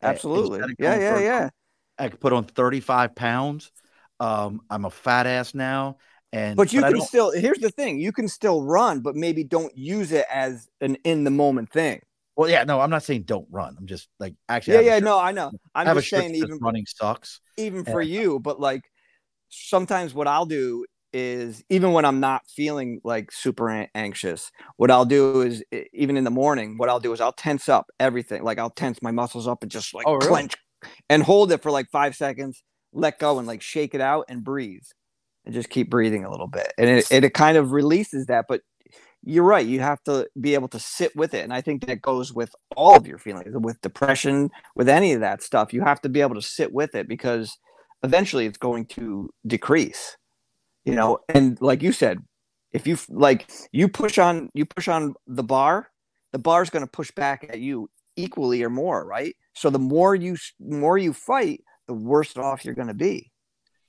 Absolutely. 0.00 0.60
Yeah, 0.78 0.98
yeah, 0.98 1.18
yeah. 1.18 1.50
I 1.98 2.08
could 2.08 2.20
put 2.20 2.32
on 2.32 2.44
35 2.44 3.16
pounds. 3.16 3.72
Um, 4.20 4.60
I'm 4.70 4.84
a 4.84 4.90
fat 4.90 5.26
ass 5.26 5.54
now. 5.54 5.98
And 6.32 6.56
but 6.56 6.72
you 6.72 6.82
but 6.82 6.92
can 6.92 7.00
still 7.02 7.32
here's 7.32 7.58
the 7.58 7.70
thing, 7.70 7.98
you 7.98 8.12
can 8.12 8.28
still 8.28 8.62
run, 8.62 9.00
but 9.00 9.16
maybe 9.16 9.42
don't 9.42 9.76
use 9.76 10.12
it 10.12 10.24
as 10.32 10.68
an 10.80 10.96
in 11.02 11.24
the 11.24 11.30
moment 11.30 11.70
thing. 11.72 12.00
Well, 12.36 12.48
yeah, 12.48 12.64
no, 12.64 12.80
I'm 12.80 12.90
not 12.90 13.02
saying 13.02 13.24
don't 13.24 13.46
run. 13.50 13.76
I'm 13.78 13.86
just 13.86 14.08
like 14.18 14.34
actually. 14.48 14.74
Yeah, 14.74 14.94
yeah, 14.94 14.98
no, 15.00 15.18
I 15.18 15.32
know. 15.32 15.50
I'm 15.74 15.94
just 15.94 16.08
saying 16.08 16.34
even 16.34 16.58
running 16.60 16.86
sucks. 16.86 17.40
Even 17.56 17.84
for 17.84 18.00
you, 18.00 18.38
but 18.38 18.60
like 18.60 18.82
sometimes 19.48 20.14
what 20.14 20.26
I'll 20.26 20.46
do 20.46 20.86
is 21.12 21.64
even 21.68 21.92
when 21.92 22.04
I'm 22.04 22.20
not 22.20 22.42
feeling 22.48 23.00
like 23.04 23.32
super 23.32 23.88
anxious, 23.94 24.50
what 24.76 24.90
I'll 24.90 25.04
do 25.04 25.42
is 25.42 25.62
even 25.92 26.16
in 26.16 26.24
the 26.24 26.30
morning, 26.30 26.78
what 26.78 26.88
I'll 26.88 27.00
do 27.00 27.12
is 27.12 27.20
I'll 27.20 27.32
tense 27.32 27.68
up 27.68 27.86
everything. 27.98 28.42
Like 28.42 28.58
I'll 28.58 28.70
tense 28.70 29.02
my 29.02 29.10
muscles 29.10 29.48
up 29.48 29.62
and 29.62 29.70
just 29.70 29.92
like 29.92 30.06
oh, 30.06 30.14
really? 30.14 30.28
clench 30.28 30.56
and 31.08 31.22
hold 31.22 31.52
it 31.52 31.62
for 31.62 31.70
like 31.70 31.90
five 31.90 32.14
seconds, 32.14 32.62
let 32.92 33.18
go 33.18 33.38
and 33.38 33.46
like 33.46 33.62
shake 33.62 33.94
it 33.94 34.00
out 34.00 34.26
and 34.28 34.44
breathe 34.44 34.82
and 35.44 35.54
just 35.54 35.70
keep 35.70 35.90
breathing 35.90 36.24
a 36.24 36.30
little 36.30 36.46
bit. 36.46 36.72
And 36.78 36.88
it, 36.88 37.10
it, 37.10 37.24
it 37.24 37.34
kind 37.34 37.56
of 37.56 37.72
releases 37.72 38.26
that. 38.26 38.46
But 38.48 38.62
you're 39.22 39.44
right. 39.44 39.66
You 39.66 39.80
have 39.80 40.02
to 40.04 40.28
be 40.40 40.54
able 40.54 40.68
to 40.68 40.78
sit 40.78 41.14
with 41.14 41.34
it. 41.34 41.44
And 41.44 41.52
I 41.52 41.60
think 41.60 41.86
that 41.86 42.00
goes 42.00 42.32
with 42.32 42.54
all 42.74 42.96
of 42.96 43.06
your 43.06 43.18
feelings, 43.18 43.52
with 43.52 43.80
depression, 43.82 44.50
with 44.74 44.88
any 44.88 45.12
of 45.12 45.20
that 45.20 45.42
stuff. 45.42 45.72
You 45.72 45.82
have 45.82 46.00
to 46.02 46.08
be 46.08 46.20
able 46.20 46.36
to 46.36 46.42
sit 46.42 46.72
with 46.72 46.94
it 46.94 47.08
because 47.08 47.58
eventually 48.02 48.46
it's 48.46 48.58
going 48.58 48.86
to 48.86 49.30
decrease. 49.46 50.16
You 50.84 50.94
know, 50.94 51.18
and 51.28 51.60
like 51.60 51.82
you 51.82 51.92
said, 51.92 52.20
if 52.72 52.86
you 52.86 52.96
like 53.10 53.50
you 53.72 53.88
push 53.88 54.16
on 54.16 54.48
you 54.54 54.64
push 54.64 54.88
on 54.88 55.14
the 55.26 55.42
bar, 55.42 55.88
the 56.32 56.38
bar 56.38 56.62
is 56.62 56.70
going 56.70 56.84
to 56.84 56.90
push 56.90 57.10
back 57.10 57.44
at 57.48 57.60
you 57.60 57.90
equally 58.16 58.62
or 58.62 58.70
more, 58.70 59.04
right? 59.04 59.36
So 59.54 59.68
the 59.68 59.78
more 59.78 60.14
you 60.14 60.36
more 60.58 60.96
you 60.96 61.12
fight, 61.12 61.62
the 61.86 61.94
worse 61.94 62.36
off 62.36 62.64
you're 62.64 62.74
going 62.74 62.88
to 62.88 62.94
be. 62.94 63.30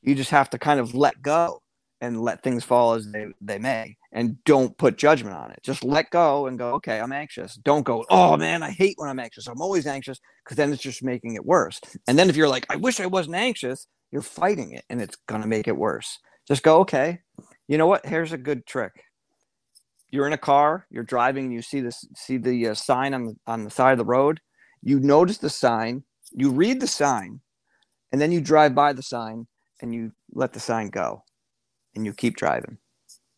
You 0.01 0.15
just 0.15 0.31
have 0.31 0.49
to 0.49 0.59
kind 0.59 0.79
of 0.79 0.93
let 0.93 1.21
go 1.21 1.61
and 2.01 2.21
let 2.21 2.41
things 2.41 2.63
fall 2.63 2.93
as 2.93 3.09
they, 3.11 3.27
they 3.39 3.59
may 3.59 3.95
and 4.11 4.43
don't 4.43 4.77
put 4.77 4.97
judgment 4.97 5.35
on 5.35 5.51
it. 5.51 5.59
Just 5.63 5.83
let 5.83 6.09
go 6.09 6.47
and 6.47 6.57
go, 6.57 6.73
okay, 6.73 6.99
I'm 6.99 7.11
anxious. 7.13 7.55
Don't 7.55 7.83
go, 7.83 8.03
oh 8.09 8.35
man, 8.35 8.63
I 8.63 8.71
hate 8.71 8.95
when 8.97 9.07
I'm 9.07 9.19
anxious. 9.19 9.47
I'm 9.47 9.61
always 9.61 9.85
anxious 9.85 10.19
because 10.43 10.57
then 10.57 10.73
it's 10.73 10.81
just 10.81 11.03
making 11.03 11.35
it 11.35 11.45
worse. 11.45 11.79
And 12.07 12.17
then 12.17 12.29
if 12.29 12.35
you're 12.35 12.49
like, 12.49 12.65
I 12.69 12.75
wish 12.75 12.99
I 12.99 13.05
wasn't 13.05 13.35
anxious, 13.35 13.87
you're 14.11 14.23
fighting 14.23 14.71
it 14.71 14.83
and 14.89 14.99
it's 14.99 15.15
going 15.27 15.41
to 15.41 15.47
make 15.47 15.67
it 15.67 15.77
worse. 15.77 16.17
Just 16.47 16.63
go, 16.63 16.79
okay, 16.79 17.19
you 17.67 17.77
know 17.77 17.87
what? 17.87 18.05
Here's 18.05 18.33
a 18.33 18.37
good 18.37 18.65
trick. 18.65 18.91
You're 20.09 20.27
in 20.27 20.33
a 20.33 20.37
car, 20.37 20.87
you're 20.89 21.03
driving, 21.03 21.45
and 21.45 21.53
you 21.53 21.61
see 21.61 21.79
this, 21.79 22.05
see 22.17 22.35
the 22.35 22.69
uh, 22.69 22.73
sign 22.73 23.13
on 23.13 23.27
the, 23.27 23.35
on 23.47 23.63
the 23.63 23.69
side 23.69 23.93
of 23.93 23.97
the 23.97 24.03
road. 24.03 24.41
You 24.81 24.99
notice 24.99 25.37
the 25.37 25.49
sign, 25.49 26.03
you 26.31 26.51
read 26.51 26.81
the 26.81 26.87
sign, 26.87 27.39
and 28.11 28.19
then 28.19 28.33
you 28.33 28.41
drive 28.41 28.75
by 28.75 28.91
the 28.91 29.03
sign 29.03 29.47
and 29.81 29.95
you 29.95 30.11
let 30.33 30.51
the 30.51 30.59
sign 30.59 30.89
go 30.89 31.23
and 31.95 32.05
you 32.05 32.13
keep 32.13 32.35
driving. 32.35 32.77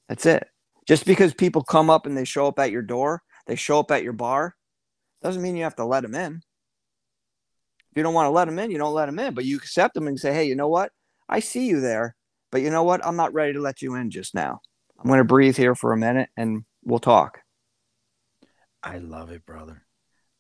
That's 0.10 0.26
it. 0.26 0.48
Just 0.88 1.06
because 1.06 1.34
people 1.34 1.64
come 1.64 1.90
up 1.90 2.06
and 2.06 2.18
they 2.18 2.26
show 2.26 2.48
up 2.48 2.60
at 2.60 2.72
your 2.72 2.82
door, 2.82 3.24
they 3.48 3.56
show 3.56 3.80
up 3.80 3.92
at 3.92 4.04
your 4.04 4.14
bar, 4.14 4.56
doesn't 5.22 5.42
mean 5.42 5.56
you 5.56 5.64
have 5.64 5.76
to 5.78 5.86
let 5.86 6.04
them 6.04 6.16
in. 6.16 6.42
If 7.92 7.98
you 7.98 8.04
don't 8.04 8.14
want 8.14 8.28
to 8.28 8.32
let 8.32 8.46
them 8.46 8.60
in, 8.60 8.72
you 8.72 8.78
don't 8.78 8.94
let 8.94 9.06
them 9.06 9.20
in, 9.20 9.34
but 9.34 9.46
you 9.46 9.58
accept 9.58 9.94
them 9.94 10.08
and 10.08 10.20
say, 10.20 10.34
hey, 10.34 10.46
you 10.46 10.56
know 10.56 10.68
what? 10.68 10.92
I 11.30 11.40
see 11.40 11.68
you 11.68 11.80
there, 11.80 12.16
but 12.52 12.62
you 12.62 12.70
know 12.70 12.84
what? 12.84 13.06
I'm 13.06 13.16
not 13.16 13.34
ready 13.34 13.54
to 13.54 13.62
let 13.62 13.82
you 13.82 13.96
in 13.96 14.12
just 14.12 14.36
now. 14.36 14.60
I'm 15.00 15.08
going 15.08 15.20
to 15.20 15.24
breathe 15.24 15.58
here 15.58 15.76
for 15.76 15.94
a 15.94 15.98
minute 15.98 16.30
and 16.36 16.64
we'll 16.84 17.00
talk. 17.00 17.40
I 18.82 18.98
love 18.98 19.32
it, 19.32 19.46
brother. 19.46 19.84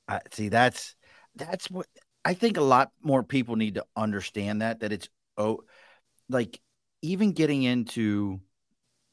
I 0.07 0.19
see 0.31 0.49
that's 0.49 0.95
that's 1.35 1.71
what 1.71 1.87
I 2.25 2.33
think 2.33 2.57
a 2.57 2.61
lot 2.61 2.91
more 3.01 3.23
people 3.23 3.55
need 3.55 3.75
to 3.75 3.85
understand 3.95 4.61
that 4.61 4.81
that 4.81 4.91
it's 4.91 5.07
oh 5.37 5.61
like 6.29 6.59
even 7.03 7.33
getting 7.33 7.63
into 7.63 8.39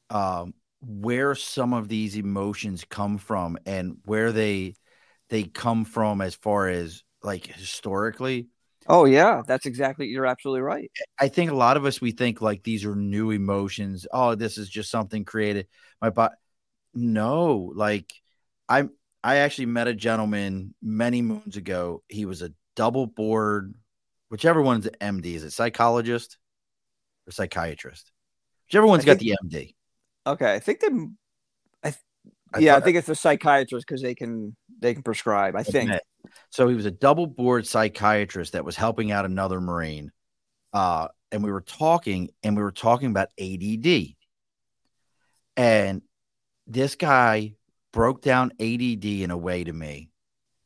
um, 0.08 0.54
where 0.80 1.34
some 1.34 1.74
of 1.74 1.88
these 1.88 2.16
emotions 2.16 2.84
come 2.88 3.18
from 3.18 3.58
and 3.66 3.98
where 4.06 4.32
they 4.32 4.76
they 5.28 5.42
come 5.42 5.84
from 5.84 6.20
as 6.20 6.34
far 6.34 6.68
as 6.68 7.02
like 7.22 7.46
historically. 7.46 8.48
Oh 8.86 9.04
yeah 9.04 9.42
that's 9.46 9.66
exactly 9.66 10.06
you're 10.06 10.26
absolutely 10.26 10.62
right. 10.62 10.90
I 11.18 11.28
think 11.28 11.50
a 11.50 11.56
lot 11.56 11.76
of 11.76 11.84
us 11.84 12.00
we 12.00 12.12
think 12.12 12.40
like 12.40 12.62
these 12.62 12.84
are 12.84 12.96
new 12.96 13.30
emotions. 13.30 14.06
Oh 14.12 14.34
this 14.34 14.56
is 14.56 14.68
just 14.68 14.90
something 14.90 15.24
created. 15.24 15.66
My 16.00 16.10
body 16.10 16.34
no 16.92 17.70
like 17.76 18.12
i'm 18.68 18.90
i 19.22 19.36
actually 19.36 19.66
met 19.66 19.86
a 19.86 19.94
gentleman 19.94 20.74
many 20.82 21.22
moons 21.22 21.56
ago. 21.56 22.02
He 22.08 22.24
was 22.24 22.42
a 22.42 22.52
double 22.74 23.06
board 23.06 23.74
whichever 24.28 24.62
one's 24.62 24.86
an 24.86 24.94
md 25.00 25.26
is 25.26 25.44
it 25.44 25.50
psychologist 25.50 26.38
or 27.26 27.32
psychiatrist. 27.32 28.12
Whichever 28.66 28.86
one's 28.86 29.04
got 29.04 29.18
the 29.18 29.36
MD. 29.44 29.74
Okay, 30.26 30.54
I 30.54 30.58
think 30.58 30.80
they. 30.80 30.88
I, 31.82 31.94
I 32.54 32.58
yeah, 32.58 32.76
I 32.76 32.80
think 32.80 32.96
it's 32.96 33.08
a 33.08 33.14
psychiatrist 33.14 33.86
because 33.86 34.02
they 34.02 34.14
can 34.14 34.54
they 34.78 34.94
can 34.94 35.02
prescribe. 35.02 35.56
I 35.56 35.62
think. 35.62 35.90
So 36.50 36.68
he 36.68 36.74
was 36.74 36.86
a 36.86 36.90
double 36.90 37.26
board 37.26 37.66
psychiatrist 37.66 38.52
that 38.52 38.64
was 38.64 38.76
helping 38.76 39.10
out 39.10 39.24
another 39.24 39.60
Marine, 39.60 40.12
uh, 40.72 41.08
and 41.32 41.42
we 41.42 41.50
were 41.50 41.62
talking, 41.62 42.30
and 42.42 42.56
we 42.56 42.62
were 42.62 42.72
talking 42.72 43.10
about 43.10 43.28
ADD, 43.40 44.14
and 45.56 46.02
this 46.66 46.94
guy 46.94 47.54
broke 47.92 48.22
down 48.22 48.52
ADD 48.60 49.04
in 49.04 49.30
a 49.30 49.36
way 49.36 49.64
to 49.64 49.72
me 49.72 50.10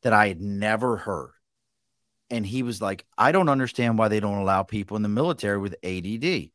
that 0.03 0.13
I 0.13 0.29
had 0.29 0.41
never 0.41 0.97
heard 0.97 1.34
and 2.31 2.47
he 2.47 2.63
was 2.63 2.81
like, 2.81 3.05
I 3.17 3.33
don't 3.33 3.49
understand 3.49 3.99
why 3.99 4.09
they 4.09 4.21
don't 4.21 4.39
allow 4.39 4.63
people 4.63 4.97
in 4.97 5.03
the 5.03 5.09
military 5.09 5.59
with 5.59 5.77
ADD. 5.85 6.51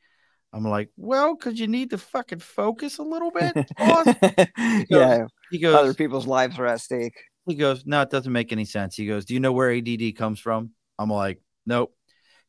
I'm 0.51 0.63
like, 0.63 0.89
well, 0.97 1.35
because 1.35 1.59
you 1.59 1.67
need 1.67 1.91
to 1.91 1.97
fucking 1.97 2.39
focus 2.39 2.97
a 2.97 3.03
little 3.03 3.31
bit. 3.31 3.55
he 3.55 3.85
goes, 3.85 4.85
yeah. 4.89 5.25
He 5.51 5.59
goes, 5.59 5.75
other 5.75 5.93
people's 5.93 6.25
lives 6.25 6.57
are 6.57 6.65
at 6.65 6.81
stake. 6.81 7.13
He 7.45 7.55
goes, 7.55 7.85
no, 7.85 8.01
it 8.01 8.09
doesn't 8.09 8.31
make 8.31 8.51
any 8.51 8.65
sense. 8.65 8.95
He 8.95 9.05
goes, 9.05 9.25
do 9.25 9.33
you 9.33 9.39
know 9.39 9.51
where 9.51 9.71
ADD 9.71 10.15
comes 10.15 10.39
from? 10.39 10.71
I'm 10.97 11.09
like, 11.09 11.41
nope. 11.65 11.95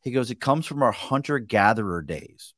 He 0.03 0.13
goes, 0.13 0.31
it 0.31 0.41
comes 0.41 0.67
from 0.67 0.83
our 0.83 0.93
hunter 0.93 1.39
gatherer 1.39 2.03
days. 2.03 2.55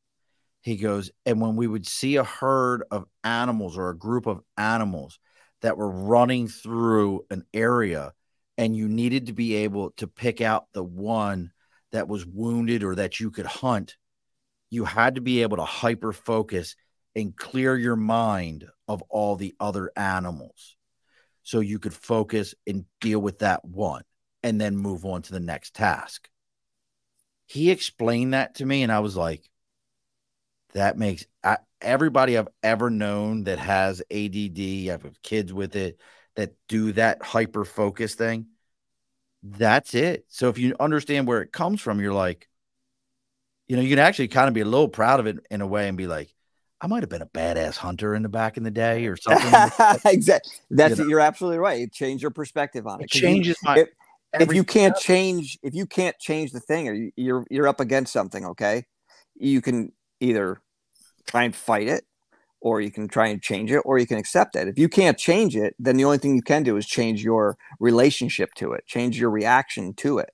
He 0.61 0.77
goes, 0.77 1.11
and 1.27 1.41
when 1.41 1.57
we 1.57 1.67
would 1.67 1.87
see 1.87 2.17
a 2.17 2.25
herd 2.25 2.85
of 2.91 3.05
animals 3.25 3.77
or 3.77 3.91
a 3.91 3.99
group 3.99 4.27
of 4.27 4.41
animals 4.57 5.19
that 5.61 5.77
were 5.77 5.91
running 5.91 6.47
through 6.47 7.27
an 7.31 7.45
area 7.53 8.13
and 8.59 8.77
you 8.77 8.89
needed 8.89 9.27
to 9.27 9.33
be 9.33 9.55
able 9.57 9.91
to 9.93 10.07
pick 10.07 10.41
out 10.41 10.67
the 10.73 10.85
one 10.85 11.53
that 11.93 12.09
was 12.09 12.27
wounded 12.27 12.83
or 12.83 12.95
that 12.95 13.21
you 13.21 13.31
could 13.31 13.47
hunt, 13.47 13.97
you 14.71 14.85
had 14.85 15.15
to 15.17 15.21
be 15.21 15.43
able 15.43 15.57
to 15.59 15.65
hyper 15.65 16.13
focus 16.13 16.77
and 17.15 17.37
clear 17.37 17.77
your 17.77 17.97
mind 17.97 18.67
of 18.89 19.03
all 19.09 19.37
the 19.37 19.55
other 19.61 19.91
animals 19.97 20.77
so 21.43 21.61
you 21.61 21.79
could 21.79 21.95
focus 21.95 22.55
and 22.67 22.85
deal 23.01 23.19
with 23.19 23.41
that 23.41 23.65
one 23.65 24.03
and 24.43 24.61
then 24.61 24.77
move 24.77 25.05
on 25.05 25.23
to 25.23 25.33
the 25.33 25.41
next 25.41 25.75
task. 25.75 26.29
He 27.47 27.71
explained 27.71 28.35
that 28.35 28.57
to 28.57 28.67
me, 28.67 28.83
and 28.83 28.91
I 28.91 29.01
was 29.01 29.17
like, 29.17 29.49
that 30.73 30.97
makes 30.97 31.27
I, 31.45 31.59
everybody 31.81 32.39
I've 32.39 32.49
ever 32.63 32.89
known 32.89 33.45
that 33.45 33.59
has 33.59 34.01
ADD, 34.11 34.59
I 34.59 34.99
have 35.03 35.23
kids 35.23 35.53
with 35.53 35.77
it 35.77 35.99
that 36.37 36.55
do 36.69 36.93
that 36.93 37.23
hyper 37.23 37.65
focus 37.65 38.15
thing. 38.15 38.47
That's 39.43 39.95
it. 39.95 40.25
So 40.29 40.49
if 40.49 40.59
you 40.59 40.75
understand 40.79 41.27
where 41.27 41.43
it 41.43 41.53
comes 41.53 41.81
from, 41.81 42.01
you're 42.01 42.13
like, 42.13 42.49
you 43.67 43.77
know, 43.77 43.83
you 43.83 43.91
can 43.91 43.99
actually 43.99 44.29
kind 44.29 44.49
of 44.49 44.55
be 44.55 44.61
a 44.61 44.67
little 44.67 44.89
proud 44.89 45.21
of 45.21 45.27
it 45.27 45.39
in 45.51 45.61
a 45.61 45.67
way 45.67 45.89
and 45.89 45.97
be 45.97 46.07
like, 46.07 46.35
I 46.81 46.87
might 46.89 47.03
have 47.03 47.09
been 47.09 47.23
a 47.23 47.27
badass 47.27 47.77
hunter 47.77 48.15
in 48.15 48.23
the 48.23 48.29
back 48.29 48.57
in 48.57 48.65
the 48.65 48.71
day 48.71 49.07
or 49.07 49.17
something. 49.21 49.49
exactly. 50.05 50.53
That's 50.71 50.99
you 50.99 51.09
you're 51.09 51.21
absolutely 51.21 51.59
right. 51.59 51.81
It 51.81 51.93
changes 51.93 52.23
your 52.23 52.33
perspective 52.33 52.87
on 52.87 53.01
it. 53.01 53.05
It 53.05 53.11
changes 53.11 53.57
you, 53.63 53.69
my. 53.69 53.79
If, 53.79 53.89
if 54.41 54.55
you 54.55 54.65
can't 54.65 54.97
change, 54.97 55.59
if 55.63 55.75
you 55.75 55.87
can't 55.87 56.19
change 56.19 56.53
the 56.53 56.61
thing, 56.61 56.89
or 56.89 57.11
you're 57.17 57.45
you're 57.51 57.69
up 57.69 57.81
against 57.81 58.13
something, 58.13 58.47
okay, 58.47 58.85
you 59.35 59.61
can 59.61 59.93
either 60.21 60.61
try 61.27 61.45
and 61.45 61.55
fight 61.55 61.89
it, 61.89 62.05
or 62.63 62.81
you 62.81 62.91
can 62.91 63.09
try 63.09 63.27
and 63.27 63.43
change 63.43 63.71
it, 63.71 63.83
or 63.85 63.99
you 63.99 64.07
can 64.07 64.19
accept 64.19 64.57
it. 64.57 64.69
If 64.69 64.79
you 64.79 64.89
can't 64.89 65.19
change 65.19 65.57
it, 65.57 65.75
then 65.79 65.97
the 65.97 66.05
only 66.05 66.19
thing 66.19 66.37
you 66.37 66.43
can 66.43 66.63
do 66.63 66.77
is 66.77 66.87
change 66.87 67.23
your 67.23 67.59
relationship 67.81 68.55
to 68.55 68.73
it, 68.73 68.87
change 68.87 69.19
your 69.19 69.31
reaction 69.31 69.95
to 69.95 70.19
it, 70.19 70.31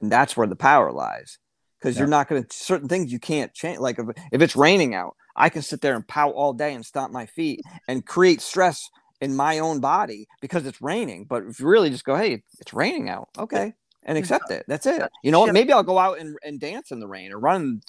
and 0.00 0.12
that's 0.12 0.36
where 0.36 0.46
the 0.46 0.56
power 0.56 0.92
lies. 0.92 1.38
Because 1.78 1.96
yeah. 1.96 2.00
you're 2.00 2.08
not 2.08 2.28
going 2.28 2.44
to 2.44 2.48
certain 2.54 2.88
things 2.88 3.10
you 3.10 3.18
can't 3.18 3.54
change. 3.54 3.78
Like 3.78 3.98
if, 3.98 4.06
if 4.30 4.42
it's 4.42 4.54
raining 4.54 4.94
out, 4.94 5.16
I 5.34 5.48
can 5.48 5.62
sit 5.62 5.80
there 5.80 5.96
and 5.96 6.06
pout 6.06 6.34
all 6.34 6.52
day 6.52 6.74
and 6.74 6.84
stomp 6.84 7.10
my 7.10 7.24
feet 7.24 7.62
and 7.88 8.04
create 8.04 8.42
stress 8.42 8.90
in 9.22 9.34
my 9.34 9.58
own 9.58 9.80
body 9.80 10.26
because 10.42 10.66
it's 10.66 10.82
raining. 10.82 11.24
But 11.24 11.44
if 11.44 11.58
you 11.58 11.66
really 11.66 11.88
just 11.88 12.04
go, 12.04 12.16
hey, 12.16 12.42
it's 12.58 12.74
raining 12.74 13.08
out, 13.08 13.28
okay, 13.38 13.72
and 14.02 14.18
accept 14.18 14.50
it. 14.50 14.64
That's 14.68 14.84
it. 14.86 15.02
You 15.22 15.30
know 15.30 15.40
what? 15.40 15.54
Maybe 15.54 15.72
I'll 15.72 15.82
go 15.82 15.98
out 15.98 16.18
and, 16.18 16.36
and 16.44 16.60
dance 16.60 16.90
in 16.90 17.00
the 17.00 17.08
rain 17.08 17.32
or 17.32 17.38
run, 17.38 17.80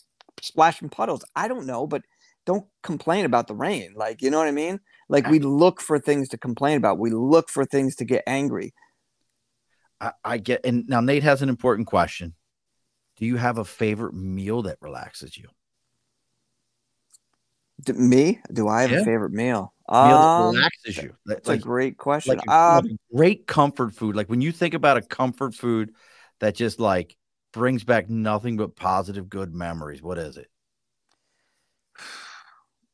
splash 0.42 0.82
in 0.82 0.90
puddles. 0.90 1.26
I 1.36 1.50
don't 1.50 1.66
know, 1.66 1.86
but 1.86 2.04
don't 2.46 2.66
complain 2.84 3.26
about 3.26 3.48
the 3.48 3.56
rain. 3.56 3.94
Like, 3.96 4.22
you 4.22 4.30
know 4.30 4.40
what 4.40 4.48
I 4.48 4.52
mean? 4.52 4.80
Like 5.10 5.28
we 5.28 5.40
look 5.40 5.82
for 5.82 6.00
things 6.00 6.30
to 6.30 6.38
complain 6.38 6.78
about. 6.78 6.98
We 6.98 7.12
look 7.12 7.50
for 7.50 7.66
things 7.66 7.96
to 7.98 8.06
get 8.06 8.24
angry. 8.26 8.74
I, 10.00 10.12
I 10.24 10.38
get 10.38 10.62
and 10.66 10.88
now 10.88 11.02
Nate 11.02 11.24
has 11.24 11.42
an 11.42 11.50
important 11.50 11.88
question. 11.88 12.34
Do 13.18 13.26
you 13.26 13.36
have 13.36 13.58
a 13.58 13.66
favorite 13.66 14.14
meal 14.14 14.64
that 14.64 14.78
relaxes 14.82 15.38
you? 15.38 15.50
Do, 17.84 17.94
me? 17.94 18.40
Do 18.52 18.68
I 18.68 18.84
have 18.84 18.92
yeah. 18.92 19.02
a 19.02 19.06
favorite 19.06 19.34
meal? 19.34 19.74
Meal 19.90 19.98
um, 19.98 20.56
that 20.56 20.60
relaxes 20.86 21.04
you. 21.04 21.16
That's 21.26 21.48
like, 21.48 21.60
a 21.60 21.64
great 21.64 21.98
question. 21.98 22.38
Like, 22.38 22.50
um, 22.50 22.86
like 22.86 22.96
great 23.14 23.48
comfort 23.48 23.94
food. 23.94 24.16
Like 24.16 24.30
when 24.30 24.42
you 24.42 24.52
think 24.52 24.74
about 24.74 24.98
a 24.98 25.02
comfort 25.02 25.54
food 25.54 25.94
that 26.40 26.56
just 26.56 26.80
like 26.80 27.18
brings 27.52 27.84
back 27.84 28.10
nothing 28.10 28.56
but 28.56 28.76
positive, 28.76 29.30
good 29.30 29.54
memories. 29.54 30.02
What 30.02 30.18
is 30.18 30.38
it? 30.38 30.48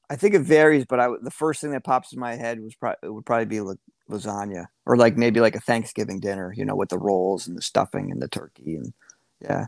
I 0.09 0.15
think 0.15 0.35
it 0.35 0.41
varies, 0.41 0.85
but 0.85 0.99
I 0.99 1.09
the 1.21 1.31
first 1.31 1.61
thing 1.61 1.71
that 1.71 1.83
pops 1.83 2.13
in 2.13 2.19
my 2.19 2.35
head 2.35 2.59
was 2.59 2.75
probably 2.75 2.97
it 3.03 3.13
would 3.13 3.25
probably 3.25 3.45
be 3.45 3.61
like 3.61 3.77
lasagna 4.09 4.67
or 4.85 4.95
like 4.95 5.17
maybe 5.17 5.39
like 5.39 5.55
a 5.55 5.59
Thanksgiving 5.59 6.19
dinner, 6.19 6.53
you 6.55 6.65
know, 6.65 6.75
with 6.75 6.89
the 6.89 6.97
rolls 6.97 7.47
and 7.47 7.57
the 7.57 7.61
stuffing 7.61 8.11
and 8.11 8.21
the 8.21 8.27
turkey 8.27 8.75
and 8.75 8.93
yeah. 9.41 9.65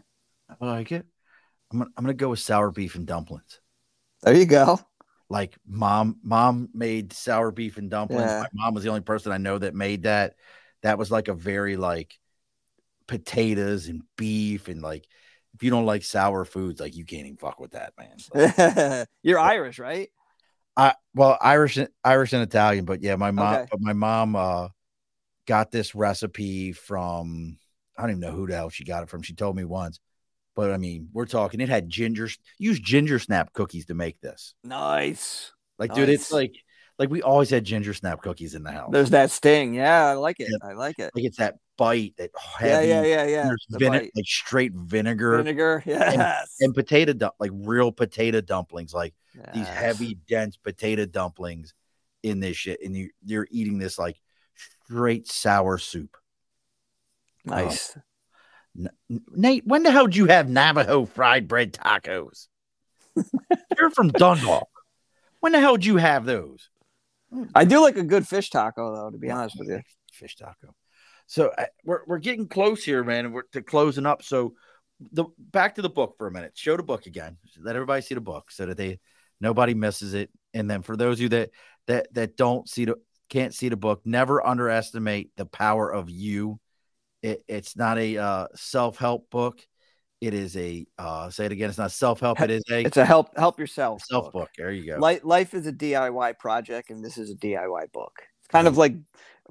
I 0.50 0.66
like 0.66 0.92
it. 0.92 1.06
I'm 1.72 1.80
gonna, 1.80 1.92
I'm 1.98 2.04
gonna 2.04 2.14
go 2.14 2.30
with 2.30 2.40
sour 2.40 2.72
beef 2.72 2.96
and 2.96 3.06
dumplings. 3.06 3.60
There 4.24 4.36
you 4.36 4.46
go. 4.46 4.80
Like 5.30 5.58
mom, 5.68 6.18
mom 6.24 6.70
made 6.74 7.14
sour 7.14 7.52
beef 7.52 7.78
and 7.78 7.90
dumplings. 7.90 8.24
Yeah. 8.24 8.42
My 8.42 8.66
mom 8.66 8.74
was 8.74 8.84
the 8.84 8.90
only 8.90 9.02
person 9.02 9.32
I 9.32 9.38
know 9.38 9.58
that 9.58 9.76
made 9.76 10.04
that. 10.04 10.36
That 10.82 10.98
was 10.98 11.12
like 11.12 11.28
a 11.28 11.34
very 11.34 11.76
like 11.76 12.18
potatoes 13.08 13.88
and 13.88 14.04
beef 14.16 14.70
and 14.70 14.82
like 14.82 15.06
if 15.54 15.64
you 15.64 15.70
don't 15.70 15.86
like 15.86 16.04
sour 16.04 16.46
foods, 16.46 16.80
like 16.80 16.96
you 16.96 17.06
can't 17.06 17.26
even 17.26 17.38
fuck 17.38 17.60
with 17.60 17.72
that, 17.72 17.94
man. 17.98 19.06
You're 19.24 19.40
Irish, 19.40 19.80
right? 19.80 20.10
I 20.80 20.94
well 21.14 21.38
Irish 21.42 21.78
Irish 22.04 22.34
and 22.34 22.42
Italian, 22.42 22.86
but 22.86 23.04
yeah, 23.04 23.18
my 23.18 23.32
mom 23.32 23.56
okay. 23.56 23.68
but 23.70 23.82
my 23.82 23.94
mom 23.94 24.36
uh 24.36 24.70
got 25.46 25.72
this 25.72 25.94
recipe 25.94 26.72
from 26.72 27.58
I 27.98 28.04
don't 28.04 28.12
even 28.12 28.22
know 28.22 28.32
who 28.32 28.48
the 28.48 28.56
hell 28.56 28.70
she 28.70 28.86
got 28.86 29.04
it 29.04 29.10
from. 29.10 29.22
She 29.22 29.34
told 29.34 29.58
me 29.58 29.66
once. 29.66 30.00
But 30.56 30.72
I 30.72 30.78
mean, 30.78 31.10
we're 31.12 31.26
talking 31.26 31.60
it 31.60 31.70
had 31.70 31.90
ginger 31.90 32.30
use 32.58 32.80
ginger 32.80 33.20
snap 33.20 33.52
cookies 33.52 33.88
to 33.88 33.94
make 33.94 34.22
this. 34.22 34.56
Nice. 34.64 35.52
Like, 35.78 35.90
nice. 35.90 35.98
dude, 35.98 36.10
it's 36.10 36.32
like 36.32 36.56
like 37.00 37.10
we 37.10 37.22
always 37.22 37.50
had 37.50 37.64
ginger 37.64 37.94
snap 37.94 38.22
cookies 38.22 38.54
in 38.54 38.64
the 38.64 38.72
house. 38.72 38.90
There's 38.92 39.12
that 39.12 39.32
sting. 39.32 39.74
Yeah, 39.74 40.06
I 40.06 40.14
like 40.14 40.40
it. 40.40 40.50
Yeah. 40.52 40.70
I 40.70 40.74
like 40.74 41.00
it. 41.00 41.12
Like 41.16 41.24
it's 41.24 41.38
that 41.38 41.56
bite 41.78 42.14
that 42.18 42.32
heavy, 42.38 42.90
yeah, 42.90 43.02
yeah, 43.02 43.24
yeah, 43.24 43.26
yeah. 43.26 43.52
Vine- 43.72 44.12
like 44.14 44.26
straight 44.26 44.74
vinegar, 44.74 45.38
vinegar, 45.38 45.82
yes, 45.86 46.56
and, 46.60 46.68
and 46.68 46.76
potato 46.76 47.14
dump, 47.14 47.36
like 47.40 47.52
real 47.54 47.94
potato 47.94 48.42
dumplings, 48.42 48.94
like 48.94 49.14
yes. 49.34 49.50
these 49.54 49.68
heavy, 49.68 50.18
dense 50.28 50.58
potato 50.58 51.06
dumplings 51.06 51.74
in 52.22 52.42
this 52.42 52.58
shit, 52.58 52.82
and 52.84 52.96
you 52.96 53.10
you're 53.26 53.48
eating 53.50 53.78
this 53.78 53.98
like 53.98 54.20
straight 54.86 55.28
sour 55.28 55.78
soup. 55.78 56.18
Um, 57.48 57.66
nice. 57.66 57.98
Nate, 59.32 59.66
when 59.66 59.84
the 59.84 59.92
hell 59.92 60.06
did 60.06 60.16
you 60.16 60.28
have 60.28 60.50
Navajo 60.50 61.06
fried 61.06 61.48
bread 61.48 61.74
tacos? 61.74 62.48
You're 63.78 63.90
from 63.90 64.10
Dundalk. 64.10 64.70
When 65.40 65.52
the 65.52 65.60
hell 65.60 65.76
did 65.76 65.86
you 65.86 65.98
have 65.98 66.24
those? 66.24 66.69
I 67.54 67.66
do 67.66 67.82
like 67.82 67.98
a 67.98 68.04
good 68.04 68.28
fish 68.28 68.50
taco, 68.50 68.96
though. 68.96 69.10
To 69.12 69.18
be 69.18 69.30
honest 69.30 69.58
with 69.60 69.70
you, 69.70 69.82
fish 70.14 70.36
taco. 70.36 70.74
So 71.28 71.52
uh, 71.58 71.66
we're 71.84 72.02
we're 72.08 72.18
getting 72.20 72.48
close 72.48 72.84
here, 72.84 73.04
man. 73.04 73.32
We're 73.32 73.44
to 73.54 73.62
closing 73.62 74.06
up. 74.06 74.24
So 74.24 74.54
the 75.12 75.26
back 75.38 75.76
to 75.76 75.82
the 75.82 75.90
book 75.90 76.16
for 76.18 76.28
a 76.28 76.32
minute. 76.32 76.54
Show 76.56 76.76
the 76.76 76.84
book 76.84 77.06
again. 77.06 77.38
Let 77.62 77.76
everybody 77.76 78.02
see 78.02 78.16
the 78.16 78.22
book 78.22 78.52
so 78.52 78.66
that 78.66 78.78
they 78.78 79.00
nobody 79.40 79.74
misses 79.74 80.14
it. 80.14 80.30
And 80.54 80.70
then 80.70 80.82
for 80.82 80.98
those 80.98 81.18
of 81.18 81.22
you 81.22 81.30
that 81.30 81.52
that 81.88 82.14
that 82.14 82.36
don't 82.36 82.68
see 82.68 82.86
the 82.86 82.96
can't 83.30 83.54
see 83.54 83.70
the 83.70 83.78
book, 83.78 84.02
never 84.06 84.46
underestimate 84.46 85.30
the 85.38 85.46
power 85.46 85.92
of 85.92 86.10
you. 86.10 86.60
It, 87.22 87.44
it's 87.48 87.76
not 87.76 87.98
a 87.98 88.18
uh, 88.18 88.48
self 88.56 88.98
help 88.98 89.30
book. 89.30 89.66
It 90.22 90.34
is 90.34 90.58
a 90.58 90.86
uh, 90.98 91.30
say 91.30 91.46
it 91.46 91.52
again. 91.54 91.70
It's 91.70 91.78
not 91.78 91.92
self 91.92 92.20
help. 92.20 92.42
It 92.42 92.52
is 92.52 92.64
a 92.70 92.82
it's 92.82 92.98
a 92.98 93.06
help 93.06 93.38
help 93.38 93.58
yourself 93.58 94.02
self 94.04 94.34
book. 94.34 94.50
There 94.58 94.72
you 94.72 94.86
go. 94.86 95.00
Life, 95.00 95.22
life 95.24 95.54
is 95.54 95.66
a 95.66 95.72
DIY 95.72 96.38
project, 96.40 96.90
and 96.90 97.04
this 97.04 97.18
is 97.18 97.32
a 97.32 97.36
DIY 97.36 97.92
book. 97.94 98.12
It's 98.40 98.50
kind 98.50 98.68
of 98.68 98.78
like 98.78 98.96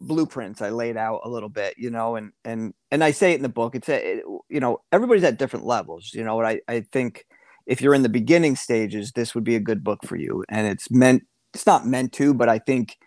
blueprints 0.00 0.60
I 0.60 0.68
laid 0.70 0.96
out 0.96 1.22
a 1.24 1.28
little 1.28 1.48
bit, 1.48 1.74
you 1.78 1.90
know, 1.90 2.16
and 2.16 2.32
and 2.44 2.74
and 2.90 3.02
I 3.02 3.12
say 3.12 3.32
it 3.32 3.36
in 3.36 3.42
the 3.42 3.48
book. 3.48 3.74
It's 3.74 3.88
a, 3.88 4.18
it, 4.18 4.24
you 4.50 4.60
know 4.60 4.82
everybody's 4.92 5.24
at 5.24 5.38
different 5.38 5.64
levels. 5.64 6.12
You 6.12 6.22
know 6.22 6.36
what 6.36 6.44
I 6.44 6.60
I 6.68 6.80
think 6.92 7.26
if 7.66 7.80
you're 7.80 7.94
in 7.94 8.02
the 8.02 8.10
beginning 8.10 8.54
stages, 8.54 9.12
this 9.12 9.34
would 9.34 9.44
be 9.44 9.56
a 9.56 9.60
good 9.60 9.82
book 9.82 10.00
for 10.04 10.16
you, 10.16 10.44
and 10.50 10.66
it's 10.66 10.90
meant 10.90 11.22
it's 11.54 11.66
not 11.66 11.86
meant 11.86 12.12
to, 12.14 12.34
but 12.34 12.50
I 12.50 12.58
think 12.58 12.98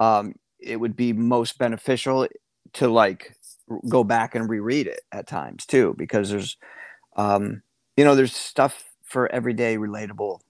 um, 0.00 0.34
it 0.60 0.76
would 0.76 0.96
be 0.96 1.14
most 1.14 1.58
beneficial 1.58 2.28
to 2.74 2.88
like 2.88 3.34
go 3.88 4.04
back 4.04 4.34
and 4.34 4.48
reread 4.48 4.86
it 4.86 5.00
at 5.12 5.26
times 5.26 5.64
too, 5.64 5.94
because 5.96 6.30
there's 6.30 6.56
um, 7.16 7.62
you 7.96 8.04
know 8.04 8.14
there's 8.14 8.34
stuff 8.34 8.84
for 9.02 9.30
everyday 9.32 9.76
relatable 9.76 10.40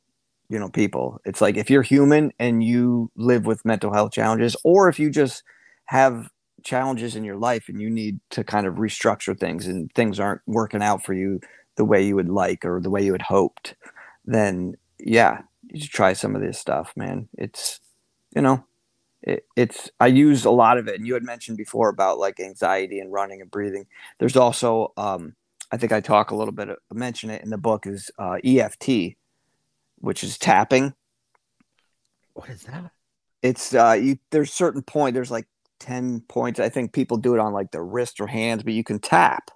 you 0.49 0.59
know 0.59 0.69
people 0.69 1.21
it's 1.25 1.41
like 1.41 1.57
if 1.57 1.71
you're 1.71 1.83
human 1.83 2.33
and 2.39 2.63
you 2.63 3.11
live 3.17 3.47
with 3.47 3.65
mental 3.65 3.93
health 3.93 4.13
challenges 4.13 4.57
or 4.65 4.89
if 4.89 4.99
you 4.99 5.11
just 5.11 5.43
have 5.87 6.31
challenges 6.67 7.15
in 7.17 7.25
your 7.25 7.37
life 7.37 7.69
and 7.69 7.81
you 7.81 7.89
need 7.89 8.19
to 8.31 8.43
kind 8.45 8.67
of 8.67 8.75
restructure 8.75 9.39
things 9.39 9.67
and 9.67 9.93
things 9.95 10.19
aren't 10.19 10.43
working 10.47 10.83
out 10.83 11.05
for 11.05 11.15
you 11.15 11.41
the 11.77 11.85
way 11.85 12.05
you 12.05 12.17
would 12.17 12.29
like 12.29 12.65
or 12.65 12.81
the 12.81 12.91
way 12.91 13.03
you 13.05 13.13
had 13.13 13.23
hoped, 13.23 13.75
then 14.25 14.75
yeah, 14.99 15.43
you 15.71 15.81
should 15.81 15.91
try 15.91 16.13
some 16.13 16.35
of 16.35 16.43
this 16.43 16.59
stuff, 16.59 16.93
man. 16.97 17.29
It's 17.39 17.81
you 18.35 18.43
know, 18.43 18.65
it, 19.23 19.47
it's 19.57 19.91
I 20.01 20.09
use 20.09 20.45
a 20.45 20.51
lot 20.51 20.79
of 20.79 20.89
it, 20.89 20.97
and 20.97 21.07
you 21.07 21.15
had 21.15 21.23
mentioned 21.23 21.57
before 21.57 21.89
about 21.89 22.19
like 22.19 22.41
anxiety 22.41 22.99
and 22.99 23.13
running 23.13 23.41
and 23.41 23.51
breathing. 23.51 23.87
There's 24.19 24.37
also 24.37 24.93
um, 24.97 25.35
I 25.73 25.77
think 25.77 25.93
I 25.93 26.01
talk 26.01 26.31
a 26.31 26.37
little 26.37 26.53
bit, 26.53 26.69
mention 26.93 27.31
it 27.31 27.43
in 27.43 27.51
the 27.51 27.59
book 27.59 27.87
is 27.87 28.11
uh, 28.19 28.39
EFT, 28.45 29.17
which 29.97 30.23
is 30.23 30.39
tapping. 30.39 30.95
What 32.35 32.49
is 32.49 32.63
that? 32.65 32.91
It's 33.43 33.75
uh, 33.75 33.99
you. 34.01 34.19
There's 34.31 34.53
certain 34.53 34.83
point. 34.83 35.15
There's 35.15 35.31
like 35.31 35.47
10 35.81 36.23
points. 36.29 36.61
I 36.61 36.69
think 36.69 36.93
people 36.93 37.17
do 37.17 37.35
it 37.35 37.41
on 37.41 37.53
like 37.53 37.71
the 37.71 37.83
wrist 37.83 38.21
or 38.21 38.27
hands, 38.27 38.63
but 38.63 38.73
you 38.73 38.85
can 38.85 38.99
tap 38.99 39.51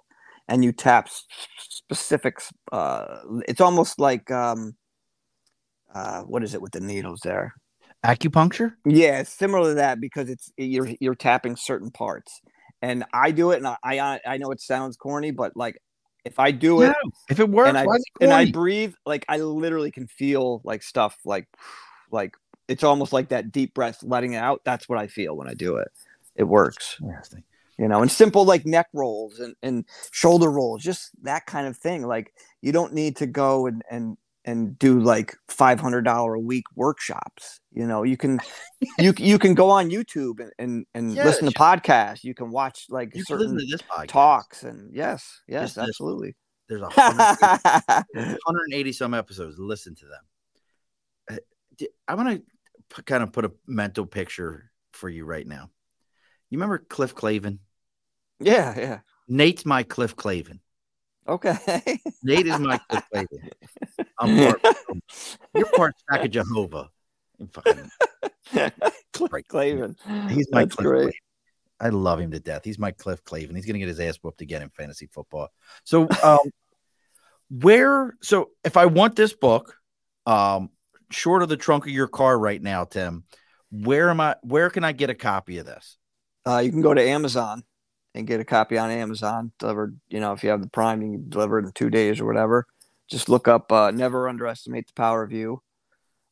and 0.47 0.63
you 0.63 0.71
tap 0.71 1.09
specifics. 1.57 2.51
Uh, 2.71 3.19
it's 3.47 3.61
almost 3.61 3.99
like, 3.99 4.29
um, 4.31 4.75
uh, 5.93 6.21
what 6.21 6.43
is 6.43 6.53
it 6.53 6.61
with 6.61 6.71
the 6.71 6.79
needles 6.79 7.21
there? 7.23 7.53
Acupuncture? 8.05 8.73
Yeah, 8.85 9.23
similar 9.23 9.69
to 9.69 9.75
that 9.75 10.01
because 10.01 10.29
it's 10.29 10.51
you're 10.57 10.89
you're 10.99 11.15
tapping 11.15 11.55
certain 11.55 11.91
parts, 11.91 12.41
and 12.81 13.03
I 13.13 13.31
do 13.31 13.51
it, 13.51 13.57
and 13.57 13.67
I 13.67 13.77
I, 13.83 14.19
I 14.25 14.37
know 14.37 14.49
it 14.51 14.59
sounds 14.59 14.97
corny, 14.97 15.29
but 15.29 15.55
like 15.55 15.77
if 16.25 16.39
I 16.39 16.51
do 16.51 16.81
it, 16.81 16.87
No, 16.87 17.11
if 17.29 17.39
it 17.39 17.49
works, 17.49 17.69
and 17.69 17.77
I 17.77 17.85
why 17.85 17.95
is 17.95 18.05
it 18.19 18.23
and 18.23 18.33
I 18.33 18.51
breathe, 18.51 18.93
like 19.05 19.25
I 19.27 19.37
literally 19.37 19.91
can 19.91 20.07
feel 20.07 20.61
like 20.63 20.83
stuff 20.83 21.17
like 21.25 21.47
like 22.11 22.35
it's 22.67 22.83
almost 22.83 23.11
like 23.11 23.29
that 23.29 23.51
deep 23.51 23.73
breath 23.73 24.03
letting 24.03 24.33
it 24.33 24.37
out. 24.37 24.61
That's 24.63 24.87
what 24.87 24.99
I 24.99 25.07
feel 25.07 25.35
when 25.35 25.49
I 25.49 25.53
do 25.53 25.77
it. 25.77 25.89
It 26.35 26.43
works, 26.43 26.97
Interesting. 27.01 27.43
you 27.77 27.87
know, 27.87 28.01
and 28.01 28.11
simple 28.11 28.45
like 28.45 28.65
neck 28.65 28.87
rolls 28.93 29.39
and, 29.39 29.55
and 29.61 29.85
shoulder 30.11 30.49
rolls, 30.49 30.81
just 30.83 31.11
that 31.23 31.45
kind 31.45 31.67
of 31.67 31.75
thing. 31.77 32.05
Like 32.05 32.33
you 32.61 32.71
don't 32.71 32.93
need 32.93 33.17
to 33.17 33.25
go 33.25 33.65
and 33.67 33.81
and 33.89 34.17
and 34.45 34.77
do 34.79 34.99
like 34.99 35.35
five 35.47 35.79
hundred 35.79 36.03
dollar 36.03 36.33
a 36.33 36.39
week 36.39 36.65
workshops. 36.75 37.59
You 37.71 37.85
know, 37.85 38.03
you 38.03 38.17
can 38.17 38.39
you 38.99 39.13
you 39.17 39.39
can 39.39 39.53
go 39.53 39.69
on 39.69 39.89
YouTube 39.89 40.39
and 40.39 40.51
and, 40.57 40.85
and 40.93 41.15
Yeah, 41.15 41.25
listen 41.25 41.45
to 41.45 41.53
podcasts. 41.53 42.23
You 42.23 42.33
can 42.33 42.51
watch 42.51 42.85
like 42.89 43.13
You 43.13 43.21
listen 43.21 43.37
certain 43.37 43.57
to 43.57 43.65
this 43.65 43.81
talks 44.07 44.63
and 44.63 44.93
yes, 44.93 45.41
yes, 45.47 45.75
Just 45.75 45.77
absolutely. 45.77 46.35
There's 46.67 46.81
a 46.81 46.85
180 48.13 48.91
some 48.93 49.13
episodes. 49.13 49.57
Listen 49.59 49.93
to 49.95 50.05
them. 50.05 50.23
Uh, 51.29 51.85
i 52.07 52.15
want 52.15 52.41
to 52.89 53.03
kind 53.03 53.23
of 53.23 53.33
put 53.33 53.43
a 53.45 53.51
mental 53.67 54.05
picture 54.05 54.71
for 54.93 55.09
you 55.09 55.25
right 55.25 55.45
now. 55.45 55.69
You 56.49 56.57
remember 56.57 56.77
Cliff 56.77 57.13
Clavin? 57.15 57.59
yeah, 58.39 58.77
yeah. 58.77 58.99
Nate's 59.27 59.65
my 59.65 59.83
Cliff 59.83 60.15
Clavin. 60.15 60.59
Okay. 61.31 62.01
Nate 62.23 62.47
is 62.47 62.59
my 62.59 62.77
Cliff 62.89 63.03
Clavin. 63.13 63.49
I'm 64.19 64.37
part, 64.37 64.77
you're 65.55 65.65
part 65.67 65.95
Stack 65.99 66.25
of 66.25 66.31
Jehovah. 66.31 66.89
Cliff 69.13 69.31
Clavin. 69.49 69.95
He's 70.29 70.47
my 70.51 70.65
That's 70.65 70.75
Cliff 70.75 70.85
great. 70.85 71.07
Clavin. 71.07 71.13
I 71.79 71.89
love 71.89 72.19
him 72.19 72.31
to 72.31 72.39
death. 72.39 72.65
He's 72.65 72.77
my 72.77 72.91
Cliff 72.91 73.23
Clavin. 73.23 73.55
He's 73.55 73.65
gonna 73.65 73.79
get 73.79 73.87
his 73.87 74.01
ass 74.01 74.17
whooped 74.21 74.41
again 74.41 74.61
in 74.61 74.69
fantasy 74.69 75.07
football. 75.07 75.47
So 75.85 76.07
um 76.23 76.39
where 77.49 78.13
so 78.21 78.49
if 78.65 78.75
I 78.75 78.87
want 78.87 79.15
this 79.15 79.33
book, 79.33 79.77
um 80.25 80.69
short 81.11 81.43
of 81.43 81.49
the 81.49 81.57
trunk 81.57 81.85
of 81.85 81.91
your 81.91 82.07
car 82.07 82.37
right 82.37 82.61
now, 82.61 82.83
Tim, 82.83 83.23
where 83.71 84.09
am 84.09 84.19
I 84.19 84.35
where 84.41 84.69
can 84.69 84.83
I 84.83 84.91
get 84.91 85.09
a 85.09 85.15
copy 85.15 85.59
of 85.59 85.65
this? 85.65 85.97
Uh, 86.45 86.57
you 86.57 86.71
can 86.71 86.81
go 86.81 86.93
to 86.93 87.01
Amazon 87.01 87.63
and 88.13 88.27
get 88.27 88.39
a 88.39 88.45
copy 88.45 88.77
on 88.77 88.91
Amazon 88.91 89.51
delivered. 89.59 89.99
You 90.09 90.19
know, 90.19 90.33
if 90.33 90.43
you 90.43 90.49
have 90.49 90.61
the 90.61 90.69
Prime, 90.69 91.01
you 91.01 91.11
can 91.13 91.29
deliver 91.29 91.59
it 91.59 91.65
in 91.65 91.71
two 91.71 91.89
days 91.89 92.19
or 92.19 92.25
whatever. 92.25 92.65
Just 93.09 93.29
look 93.29 93.47
up. 93.47 93.71
Uh, 93.71 93.91
Never 93.91 94.27
underestimate 94.29 94.87
the 94.87 94.93
power 94.93 95.23
of 95.23 95.31
you. 95.31 95.61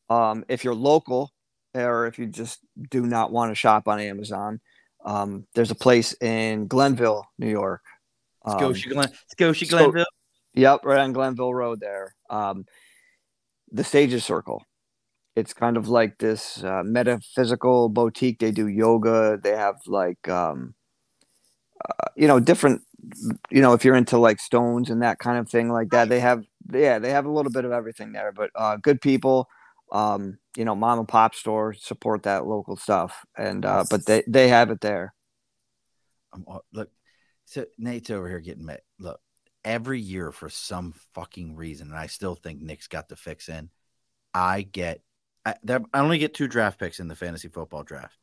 Um, 0.09 0.43
if 0.47 0.63
you're 0.63 0.75
local, 0.75 1.32
or 1.73 2.07
if 2.07 2.17
you 2.17 2.25
just 2.25 2.59
do 2.89 3.05
not 3.05 3.32
want 3.32 3.51
to 3.51 3.55
shop 3.55 3.88
on 3.88 3.99
Amazon, 3.99 4.59
um, 5.05 5.45
there's 5.55 5.71
a 5.71 5.75
place 5.75 6.13
in 6.21 6.67
Glenville, 6.67 7.25
New 7.38 7.49
York. 7.49 7.82
Um, 8.45 8.57
Scotia 8.57 8.89
Glen 8.89 9.11
Scotia 9.27 9.65
so- 9.65 9.77
Glenville. 9.77 10.05
Yep, 10.55 10.82
right 10.84 10.99
on 10.99 11.13
Glenville 11.13 11.53
Road 11.53 11.80
there. 11.80 12.15
Um, 12.30 12.65
the 13.71 13.84
Sages 13.84 14.25
Circle. 14.25 14.65
It's 15.36 15.53
kind 15.53 15.77
of 15.77 15.88
like 15.88 16.17
this 16.17 16.63
uh, 16.63 16.82
metaphysical 16.84 17.88
boutique. 17.88 18.39
They 18.39 18.51
do 18.51 18.67
yoga. 18.67 19.39
They 19.41 19.51
have 19.51 19.75
like, 19.86 20.27
um, 20.27 20.73
you 22.15 22.27
know, 22.27 22.39
different. 22.39 22.82
You 23.49 23.61
know, 23.61 23.73
if 23.73 23.86
you're 23.86 23.95
into 23.95 24.17
like 24.17 24.39
stones 24.39 24.89
and 24.89 25.01
that 25.01 25.19
kind 25.19 25.38
of 25.38 25.49
thing 25.49 25.69
like 25.71 25.89
that, 25.91 26.09
they 26.09 26.19
have. 26.19 26.43
Yeah, 26.71 26.99
they 26.99 27.11
have 27.11 27.25
a 27.25 27.32
little 27.32 27.51
bit 27.51 27.65
of 27.65 27.71
everything 27.71 28.11
there. 28.11 28.32
But 28.32 28.51
uh, 28.55 28.77
good 28.77 29.01
people. 29.01 29.47
Um, 29.91 30.38
you 30.55 30.65
know, 30.65 30.75
mom 30.75 30.99
and 30.99 31.07
pop 31.07 31.34
store 31.34 31.73
support 31.73 32.23
that 32.23 32.45
local 32.45 32.75
stuff, 32.75 33.25
and 33.38 33.65
uh, 33.65 33.86
but 33.89 34.05
they 34.05 34.23
they 34.27 34.49
have 34.49 34.69
it 34.69 34.82
there. 34.82 35.13
Look, 36.71 36.91
so 37.45 37.65
Nate's 37.77 38.11
over 38.11 38.27
here 38.27 38.39
getting 38.39 38.65
mad. 38.65 38.82
Look, 38.99 39.19
every 39.63 39.99
year 39.99 40.32
for 40.32 40.49
some 40.49 40.93
fucking 41.13 41.55
reason, 41.55 41.89
and 41.89 41.97
I 41.97 42.07
still 42.07 42.36
think 42.36 42.61
Nick's 42.61 42.88
got 42.88 43.09
the 43.09 43.15
fix 43.15 43.49
in. 43.49 43.69
I 44.34 44.61
get, 44.61 45.01
I, 45.45 45.55
I 45.67 45.99
only 45.99 46.19
get 46.19 46.34
two 46.34 46.47
draft 46.47 46.80
picks 46.80 46.99
in 46.99 47.07
the 47.07 47.15
fantasy 47.15 47.47
football 47.47 47.84
draft. 47.84 48.17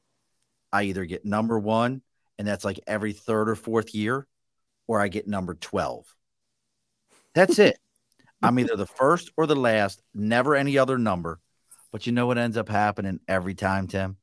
I 0.73 0.85
either 0.85 1.05
get 1.05 1.25
number 1.25 1.59
one, 1.59 2.03
and 2.39 2.47
that's 2.47 2.65
like 2.65 2.81
every 2.87 3.13
third 3.13 3.49
or 3.49 3.55
fourth 3.57 3.95
year, 3.95 4.27
or 4.87 5.01
I 5.01 5.09
get 5.09 5.27
number 5.27 5.55
12. 5.55 6.07
That's 7.35 7.59
it. 7.59 7.79
I'm 8.43 8.59
either 8.59 8.77
the 8.77 8.87
first 8.87 9.31
or 9.37 9.47
the 9.47 9.57
last, 9.57 10.03
never 10.15 10.55
any 10.55 10.79
other 10.79 10.99
number. 10.99 11.41
But 11.93 12.07
you 12.07 12.13
know 12.13 12.27
what 12.27 12.39
ends 12.39 12.57
up 12.57 12.69
happening 12.69 13.21
every 13.27 13.55
time, 13.55 13.87
Tim? 13.87 14.17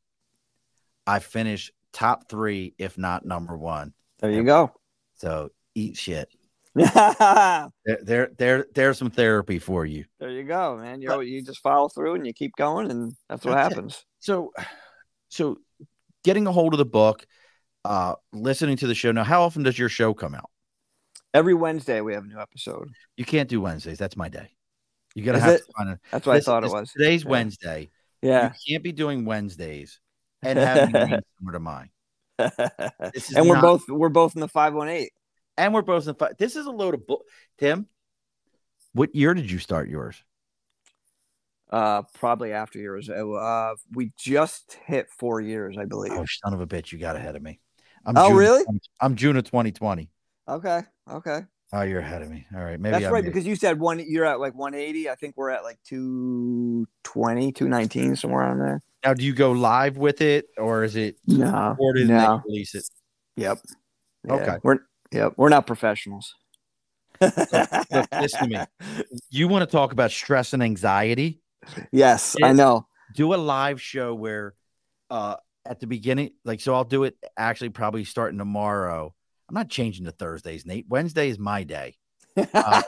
I 1.07 1.19
finish 1.19 1.71
top 1.91 2.29
three, 2.29 2.73
if 2.77 2.97
not 2.97 3.25
number 3.25 3.57
one. 3.57 3.93
There 4.19 4.31
you 4.31 4.43
go. 4.43 4.71
So 5.15 5.49
eat 5.75 5.97
shit. 5.97 6.29
there 6.75 6.87
There, 7.85 7.99
there, 8.03 8.31
there 8.37 8.65
there's 8.73 8.97
some 8.97 9.09
therapy 9.09 9.59
for 9.59 9.85
you. 9.85 10.05
There 10.19 10.29
you 10.29 10.43
go, 10.43 10.77
man. 10.77 11.01
You 11.01 11.21
you 11.21 11.41
just 11.43 11.61
follow 11.61 11.89
through 11.89 12.15
and 12.15 12.25
you 12.25 12.33
keep 12.33 12.55
going, 12.55 12.89
and 12.89 13.13
that's 13.29 13.45
what 13.45 13.55
That's 13.55 13.71
it. 13.71 13.75
happens. 13.75 14.05
So, 14.19 14.53
so 15.29 15.57
getting 16.23 16.47
a 16.47 16.51
hold 16.51 16.73
of 16.73 16.77
the 16.77 16.85
book, 16.85 17.25
uh, 17.85 18.15
listening 18.31 18.77
to 18.77 18.87
the 18.87 18.95
show. 18.95 19.11
Now, 19.11 19.23
how 19.23 19.43
often 19.43 19.63
does 19.63 19.77
your 19.77 19.89
show 19.89 20.13
come 20.13 20.35
out? 20.35 20.49
Every 21.33 21.53
Wednesday 21.53 22.01
we 22.01 22.13
have 22.13 22.23
a 22.25 22.27
new 22.27 22.39
episode. 22.39 22.89
You 23.17 23.25
can't 23.25 23.49
do 23.49 23.59
Wednesdays. 23.61 23.97
That's 23.97 24.15
my 24.15 24.29
day. 24.29 24.49
You 25.15 25.23
gotta 25.23 25.39
Is 25.39 25.43
have 25.43 25.53
it? 25.55 25.65
to 25.65 25.71
find 25.77 25.89
a. 25.89 25.99
That's 26.11 26.25
what 26.25 26.33
This- 26.35 26.47
I 26.47 26.51
thought 26.51 26.63
it 26.63 26.71
was. 26.71 26.91
Today's 26.91 27.23
Yeah. 27.23 27.29
Wednesday. 27.29 27.89
Yeah. 28.21 28.51
You 28.65 28.73
can't 28.75 28.83
be 28.83 28.91
doing 28.91 29.25
Wednesdays 29.25 29.99
and 30.41 30.57
having 30.93 30.93
similar 30.93 31.53
to 31.53 31.59
mine. 31.59 31.89
And 32.39 33.47
we're 33.47 33.55
not- 33.55 33.61
both 33.61 33.89
we're 33.89 34.09
both 34.09 34.35
in 34.35 34.41
the 34.41 34.47
five 34.47 34.73
one 34.73 34.89
eight. 34.89 35.11
And 35.57 35.73
we're 35.73 35.81
both 35.83 36.07
in 36.07 36.15
five. 36.15 36.33
This 36.39 36.55
is 36.55 36.65
a 36.65 36.71
load 36.71 36.93
of 36.95 37.05
book. 37.05 37.23
Tim, 37.59 37.87
what 38.93 39.13
year 39.15 39.33
did 39.35 39.51
you 39.51 39.59
start 39.59 39.87
yours? 39.89 40.23
Uh, 41.71 42.03
probably 42.15 42.51
after 42.53 42.79
yours. 42.79 43.09
Uh, 43.09 43.73
we 43.93 44.11
just 44.17 44.77
hit 44.85 45.09
four 45.09 45.41
years, 45.41 45.77
I 45.77 45.85
believe. 45.85 46.11
Oh, 46.13 46.25
son 46.43 46.53
of 46.53 46.61
a 46.61 46.67
bitch! 46.67 46.91
You 46.91 46.97
got 46.99 47.15
ahead 47.15 47.35
of 47.35 47.41
me. 47.41 47.59
I'm 48.05 48.17
Oh, 48.17 48.23
June 48.27 48.31
of 48.33 48.37
really? 48.37 48.63
20 48.65 48.79
I'm 49.01 49.15
June 49.15 49.37
of 49.37 49.43
2020. 49.45 50.09
Okay. 50.49 50.81
Okay. 51.09 51.41
Oh, 51.75 51.81
you're 51.81 52.01
ahead 52.01 52.21
of 52.21 52.29
me. 52.29 52.45
All 52.55 52.61
right, 52.63 52.79
maybe 52.79 52.91
That's 52.91 53.05
I'm 53.05 53.13
right 53.13 53.23
the- 53.23 53.29
because 53.31 53.47
you 53.47 53.55
said 53.55 53.79
one. 53.79 53.99
You're 54.05 54.25
at 54.25 54.39
like 54.39 54.53
one 54.53 54.75
eighty. 54.75 55.09
I 55.09 55.15
think 55.15 55.35
we're 55.35 55.49
at 55.49 55.63
like 55.63 55.79
220, 55.87 57.51
219, 57.51 58.15
somewhere 58.15 58.43
on 58.43 58.59
there. 58.59 58.79
Now, 59.03 59.13
do 59.15 59.25
you 59.25 59.33
go 59.33 59.51
live 59.53 59.97
with 59.97 60.21
it, 60.21 60.45
or 60.57 60.83
is 60.83 60.95
it 60.95 61.17
No. 61.25 61.69
recorded 61.71 62.07
No. 62.09 62.41
release 62.45 62.75
it? 62.75 62.83
Yep. 63.37 63.57
Okay. 64.29 64.57
We're 64.63 64.79
yep. 65.11 65.33
We're 65.35 65.49
not 65.49 65.65
professionals. 65.65 66.33
look, 67.21 67.33
listen 68.11 68.49
to 68.49 68.67
me. 68.79 69.05
You 69.31 69.47
want 69.47 69.67
to 69.67 69.71
talk 69.71 69.93
about 69.93 70.11
stress 70.11 70.53
and 70.53 70.61
anxiety? 70.61 71.41
Yes, 71.91 72.35
I 72.43 72.53
know. 72.53 72.85
Do 73.15 73.33
a 73.33 73.37
live 73.37 73.81
show 73.81 74.13
where, 74.13 74.53
uh, 75.09 75.35
at 75.65 75.79
the 75.79 75.87
beginning, 75.87 76.31
like 76.43 76.59
so, 76.61 76.73
I'll 76.73 76.83
do 76.83 77.03
it 77.03 77.15
actually 77.37 77.69
probably 77.69 78.03
starting 78.03 78.37
tomorrow. 78.37 79.13
I'm 79.49 79.55
not 79.55 79.69
changing 79.69 80.05
to 80.05 80.11
Thursdays, 80.11 80.65
Nate. 80.65 80.85
Wednesday 80.89 81.29
is 81.29 81.39
my 81.39 81.63
day. 81.63 81.95
Um, 82.37 82.83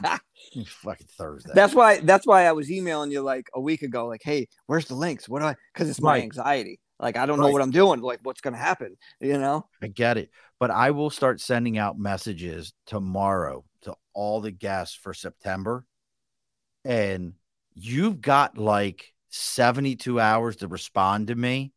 Fucking 0.68 1.08
Thursday. 1.18 1.52
that's 1.54 1.74
why. 1.74 2.00
That's 2.00 2.26
why 2.26 2.46
I 2.46 2.52
was 2.52 2.72
emailing 2.72 3.12
you 3.12 3.22
like 3.22 3.48
a 3.54 3.62
week 3.62 3.82
ago. 3.82 4.08
Like, 4.08 4.22
hey, 4.24 4.48
where's 4.68 4.86
the 4.86 4.96
links? 4.96 5.28
What 5.28 5.40
do 5.40 5.46
I? 5.46 5.56
Because 5.74 5.90
it's 5.90 6.02
my 6.02 6.14
Right. 6.14 6.24
anxiety. 6.24 6.80
Like, 7.00 7.18
I 7.18 7.26
don't 7.26 7.40
know 7.40 7.50
what 7.50 7.62
I'm 7.62 7.72
doing. 7.72 8.00
Like, 8.02 8.20
what's 8.24 8.42
gonna 8.42 8.58
happen? 8.58 8.96
You 9.20 9.38
know? 9.38 9.66
I 9.82 9.88
get 9.88 10.18
it. 10.18 10.30
But 10.60 10.72
I 10.72 10.92
will 10.92 11.10
start 11.10 11.42
sending 11.42 11.78
out 11.78 12.00
messages 12.00 12.74
tomorrow 12.86 13.66
to 13.82 13.96
all 14.14 14.40
the 14.40 14.52
guests 14.52 14.96
for 14.96 15.14
September. 15.14 15.86
And 16.86 17.34
you've 17.74 18.22
got 18.22 18.58
like 18.58 19.14
72 19.30 20.20
hours 20.20 20.58
to 20.58 20.68
respond 20.68 21.28
to 21.28 21.36
me 21.36 21.74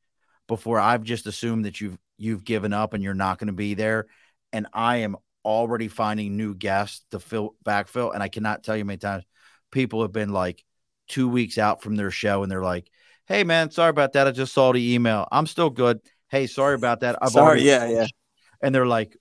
before 0.49 0.81
I've 0.81 1.05
just 1.05 1.27
assumed 1.27 1.67
that 1.67 1.81
you've 1.81 1.99
you've 2.19 2.45
given 2.45 2.73
up 2.73 2.95
and 2.95 3.03
you're 3.05 3.15
not 3.15 3.39
going 3.39 3.49
to 3.49 3.53
be 3.55 3.75
there. 3.75 4.07
And 4.53 4.67
I 4.73 4.99
am 4.99 5.17
already 5.45 5.89
finding 5.89 6.37
new 6.37 6.55
guests 6.55 7.05
to 7.13 7.21
fill 7.21 7.55
backfill. 7.65 8.13
And 8.15 8.23
I 8.23 8.29
cannot 8.29 8.65
tell 8.65 8.77
you 8.77 8.83
how 8.85 8.87
many 8.89 8.99
times 8.99 9.25
people 9.71 10.03
have 10.03 10.13
been 10.13 10.33
like 10.33 10.65
two 11.09 11.29
weeks 11.29 11.59
out 11.59 11.83
from 11.83 11.97
their 11.97 12.11
show 12.11 12.43
and 12.43 12.51
they're 12.53 12.63
like, 12.63 12.91
Hey 13.27 13.45
man, 13.45 13.71
sorry 13.71 13.91
about 13.91 14.15
that. 14.15 14.27
I 14.27 14.33
just 14.33 14.55
saw 14.55 14.73
the 14.73 14.95
email. 14.95 15.29
I'm 15.31 15.47
still 15.47 15.71
good. 15.71 16.01
Hey, 16.29 16.47
sorry 16.47 16.75
about 16.75 17.01
that. 17.01 17.19
I've 17.23 17.29
Sorry. 17.33 17.63
already 17.63 17.63
Yeah. 17.63 17.87
Yeah. 17.89 18.07
and 18.63 18.75
they're 18.75 18.87
like, 18.87 19.17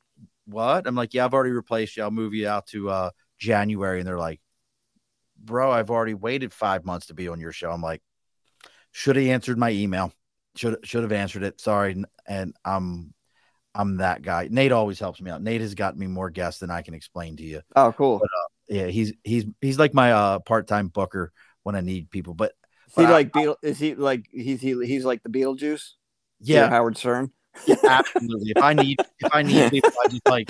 "What?" 0.46 0.88
I'm 0.88 0.96
like, 0.96 1.14
"Yeah, 1.14 1.26
I've 1.26 1.34
already 1.34 1.52
replaced 1.52 1.98
you. 1.98 2.04
I'll 2.04 2.12
move 2.12 2.34
you 2.34 2.48
out 2.48 2.68
to 2.68 2.90
uh 2.90 3.12
January." 3.40 4.00
And 4.00 4.08
they're 4.08 4.18
like, 4.18 4.42
"Bro, 5.38 5.72
I've 5.72 5.90
already 5.90 6.14
waited 6.14 6.54
five 6.54 6.86
months 6.86 7.08
to 7.08 7.14
be 7.14 7.28
on 7.28 7.40
your 7.40 7.52
show." 7.52 7.72
I'm 7.72 7.82
like, 7.82 8.02
"Should 8.92 9.16
have 9.18 9.26
answered 9.28 9.58
my 9.58 9.72
email. 9.72 10.14
Should 10.58 10.80
should 10.84 11.03
have 11.03 11.12
answered 11.12 11.43
it. 11.43 11.62
Sorry." 11.62 12.03
And- 12.28 12.53
I'm 12.66 13.14
I'm 13.74 13.97
that 13.97 14.22
guy. 14.24 14.47
Nate 14.51 14.72
always 14.72 14.99
helps 14.99 15.22
me 15.22 15.30
out. 15.32 15.41
Nate 15.41 15.62
has 15.62 15.76
gotten 15.76 15.99
me 15.99 16.08
more 16.08 16.30
guests 16.30 16.60
than 16.60 16.72
I 16.72 16.82
can 16.82 16.93
explain 16.93 17.38
to 17.38 17.43
you. 17.43 17.62
Oh, 17.76 17.91
cool. 17.93 18.22
Yeah, 18.68 18.88
he's 18.88 19.14
he's 19.24 19.45
he's 19.62 19.80
like 19.80 19.93
my 19.93 20.12
uh 20.12 20.39
part-time 20.39 20.88
booker 20.89 21.32
when 21.64 21.76
I 21.76 21.82
need 21.82 22.10
people. 22.10 22.34
But 22.34 22.53
Is 22.88 22.95
he 22.95 23.01
but 23.03 23.05
I- 23.05 23.12
like 23.12 23.34
Beetle? 23.34 23.58
Is 23.62 23.80
he 23.80 23.95
like 23.95 24.26
he's 24.32 24.60
he, 24.62 24.86
he's 24.86 25.05
like 25.05 25.24
the 25.24 25.30
Beetlejuice? 25.30 25.91
yeah, 26.41 26.70
Howard 26.70 26.97
Stern. 26.97 27.32
Absolutely. 27.88 28.51
If 28.55 28.62
I 28.64 28.74
need, 28.74 28.99
if 29.20 29.34
I 29.34 29.41
need 29.41 29.72
people, 29.72 29.91
I 30.03 30.08
just 30.10 30.28
like, 30.28 30.49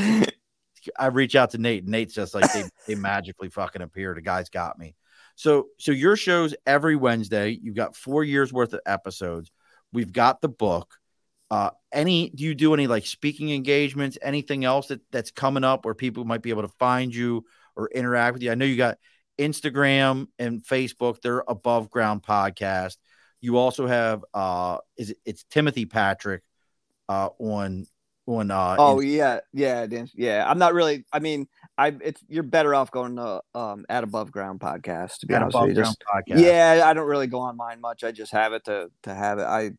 I 1.00 1.08
reach 1.08 1.36
out 1.36 1.52
to 1.52 1.58
Nate. 1.58 1.86
Nate's 1.86 2.14
just 2.14 2.34
like 2.36 2.52
they, 2.52 2.64
they 2.88 2.96
magically 2.96 3.50
fucking 3.50 3.82
appear. 3.82 4.14
The 4.14 4.22
guy's 4.22 4.50
got 4.50 4.78
me. 4.78 4.96
So, 5.36 5.68
so 5.80 5.92
your 5.92 6.16
shows 6.18 6.56
every 6.66 6.96
Wednesday. 6.96 7.58
You've 7.62 7.76
got 7.76 7.96
four 7.96 8.24
years 8.24 8.52
worth 8.52 8.74
of 8.74 8.82
episodes. 8.86 9.52
We've 9.94 10.12
got 10.12 10.42
the 10.42 10.50
book. 10.50 10.96
Uh, 11.50 11.70
any 11.92 12.30
do 12.30 12.44
you 12.44 12.56
do 12.56 12.74
any 12.74 12.88
like 12.88 13.06
speaking 13.06 13.52
engagements? 13.52 14.18
Anything 14.22 14.66
else 14.66 14.88
that 14.88 15.02
that's 15.12 15.32
coming 15.32 15.64
up 15.64 15.86
where 15.86 15.94
people 15.94 16.26
might 16.26 16.42
be 16.42 16.50
able 16.50 16.64
to 16.64 16.74
find 16.80 17.14
you 17.16 17.46
or 17.76 17.90
interact 17.94 18.34
with 18.34 18.44
you? 18.44 18.52
I 18.52 18.56
know 18.56 18.66
you 18.66 18.76
got 18.76 18.98
Instagram 19.40 20.28
and 20.38 20.64
Facebook. 20.64 21.22
They're 21.22 21.44
above 21.48 21.90
ground 21.90 22.24
podcast. 22.24 22.98
You 23.40 23.58
also 23.58 23.88
have 23.88 24.26
uh, 24.34 24.80
is 24.98 25.12
it, 25.12 25.18
it's 25.26 25.46
Timothy 25.50 25.86
Patrick 25.86 26.44
uh 27.10 27.30
on 27.40 27.86
on 28.26 28.52
uh 28.52 28.76
oh 28.78 29.00
yeah 29.00 29.40
yeah 29.54 29.86
yeah 30.14 30.46
i'm 30.50 30.60
not 30.60 30.74
really 30.74 31.06
i 31.14 31.20
mean 31.20 31.48
i 31.78 31.96
it's 32.02 32.22
you're 32.28 32.44
better 32.44 32.74
off 32.74 32.92
going 32.92 33.16
to 33.16 33.42
um 33.56 33.86
at 33.90 34.04
above 34.04 34.32
ground 34.32 34.60
podcast 34.60 35.20
to 35.20 35.28
be 35.28 35.34
at 35.34 35.42
honest 35.42 35.60
with 35.60 35.70
you 35.70 35.76
just, 35.76 36.04
podcast. 36.14 36.40
yeah 36.40 36.82
i 36.86 36.94
don't 36.94 37.08
really 37.08 37.28
go 37.28 37.40
online 37.40 37.80
much 37.82 38.04
i 38.04 38.12
just 38.12 38.32
have 38.32 38.54
it 38.54 38.64
to 38.64 38.90
to 39.04 39.14
have 39.14 39.40
it 39.40 39.44
i 39.44 39.72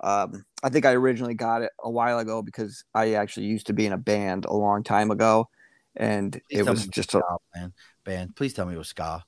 um 0.00 0.44
i 0.62 0.68
think 0.68 0.84
i 0.84 0.92
originally 0.92 1.34
got 1.34 1.62
it 1.62 1.70
a 1.82 1.90
while 1.90 2.18
ago 2.18 2.42
because 2.42 2.84
i 2.94 3.14
actually 3.14 3.46
used 3.46 3.66
to 3.66 3.72
be 3.72 3.86
in 3.86 3.92
a 3.92 3.98
band 3.98 4.44
a 4.44 4.54
long 4.54 4.82
time 4.82 5.10
ago 5.10 5.48
and 5.96 6.40
please 6.50 6.60
it 6.60 6.66
was 6.68 6.86
just 6.88 7.14
a 7.14 7.22
man. 7.54 7.72
band 8.04 8.36
please 8.36 8.52
tell 8.52 8.66
me 8.66 8.74
it 8.74 8.78
was 8.78 8.88
ska 8.88 9.22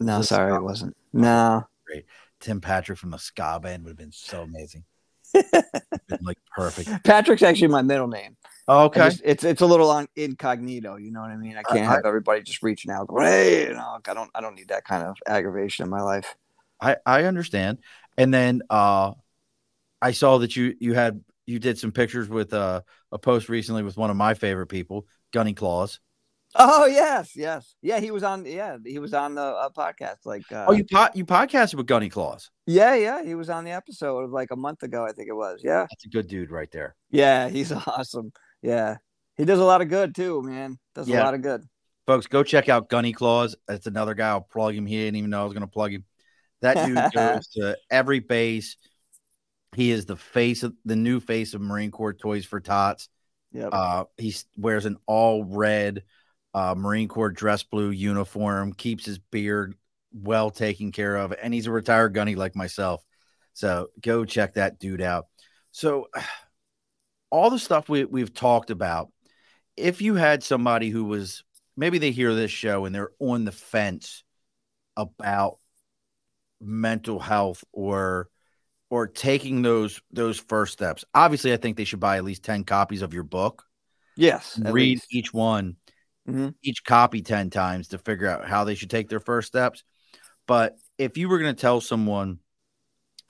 no 0.00 0.22
sorry 0.22 0.52
ska? 0.52 0.60
it 0.60 0.62
wasn't 0.64 0.96
no 1.12 1.64
great 1.86 2.04
tim 2.40 2.60
patrick 2.60 2.98
from 2.98 3.10
the 3.10 3.18
ska 3.18 3.58
band 3.60 3.84
would 3.84 3.90
have 3.90 3.98
been 3.98 4.12
so 4.12 4.42
amazing 4.42 4.84
like 6.22 6.38
perfect. 6.56 7.04
Patrick's 7.04 7.42
actually 7.42 7.68
my 7.68 7.82
middle 7.82 8.08
name. 8.08 8.36
Oh, 8.70 8.84
okay. 8.84 9.08
Just, 9.08 9.22
it's 9.24 9.44
it's 9.44 9.62
a 9.62 9.66
little 9.66 9.90
on 9.90 10.08
incognito. 10.14 10.96
You 10.96 11.10
know 11.10 11.22
what 11.22 11.30
I 11.30 11.36
mean? 11.36 11.56
I 11.56 11.62
can't 11.62 11.88
I, 11.88 11.92
have 11.92 12.04
everybody 12.04 12.42
just 12.42 12.62
reaching 12.62 12.90
out. 12.92 13.08
hey, 13.18 13.68
you 13.68 13.72
know, 13.72 13.98
I 14.06 14.14
don't 14.14 14.30
I 14.34 14.42
don't 14.42 14.54
need 14.54 14.68
that 14.68 14.84
kind 14.84 15.02
of 15.02 15.16
aggravation 15.26 15.84
in 15.84 15.90
my 15.90 16.02
life. 16.02 16.36
I 16.80 16.96
I 17.06 17.24
understand. 17.24 17.78
And 18.18 18.32
then 18.32 18.62
uh, 18.68 19.12
I 20.02 20.12
saw 20.12 20.38
that 20.38 20.54
you 20.54 20.74
you 20.80 20.92
had 20.92 21.24
you 21.46 21.58
did 21.58 21.78
some 21.78 21.92
pictures 21.92 22.28
with 22.28 22.52
uh, 22.52 22.82
a 23.10 23.18
post 23.18 23.48
recently 23.48 23.82
with 23.82 23.96
one 23.96 24.10
of 24.10 24.16
my 24.16 24.34
favorite 24.34 24.66
people, 24.66 25.06
Gunny 25.32 25.54
Claus. 25.54 25.98
Oh 26.54 26.86
yes, 26.86 27.32
yes, 27.34 27.74
yeah. 27.80 28.00
He 28.00 28.10
was 28.10 28.22
on. 28.22 28.44
Yeah, 28.44 28.76
he 28.84 28.98
was 28.98 29.14
on 29.14 29.34
the 29.34 29.42
uh, 29.42 29.68
podcast. 29.70 30.24
Like, 30.24 30.50
uh, 30.52 30.66
oh, 30.68 30.72
you 30.72 30.84
po- 30.84 31.08
you 31.14 31.24
podcasted 31.24 31.74
with 31.74 31.86
Gunny 31.86 32.08
Claus. 32.08 32.50
Yeah, 32.66 32.94
yeah. 32.94 33.22
He 33.22 33.34
was 33.34 33.50
on 33.50 33.64
the 33.64 33.70
episode 33.70 34.24
of 34.24 34.30
like 34.30 34.50
a 34.50 34.56
month 34.56 34.82
ago, 34.82 35.04
I 35.04 35.12
think 35.12 35.28
it 35.28 35.34
was. 35.34 35.60
Yeah, 35.62 35.86
that's 35.90 36.06
a 36.06 36.08
good 36.08 36.26
dude 36.26 36.50
right 36.50 36.70
there. 36.70 36.96
Yeah, 37.10 37.48
he's 37.48 37.72
awesome. 37.86 38.32
Yeah, 38.62 38.96
he 39.36 39.44
does 39.44 39.58
a 39.58 39.64
lot 39.64 39.82
of 39.82 39.88
good 39.88 40.14
too, 40.14 40.42
man. 40.42 40.78
Does 40.94 41.08
yeah. 41.08 41.22
a 41.22 41.24
lot 41.24 41.34
of 41.34 41.42
good. 41.42 41.64
Folks, 42.06 42.26
go 42.26 42.42
check 42.42 42.68
out 42.68 42.88
Gunny 42.88 43.12
Claus. 43.12 43.54
That's 43.66 43.86
another 43.86 44.14
guy. 44.14 44.28
I'll 44.28 44.40
plug 44.40 44.74
him. 44.74 44.86
He 44.86 44.96
didn't 44.96 45.16
even 45.16 45.30
know 45.30 45.42
I 45.42 45.44
was 45.44 45.52
going 45.52 45.60
to 45.60 45.66
plug 45.66 45.92
him. 45.92 46.04
That 46.62 46.86
dude 46.86 46.96
goes 47.14 47.48
to 47.48 47.76
every 47.90 48.20
base. 48.20 48.76
He 49.76 49.90
is 49.90 50.06
the 50.06 50.16
face 50.16 50.62
of 50.62 50.74
the 50.84 50.96
new 50.96 51.20
face 51.20 51.52
of 51.52 51.60
Marine 51.60 51.90
Corps 51.90 52.14
Toys 52.14 52.46
for 52.46 52.60
Tots. 52.60 53.08
Yeah. 53.52 53.68
Uh, 53.68 54.04
he 54.16 54.34
wears 54.56 54.86
an 54.86 54.96
all 55.06 55.44
red 55.44 56.02
uh, 56.54 56.74
Marine 56.76 57.08
Corps 57.08 57.30
dress 57.30 57.62
blue 57.62 57.90
uniform, 57.90 58.72
keeps 58.72 59.04
his 59.04 59.18
beard 59.18 59.74
well 60.12 60.50
taken 60.50 60.92
care 60.92 61.16
of, 61.16 61.34
and 61.40 61.52
he's 61.52 61.66
a 61.66 61.72
retired 61.72 62.14
gunny 62.14 62.34
like 62.34 62.56
myself. 62.56 63.04
So 63.52 63.88
go 64.00 64.24
check 64.24 64.54
that 64.54 64.78
dude 64.78 65.02
out. 65.02 65.26
So 65.72 66.08
all 67.30 67.50
the 67.50 67.58
stuff 67.58 67.88
we, 67.88 68.04
we've 68.04 68.32
talked 68.32 68.70
about, 68.70 69.10
if 69.76 70.00
you 70.02 70.14
had 70.14 70.42
somebody 70.42 70.90
who 70.90 71.04
was 71.04 71.44
maybe 71.76 71.98
they 71.98 72.10
hear 72.10 72.34
this 72.34 72.50
show 72.50 72.84
and 72.84 72.94
they're 72.94 73.12
on 73.18 73.44
the 73.44 73.52
fence 73.52 74.24
about 74.96 75.58
mental 76.60 77.20
health 77.20 77.64
or 77.72 78.28
or 78.90 79.06
taking 79.06 79.62
those 79.62 80.00
those 80.10 80.38
first 80.38 80.72
steps. 80.72 81.04
Obviously, 81.14 81.52
I 81.52 81.56
think 81.56 81.76
they 81.76 81.84
should 81.84 82.00
buy 82.00 82.16
at 82.16 82.24
least 82.24 82.42
10 82.44 82.64
copies 82.64 83.02
of 83.02 83.14
your 83.14 83.22
book. 83.22 83.64
Yes. 84.16 84.58
Read 84.58 84.96
least. 84.96 85.06
each 85.10 85.32
one 85.32 85.76
mm-hmm. 86.28 86.48
each 86.62 86.84
copy 86.84 87.22
10 87.22 87.50
times 87.50 87.88
to 87.88 87.98
figure 87.98 88.28
out 88.28 88.46
how 88.46 88.64
they 88.64 88.74
should 88.74 88.90
take 88.90 89.08
their 89.08 89.20
first 89.20 89.48
steps. 89.48 89.82
But 90.46 90.76
if 90.96 91.16
you 91.16 91.28
were 91.28 91.38
going 91.38 91.54
to 91.54 91.60
tell 91.60 91.80
someone, 91.80 92.38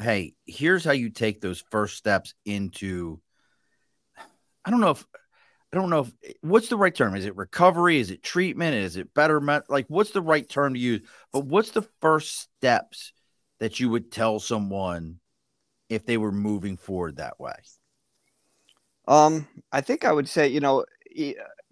hey, 0.01 0.35
here's 0.47 0.85
how 0.85 0.93
you 0.93 1.11
take 1.11 1.41
those 1.41 1.63
first 1.71 1.97
steps 1.97 2.35
into, 2.45 3.21
I 4.69 4.71
don't 4.71 4.81
know 4.81 4.91
if, 4.91 5.07
I 5.73 5.77
don't 5.79 5.89
know 5.89 6.01
if 6.01 6.35
what's 6.43 6.69
the 6.69 6.77
right 6.77 6.95
term. 6.95 7.17
Is 7.17 7.25
it 7.25 7.37
recovery? 7.37 7.99
Is 7.99 8.11
it 8.11 8.23
treatment? 8.23 8.75
Is 8.75 8.99
it 8.99 9.15
betterment? 9.15 9.65
Like, 9.71 9.87
what's 9.89 10.11
the 10.11 10.21
right 10.21 10.47
term 10.47 10.75
to 10.75 10.79
use? 10.79 11.01
But 11.33 11.47
what's 11.47 11.71
the 11.71 11.89
first 12.03 12.39
steps 12.39 13.15
that 13.61 13.81
you 13.81 13.89
would 13.89 14.13
tell 14.13 14.41
someone 14.41 15.21
if 15.89 16.05
they 16.05 16.19
were 16.19 16.31
moving 16.31 16.77
forward 16.77 17.17
that 17.17 17.41
way? 17.41 17.55
Um, 19.07 19.49
I 19.73 19.81
think 19.81 20.05
I 20.05 20.13
would 20.13 20.29
say, 20.29 20.49
you 20.49 20.61
know, 20.61 20.85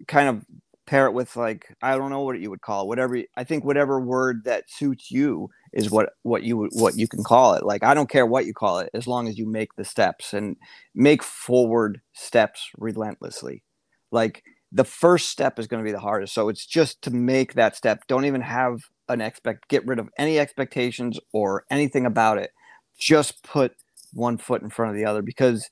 kind 0.07 0.27
of 0.27 0.43
pair 0.87 1.05
it 1.05 1.13
with 1.13 1.35
like 1.35 1.71
I 1.79 1.95
don't 1.97 2.09
know 2.09 2.21
what 2.21 2.39
you 2.39 2.49
would 2.49 2.61
call 2.61 2.81
it. 2.81 2.87
Whatever 2.87 3.21
I 3.35 3.43
think, 3.43 3.63
whatever 3.63 3.99
word 3.99 4.45
that 4.45 4.71
suits 4.71 5.11
you 5.11 5.51
is 5.73 5.91
what 5.91 6.13
what 6.23 6.43
you 6.43 6.69
what 6.73 6.97
you 6.97 7.07
can 7.07 7.23
call 7.23 7.53
it. 7.53 7.65
Like 7.65 7.83
I 7.83 7.93
don't 7.93 8.09
care 8.09 8.25
what 8.25 8.45
you 8.45 8.53
call 8.53 8.79
it, 8.79 8.89
as 8.93 9.07
long 9.07 9.27
as 9.27 9.37
you 9.37 9.47
make 9.47 9.75
the 9.75 9.85
steps 9.85 10.33
and 10.33 10.57
make 10.95 11.23
forward 11.23 12.01
steps 12.13 12.69
relentlessly. 12.77 13.63
Like 14.11 14.43
the 14.71 14.83
first 14.83 15.29
step 15.29 15.59
is 15.59 15.67
going 15.67 15.83
to 15.83 15.87
be 15.87 15.93
the 15.93 15.99
hardest. 15.99 16.33
So 16.33 16.49
it's 16.49 16.65
just 16.65 17.01
to 17.03 17.11
make 17.11 17.53
that 17.53 17.75
step. 17.75 18.01
Don't 18.07 18.25
even 18.25 18.41
have 18.41 18.81
an 19.07 19.21
expect. 19.21 19.67
Get 19.69 19.85
rid 19.85 19.99
of 19.99 20.09
any 20.17 20.39
expectations 20.39 21.19
or 21.31 21.65
anything 21.69 22.05
about 22.05 22.37
it. 22.37 22.51
Just 22.97 23.43
put 23.43 23.73
one 24.13 24.37
foot 24.37 24.61
in 24.61 24.69
front 24.69 24.91
of 24.91 24.97
the 24.97 25.05
other 25.05 25.21
because 25.21 25.69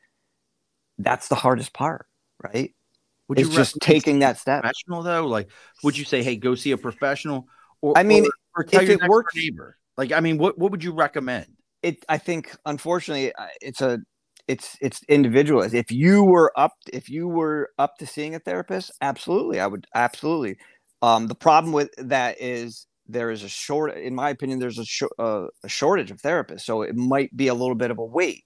that's 0.98 1.28
the 1.28 1.36
hardest 1.36 1.74
part, 1.74 2.06
right? 2.42 2.74
Would 3.28 3.40
it's 3.40 3.50
you 3.50 3.56
just 3.56 3.80
taking 3.82 4.20
that 4.20 4.38
step. 4.38 4.62
Professional 4.62 5.02
though, 5.02 5.26
like, 5.26 5.50
would 5.84 5.98
you 5.98 6.06
say, 6.06 6.22
"Hey, 6.22 6.36
go 6.36 6.54
see 6.56 6.72
a 6.72 6.78
professional"? 6.78 7.48
Or 7.82 7.98
I 7.98 8.04
mean, 8.04 8.26
or, 8.56 8.64
or 8.64 8.66
if 8.72 8.90
it 8.90 9.02
works, 9.08 9.36
neighbor. 9.36 9.78
Like, 9.98 10.12
I 10.12 10.20
mean, 10.20 10.38
what 10.38 10.58
what 10.58 10.72
would 10.72 10.84
you 10.84 10.94
recommend? 10.94 11.48
It. 11.82 12.04
I 12.10 12.18
think, 12.18 12.56
unfortunately, 12.66 13.34
it's 13.62 13.82
a 13.82 14.00
it's 14.48 14.78
it's 14.82 15.02
individual. 15.10 15.62
If 15.62 15.92
you 15.92 16.24
were 16.24 16.52
up, 16.58 16.74
if 16.92 17.10
you 17.10 17.28
were 17.28 17.72
up 17.78 17.98
to 17.98 18.08
seeing 18.08 18.36
a 18.36 18.40
therapist, 18.40 18.92
absolutely, 19.02 19.60
I 19.60 19.68
would 19.68 19.86
absolutely. 19.94 20.58
Um, 21.02 21.28
the 21.28 21.36
problem 21.36 21.74
with 21.74 21.90
that 21.98 22.42
is 22.42 22.88
there 23.08 23.30
is 23.30 23.44
a 23.44 23.50
short, 23.50 23.96
in 23.98 24.16
my 24.16 24.30
opinion, 24.32 24.60
there's 24.60 24.80
a, 24.80 24.86
sh- 24.86 25.04
uh, 25.20 25.46
a 25.64 25.70
shortage 25.70 26.10
of 26.10 26.22
therapists, 26.22 26.62
so 26.62 26.82
it 26.82 26.96
might 26.96 27.36
be 27.36 27.48
a 27.48 27.54
little 27.54 27.76
bit 27.76 27.92
of 27.92 28.00
a 28.00 28.06
wait. 28.06 28.44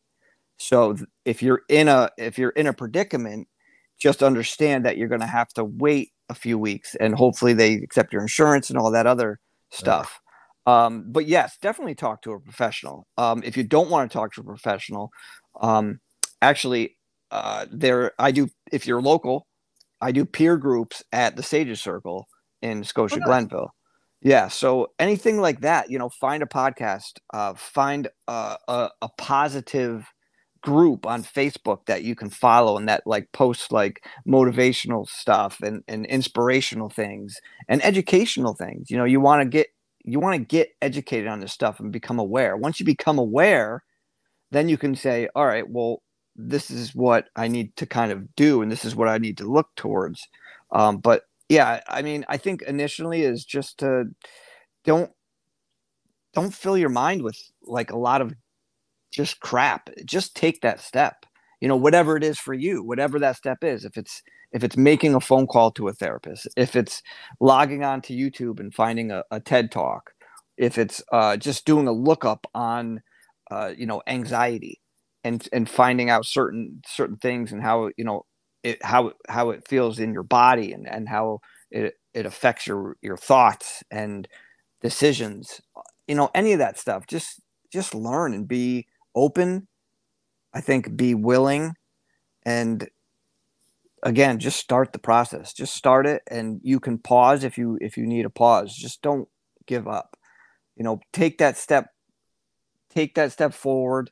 So 0.58 0.98
if 1.24 1.42
you're 1.42 1.62
in 1.70 1.88
a 1.88 2.10
if 2.18 2.38
you're 2.38 2.50
in 2.50 2.68
a 2.68 2.74
predicament 2.74 3.48
just 4.00 4.24
understand 4.24 4.86
that 4.86 4.98
you're 4.98 5.10
going 5.10 5.22
to 5.22 5.28
have 5.28 5.50
to 5.50 5.64
wait 5.64 6.12
a 6.30 6.34
few 6.34 6.58
weeks 6.58 6.96
and 6.96 7.16
hopefully 7.16 7.54
they 7.54 7.74
accept 7.74 8.14
your 8.14 8.22
insurance 8.22 8.70
and 8.70 8.80
all 8.80 8.92
that 8.92 9.06
other 9.06 9.40
stuff. 9.70 10.20
Um, 10.70 11.06
but 11.08 11.26
yes, 11.26 11.58
definitely 11.62 11.96
talk 11.96 12.22
to 12.24 12.32
a 12.32 12.40
professional. 12.40 13.08
Um, 13.18 13.42
if 13.44 13.58
you 13.58 13.64
don't 13.64 13.90
want 13.90 14.10
to 14.10 14.18
talk 14.18 14.34
to 14.34 14.42
a 14.42 14.44
professional, 14.44 15.10
um, 15.62 16.00
actually, 16.42 16.98
uh, 17.32 17.66
there 17.72 18.12
I 18.20 18.32
do. 18.32 18.50
If 18.72 18.86
you're 18.86 19.02
local, 19.02 19.48
I 20.02 20.12
do 20.12 20.26
peer 20.26 20.58
groups 20.58 21.04
at 21.12 21.36
the 21.36 21.44
Sages 21.44 21.82
Circle 21.82 22.28
in 22.62 22.84
Scotia 22.84 23.16
oh, 23.16 23.20
nice. 23.20 23.28
Glenville. 23.28 23.74
Yeah, 24.22 24.50
so 24.50 24.88
anything 25.00 25.40
like 25.40 25.62
that, 25.62 25.90
you 25.90 25.98
know, 25.98 26.10
find 26.10 26.44
a 26.44 26.46
podcast, 26.46 27.20
uh, 27.34 27.54
find 27.54 28.10
a, 28.28 28.58
a, 28.68 28.90
a 29.02 29.10
positive 29.18 30.06
group 30.62 31.06
on 31.06 31.24
Facebook 31.24 31.86
that 31.86 32.04
you 32.04 32.16
can 32.16 32.30
follow 32.30 32.76
and 32.76 32.90
that 32.90 33.04
like 33.06 33.32
posts 33.32 33.72
like 33.72 34.06
motivational 34.28 35.08
stuff 35.08 35.62
and, 35.62 35.84
and 35.88 36.06
inspirational 36.08 36.90
things 36.90 37.38
and 37.70 37.84
educational 37.84 38.54
things. 38.54 38.92
You 38.92 38.98
know, 38.98 39.06
you 39.06 39.22
want 39.22 39.42
to 39.42 39.48
get 39.48 39.68
you 40.12 40.20
want 40.20 40.36
to 40.36 40.46
get 40.46 40.70
educated 40.82 41.28
on 41.28 41.40
this 41.40 41.54
stuff 41.54 41.80
and 41.80 41.92
become 41.92 42.20
aware. 42.20 42.58
Once 42.58 42.80
you 42.80 42.86
become 42.86 43.20
aware, 43.20 43.84
then 44.52 44.70
you 44.70 44.78
can 44.78 44.96
say, 44.96 45.30
all 45.36 45.46
right, 45.46 45.70
well, 45.70 46.02
this 46.36 46.72
is 46.72 46.96
what 46.96 47.26
I 47.36 47.48
need 47.48 47.76
to 47.78 47.86
kind 47.86 48.12
of 48.12 48.34
do 48.36 48.62
and 48.62 48.72
this 48.72 48.86
is 48.86 48.96
what 48.96 49.10
I 49.10 49.18
need 49.18 49.38
to 49.40 49.52
look 49.52 49.68
towards. 49.76 50.28
Um, 50.72 50.98
but 50.98 51.24
yeah, 51.50 51.82
I 51.88 52.02
mean, 52.02 52.26
I 52.30 52.38
think 52.38 52.62
initially 52.62 53.24
is 53.24 53.44
just 53.44 53.80
to 53.80 54.06
don't 54.86 55.12
don't 56.34 56.54
fill 56.54 56.78
your 56.78 56.90
mind 56.90 57.24
with 57.24 57.38
like 57.64 57.92
a 57.92 57.98
lot 57.98 58.22
of 58.22 58.34
just 59.12 59.40
crap. 59.40 59.90
Just 60.06 60.36
take 60.36 60.62
that 60.62 60.80
step. 60.80 61.26
You 61.60 61.68
know, 61.68 61.76
whatever 61.76 62.16
it 62.16 62.24
is 62.24 62.40
for 62.40 62.54
you, 62.54 62.84
whatever 62.84 63.20
that 63.20 63.36
step 63.36 63.64
is. 63.64 63.84
If 63.84 63.98
it's 63.98 64.22
if 64.52 64.64
it's 64.64 64.78
making 64.78 65.16
a 65.16 65.20
phone 65.20 65.48
call 65.48 65.72
to 65.72 65.88
a 65.88 65.94
therapist, 65.94 66.48
if 66.58 66.76
it's 66.76 67.02
logging 67.40 67.84
on 67.84 68.02
to 68.02 68.14
YouTube 68.14 68.60
and 68.60 68.74
finding 68.74 69.12
a, 69.12 69.24
a 69.32 69.40
TED 69.40 69.72
talk, 69.72 70.12
if 70.58 70.78
it's 70.78 71.02
uh, 71.12 71.38
just 71.38 71.66
doing 71.66 71.88
a 71.88 71.92
lookup 71.92 72.48
on, 72.54 73.02
uh, 73.52 73.72
you 73.78 73.86
know, 73.86 74.02
anxiety, 74.08 74.80
and 75.24 75.48
and 75.54 75.70
finding 75.70 76.10
out 76.10 76.26
certain 76.26 76.82
certain 76.86 77.18
things 77.18 77.52
and 77.52 77.62
how 77.62 77.90
you 77.98 78.04
know 78.06 78.26
it 78.64 78.84
how 78.84 79.12
how 79.28 79.50
it 79.52 79.68
feels 79.68 80.00
in 80.00 80.14
your 80.14 80.24
body 80.24 80.72
and 80.74 80.88
and 80.88 81.10
how 81.10 81.40
it 81.72 81.96
it 82.14 82.26
affects 82.26 82.68
your 82.68 82.96
your 83.02 83.18
thoughts 83.18 83.84
and 83.92 84.28
decisions 84.82 85.62
you 86.10 86.16
know 86.16 86.30
any 86.36 86.52
of 86.54 86.60
that 86.60 86.78
stuff. 86.78 87.08
Just 87.08 87.40
just 87.72 87.94
learn 87.96 88.34
and 88.34 88.48
be 88.48 88.88
open. 89.16 89.68
I 90.54 90.62
think 90.62 90.98
be 90.98 91.14
willing 91.14 91.76
and 92.46 92.90
again 94.04 94.40
just 94.40 94.60
start 94.60 94.94
the 94.94 95.00
process. 95.00 95.54
Just 95.54 95.76
start 95.76 96.06
it 96.06 96.24
and 96.30 96.60
you 96.64 96.80
can 96.80 96.98
pause 96.98 97.44
if 97.44 97.58
you 97.58 97.78
if 97.82 97.98
you 97.98 98.06
need 98.06 98.26
a 98.26 98.30
pause. 98.30 98.76
Just 98.76 99.02
don't 99.02 99.28
give 99.66 99.88
up. 99.88 100.18
You 100.76 100.84
know 100.84 101.00
take 101.14 101.38
that 101.40 101.58
step 101.58 101.90
take 102.90 103.16
that 103.16 103.32
step 103.32 103.54
forward 103.54 104.10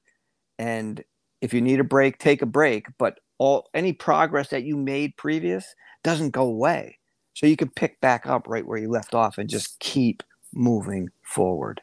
and 0.60 1.04
if 1.42 1.54
you 1.54 1.62
need 1.62 1.80
a 1.80 1.84
break 1.84 2.18
take 2.18 2.42
a 2.42 2.48
break. 2.48 2.88
But 2.98 3.20
all 3.38 3.70
any 3.74 3.94
progress 3.94 4.50
that 4.50 4.64
you 4.64 4.78
made 4.78 5.16
previous 5.18 5.76
doesn't 6.04 6.32
go 6.32 6.44
away. 6.44 7.00
So 7.34 7.46
you 7.46 7.56
can 7.56 7.70
pick 7.70 8.02
back 8.02 8.26
up 8.26 8.48
right 8.48 8.66
where 8.66 8.80
you 8.80 8.90
left 8.90 9.14
off 9.14 9.38
and 9.38 9.50
just 9.50 9.80
keep 9.80 10.24
moving 10.54 11.10
forward. 11.22 11.82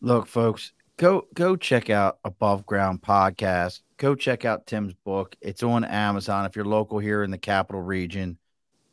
Look 0.00 0.26
folks 0.26 0.72
go 0.96 1.26
go 1.34 1.56
check 1.56 1.90
out 1.90 2.18
above 2.24 2.66
ground 2.66 3.02
podcast. 3.02 3.80
Go 3.98 4.14
check 4.14 4.44
out 4.44 4.66
tim's 4.66 4.94
book. 4.94 5.36
It's 5.40 5.62
on 5.62 5.84
amazon. 5.84 6.46
If 6.46 6.56
you're 6.56 6.64
local 6.64 6.98
here 6.98 7.22
in 7.22 7.30
the 7.30 7.38
capital 7.38 7.82
region 7.82 8.38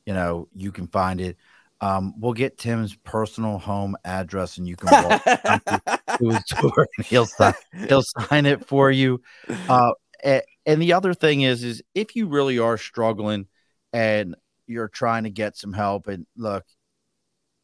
you 0.05 0.13
know 0.13 0.47
you 0.53 0.71
can 0.71 0.87
find 0.87 1.21
it. 1.21 1.37
Um, 1.81 2.13
we'll 2.17 2.33
get 2.33 2.57
tim's 2.57 2.95
personal 2.95 3.57
home 3.57 3.97
address 4.05 4.57
and 4.57 4.67
you 4.67 4.77
can 4.77 4.89
walk 5.03 5.23
to 6.17 6.29
his 6.29 6.43
door 6.45 6.87
and 6.97 7.05
he'll 7.05 7.25
sign, 7.25 7.53
he'll 7.89 8.03
sign 8.03 8.45
it 8.45 8.65
for 8.65 8.89
you. 8.89 9.21
Uh, 9.67 9.91
and 10.23 10.81
the 10.81 10.93
other 10.93 11.13
thing 11.13 11.41
is 11.41 11.63
is 11.63 11.83
if 11.93 12.15
you 12.15 12.27
really 12.27 12.57
are 12.57 12.77
struggling 12.77 13.47
and 13.91 14.35
you're 14.65 14.87
trying 14.87 15.25
to 15.25 15.29
get 15.29 15.57
some 15.57 15.73
help 15.73 16.07
and 16.07 16.25
look 16.37 16.63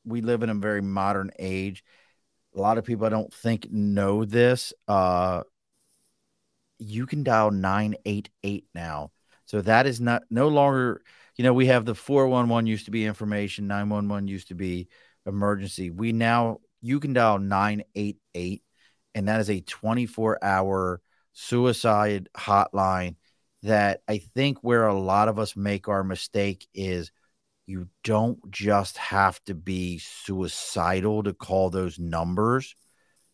we 0.04 0.22
live 0.22 0.44
in 0.44 0.50
a 0.50 0.56
very 0.56 0.82
modern 0.82 1.32
age 1.40 1.84
a 2.56 2.60
lot 2.60 2.78
of 2.78 2.86
people 2.86 3.06
I 3.06 3.10
don't 3.10 3.34
think 3.34 3.72
know 3.72 4.26
this. 4.26 4.74
Uh, 4.88 5.43
you 6.80 7.06
can 7.06 7.24
dial 7.24 7.52
988 7.52 8.66
now. 8.74 9.12
So 9.45 9.62
that 9.62 9.88
is 9.88 10.00
not 10.00 10.24
no 10.30 10.47
longer, 10.47 11.02
you 11.36 11.43
know, 11.43 11.54
we 11.54 11.68
have 11.68 11.86
the 11.86 11.95
411 11.95 12.68
used 12.68 12.86
to 12.86 12.91
be 12.91 13.06
information, 13.06 13.68
911 13.68 14.28
used 14.28 14.50
to 14.50 14.56
be 14.56 14.88
emergency. 15.26 15.89
We 15.89 16.12
now 16.12 16.60
you 16.82 17.00
can 17.00 17.14
dial 17.14 17.39
988 17.39 18.64
and 19.16 19.28
that 19.28 19.41
is 19.41 19.50
a 19.50 19.62
24 19.62 20.43
hour 20.43 21.02
suicide 21.34 22.30
hotline 22.36 23.16
that 23.64 24.02
I 24.08 24.20
think 24.20 24.60
where 24.62 24.88
a 24.88 24.97
lot 24.97 25.28
of 25.28 25.39
us 25.39 25.56
make 25.56 25.88
our 25.88 26.04
mistake 26.04 26.68
is 26.74 27.12
you 27.70 27.88
don't 28.04 28.50
just 28.50 28.98
have 28.98 29.44
to 29.44 29.54
be 29.54 30.00
suicidal 30.00 31.22
to 31.22 31.34
call 31.34 31.70
those 31.70 32.00
numbers. 32.00 32.76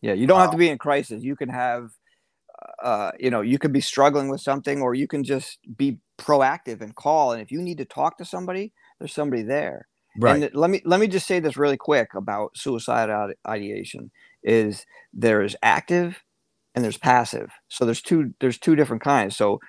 Yeah, 0.02 0.12
you 0.12 0.26
don't 0.26 0.40
have 0.40 0.50
to 0.50 0.58
be 0.58 0.68
in 0.68 0.76
crisis. 0.76 1.22
You 1.22 1.36
can 1.36 1.48
have, 1.48 1.90
uh, 2.82 3.12
you 3.18 3.30
know, 3.30 3.40
you 3.40 3.58
can 3.58 3.72
be 3.72 3.80
struggling 3.80 4.28
with 4.28 4.42
something, 4.42 4.82
or 4.82 4.94
you 4.94 5.08
can 5.08 5.24
just 5.24 5.58
be 5.76 5.98
proactive 6.18 6.82
and 6.82 6.94
call. 6.94 7.32
And 7.32 7.40
if 7.40 7.50
you 7.50 7.62
need 7.62 7.78
to 7.78 7.86
talk 7.86 8.18
to 8.18 8.26
somebody, 8.26 8.72
there's 8.98 9.14
somebody 9.14 9.42
there. 9.42 9.88
Right. 10.18 10.42
And 10.42 10.54
let 10.54 10.68
me 10.68 10.82
let 10.84 11.00
me 11.00 11.08
just 11.08 11.26
say 11.26 11.40
this 11.40 11.56
really 11.56 11.78
quick 11.78 12.14
about 12.14 12.56
suicide 12.58 13.34
ideation: 13.48 14.10
is 14.42 14.84
there's 15.14 15.56
active 15.62 16.22
and 16.74 16.84
there's 16.84 16.98
passive. 16.98 17.50
So 17.68 17.86
there's 17.86 18.02
two 18.02 18.34
there's 18.40 18.58
two 18.58 18.76
different 18.76 19.02
kinds. 19.02 19.34
So 19.34 19.60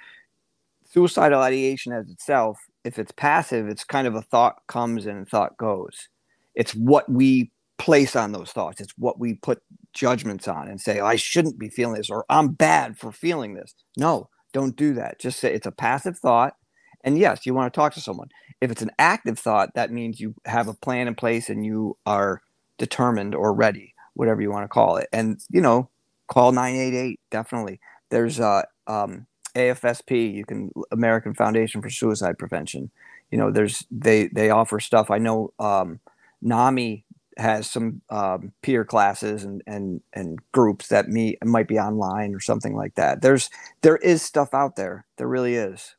suicidal 0.89 1.41
ideation 1.41 1.93
as 1.93 2.09
itself 2.09 2.57
if 2.83 2.99
it's 2.99 3.11
passive, 3.11 3.67
it's 3.67 3.83
kind 3.83 4.07
of 4.07 4.15
a 4.15 4.21
thought 4.21 4.65
comes 4.67 5.05
and 5.05 5.27
thought 5.27 5.57
goes. 5.57 6.09
It's 6.55 6.73
what 6.73 7.09
we 7.09 7.51
place 7.77 8.15
on 8.15 8.31
those 8.31 8.51
thoughts. 8.51 8.81
It's 8.81 8.93
what 8.97 9.19
we 9.19 9.35
put 9.35 9.61
judgments 9.93 10.47
on 10.47 10.67
and 10.67 10.79
say, 10.79 10.99
I 10.99 11.15
shouldn't 11.15 11.59
be 11.59 11.69
feeling 11.69 11.95
this 11.95 12.09
or 12.09 12.25
I'm 12.29 12.49
bad 12.49 12.97
for 12.97 13.11
feeling 13.11 13.53
this. 13.53 13.73
No, 13.97 14.29
don't 14.53 14.75
do 14.75 14.93
that. 14.95 15.19
Just 15.19 15.39
say 15.39 15.53
it's 15.53 15.67
a 15.67 15.71
passive 15.71 16.17
thought. 16.17 16.55
And 17.03 17.17
yes, 17.17 17.45
you 17.45 17.53
want 17.53 17.71
to 17.71 17.77
talk 17.77 17.93
to 17.93 18.01
someone. 18.01 18.29
If 18.59 18.71
it's 18.71 18.81
an 18.81 18.91
active 18.97 19.37
thought, 19.37 19.75
that 19.75 19.91
means 19.91 20.19
you 20.19 20.33
have 20.45 20.67
a 20.67 20.73
plan 20.73 21.07
in 21.07 21.15
place 21.15 21.49
and 21.49 21.65
you 21.65 21.97
are 22.05 22.41
determined 22.77 23.35
or 23.35 23.53
ready, 23.53 23.93
whatever 24.15 24.41
you 24.41 24.51
want 24.51 24.63
to 24.63 24.67
call 24.67 24.97
it. 24.97 25.07
And, 25.13 25.39
you 25.49 25.61
know, 25.61 25.89
call 26.27 26.51
988, 26.51 27.19
definitely. 27.29 27.79
There's 28.09 28.39
uh, 28.39 28.63
um, 28.87 29.27
AFSP, 29.57 30.33
you 30.33 30.45
can 30.45 30.71
American 30.91 31.33
Foundation 31.33 31.81
for 31.81 31.89
Suicide 31.89 32.37
Prevention. 32.37 32.91
You 33.31 33.37
know, 33.37 33.51
there's 33.51 33.85
they 33.91 34.27
they 34.27 34.49
offer 34.49 34.79
stuff. 34.79 35.11
I 35.11 35.17
know 35.17 35.53
um, 35.59 35.99
NAMI 36.41 37.05
has 37.37 37.69
some 37.69 38.01
um, 38.09 38.53
peer 38.61 38.85
classes 38.85 39.43
and 39.43 39.61
and 39.67 40.01
and 40.13 40.39
groups 40.51 40.87
that 40.89 41.09
meet 41.09 41.43
might 41.43 41.67
be 41.67 41.79
online 41.79 42.33
or 42.33 42.39
something 42.39 42.75
like 42.75 42.95
that. 42.95 43.21
There's 43.21 43.49
there 43.81 43.97
is 43.97 44.21
stuff 44.21 44.53
out 44.53 44.75
there. 44.75 45.05
There 45.17 45.27
really 45.27 45.55
is. 45.55 45.95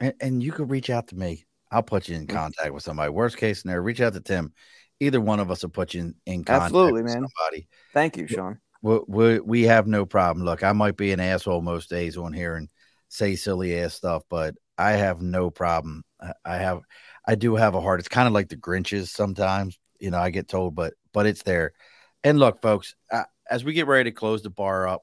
And, 0.00 0.14
and 0.20 0.42
you 0.42 0.52
can 0.52 0.68
reach 0.68 0.90
out 0.90 1.08
to 1.08 1.16
me. 1.16 1.46
I'll 1.70 1.82
put 1.82 2.08
you 2.08 2.16
in 2.16 2.26
mm. 2.26 2.34
contact 2.34 2.72
with 2.72 2.82
somebody. 2.82 3.10
Worst 3.10 3.36
case 3.36 3.62
scenario, 3.62 3.82
reach 3.82 4.00
out 4.00 4.14
to 4.14 4.20
Tim. 4.20 4.52
Either 4.98 5.20
one 5.20 5.40
of 5.40 5.50
us 5.50 5.62
will 5.62 5.70
put 5.70 5.94
you 5.94 6.00
in, 6.00 6.14
in 6.26 6.44
contact. 6.44 6.64
Absolutely, 6.66 7.02
man. 7.02 7.12
Somebody. 7.14 7.68
Thank 7.94 8.16
you, 8.16 8.26
Sean 8.26 8.58
we, 8.82 8.98
we, 9.06 9.40
we 9.40 9.62
have 9.64 9.86
no 9.86 10.06
problem. 10.06 10.44
Look, 10.44 10.62
I 10.62 10.72
might 10.72 10.96
be 10.96 11.12
an 11.12 11.20
asshole 11.20 11.62
most 11.62 11.90
days 11.90 12.16
on 12.16 12.32
here 12.32 12.56
and 12.56 12.68
say 13.08 13.36
silly 13.36 13.78
ass 13.78 13.94
stuff, 13.94 14.22
but 14.28 14.54
I 14.78 14.92
have 14.92 15.20
no 15.20 15.50
problem. 15.50 16.04
I, 16.20 16.32
I 16.44 16.56
have, 16.56 16.80
I 17.26 17.34
do 17.34 17.56
have 17.56 17.74
a 17.74 17.80
heart. 17.80 18.00
It's 18.00 18.08
kind 18.08 18.26
of 18.26 18.32
like 18.32 18.48
the 18.48 18.56
Grinches 18.56 19.08
sometimes, 19.08 19.78
you 19.98 20.10
know, 20.10 20.18
I 20.18 20.30
get 20.30 20.48
told, 20.48 20.74
but, 20.74 20.94
but 21.12 21.26
it's 21.26 21.42
there. 21.42 21.72
And 22.24 22.38
look, 22.38 22.62
folks, 22.62 22.94
uh, 23.10 23.24
as 23.48 23.64
we 23.64 23.72
get 23.72 23.86
ready 23.86 24.10
to 24.10 24.14
close 24.14 24.42
the 24.42 24.50
bar 24.50 24.88
up, 24.88 25.02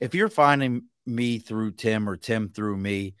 if 0.00 0.14
you're 0.14 0.28
finding 0.28 0.82
me 1.06 1.38
through 1.38 1.72
Tim 1.72 2.08
or 2.08 2.16
Tim 2.16 2.48
through 2.48 2.76
me, 2.76 3.14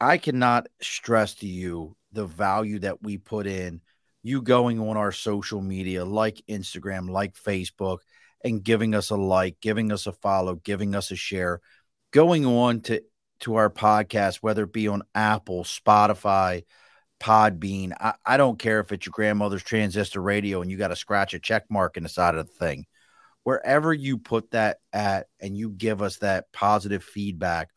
I 0.00 0.18
cannot 0.18 0.68
stress 0.80 1.34
to 1.36 1.46
you 1.46 1.96
the 2.12 2.26
value 2.26 2.78
that 2.80 3.02
we 3.02 3.18
put 3.18 3.46
in 3.46 3.80
you 4.26 4.42
going 4.42 4.80
on 4.80 4.96
our 4.96 5.12
social 5.12 5.60
media 5.60 6.04
like 6.04 6.42
Instagram, 6.48 7.08
like 7.08 7.34
Facebook, 7.34 7.98
and 8.46 8.62
giving 8.62 8.94
us 8.94 9.10
a 9.10 9.16
like, 9.16 9.60
giving 9.60 9.90
us 9.90 10.06
a 10.06 10.12
follow, 10.12 10.54
giving 10.54 10.94
us 10.94 11.10
a 11.10 11.16
share, 11.16 11.60
going 12.12 12.46
on 12.46 12.80
to 12.82 13.02
to 13.40 13.56
our 13.56 13.68
podcast, 13.68 14.36
whether 14.36 14.62
it 14.62 14.72
be 14.72 14.88
on 14.88 15.02
Apple, 15.14 15.64
Spotify, 15.64 16.64
Podbean. 17.20 17.92
I, 18.00 18.14
I 18.24 18.36
don't 18.38 18.58
care 18.58 18.80
if 18.80 18.92
it's 18.92 19.04
your 19.04 19.12
grandmother's 19.12 19.62
transistor 19.62 20.22
radio 20.22 20.62
and 20.62 20.70
you 20.70 20.78
got 20.78 20.88
to 20.88 20.96
scratch 20.96 21.34
a 21.34 21.38
check 21.38 21.64
mark 21.68 21.96
in 21.98 22.02
the 22.02 22.08
side 22.08 22.34
of 22.34 22.46
the 22.46 22.52
thing. 22.52 22.86
Wherever 23.42 23.92
you 23.92 24.16
put 24.16 24.52
that 24.52 24.78
at 24.92 25.26
and 25.38 25.56
you 25.56 25.70
give 25.70 26.00
us 26.00 26.18
that 26.18 26.50
positive 26.52 27.04
feedback, 27.04 27.70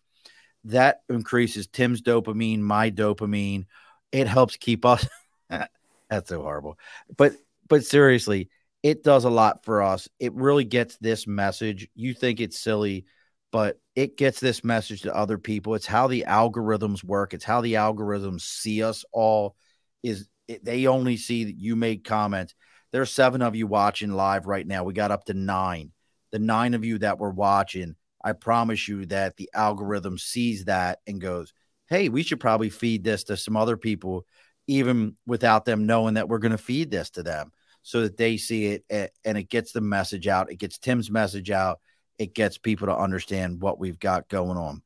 that 0.65 1.01
increases 1.09 1.67
Tim's 1.67 2.01
dopamine, 2.01 2.59
my 2.59 2.91
dopamine. 2.91 3.65
It 4.11 4.27
helps 4.27 4.55
keep 4.55 4.85
us. 4.85 5.05
That's 5.49 6.29
so 6.29 6.41
horrible. 6.41 6.77
But 7.17 7.33
but 7.67 7.85
seriously, 7.85 8.49
it 8.83 9.03
does 9.03 9.25
a 9.25 9.29
lot 9.29 9.65
for 9.65 9.81
us. 9.81 10.07
It 10.19 10.33
really 10.33 10.63
gets 10.63 10.97
this 10.97 11.27
message. 11.27 11.87
You 11.95 12.13
think 12.13 12.39
it's 12.39 12.59
silly, 12.59 13.05
but 13.51 13.79
it 13.95 14.17
gets 14.17 14.39
this 14.39 14.63
message 14.63 15.01
to 15.01 15.15
other 15.15 15.37
people. 15.37 15.75
It's 15.75 15.85
how 15.85 16.07
the 16.07 16.25
algorithms 16.27 17.03
work. 17.03 17.33
It's 17.33 17.43
how 17.43 17.61
the 17.61 17.73
algorithms 17.73 18.41
see 18.41 18.83
us 18.83 19.03
all. 19.11 19.55
Is 20.01 20.27
it, 20.47 20.63
they 20.63 20.87
only 20.87 21.17
see 21.17 21.45
that 21.45 21.57
you 21.57 21.75
made 21.75 22.03
comments. 22.03 22.55
There's 22.91 23.11
seven 23.11 23.41
of 23.41 23.55
you 23.55 23.67
watching 23.67 24.11
live 24.11 24.47
right 24.47 24.65
now. 24.65 24.83
We 24.83 24.93
got 24.93 25.11
up 25.11 25.25
to 25.25 25.33
nine. 25.33 25.91
The 26.31 26.39
nine 26.39 26.73
of 26.73 26.85
you 26.85 26.99
that 26.99 27.19
were 27.19 27.31
watching, 27.31 27.95
I 28.23 28.33
promise 28.33 28.87
you 28.87 29.05
that 29.07 29.35
the 29.37 29.49
algorithm 29.53 30.17
sees 30.17 30.65
that 30.65 30.99
and 31.05 31.19
goes, 31.19 31.53
"Hey, 31.89 32.09
we 32.09 32.23
should 32.23 32.39
probably 32.39 32.69
feed 32.69 33.03
this 33.03 33.25
to 33.25 33.37
some 33.37 33.57
other 33.57 33.77
people, 33.77 34.25
even 34.67 35.17
without 35.25 35.65
them 35.65 35.85
knowing 35.85 36.13
that 36.15 36.29
we're 36.29 36.39
going 36.39 36.51
to 36.51 36.57
feed 36.57 36.91
this 36.91 37.09
to 37.11 37.23
them." 37.23 37.51
So 37.83 38.01
that 38.01 38.17
they 38.17 38.37
see 38.37 38.65
it 38.67 39.11
and 39.25 39.37
it 39.37 39.49
gets 39.49 39.71
the 39.71 39.81
message 39.81 40.27
out. 40.27 40.51
It 40.51 40.57
gets 40.57 40.77
Tim's 40.77 41.09
message 41.09 41.51
out. 41.51 41.79
It 42.17 42.33
gets 42.33 42.57
people 42.57 42.87
to 42.87 42.95
understand 42.95 43.61
what 43.61 43.79
we've 43.79 43.99
got 43.99 44.27
going 44.27 44.57
on. 44.57 44.81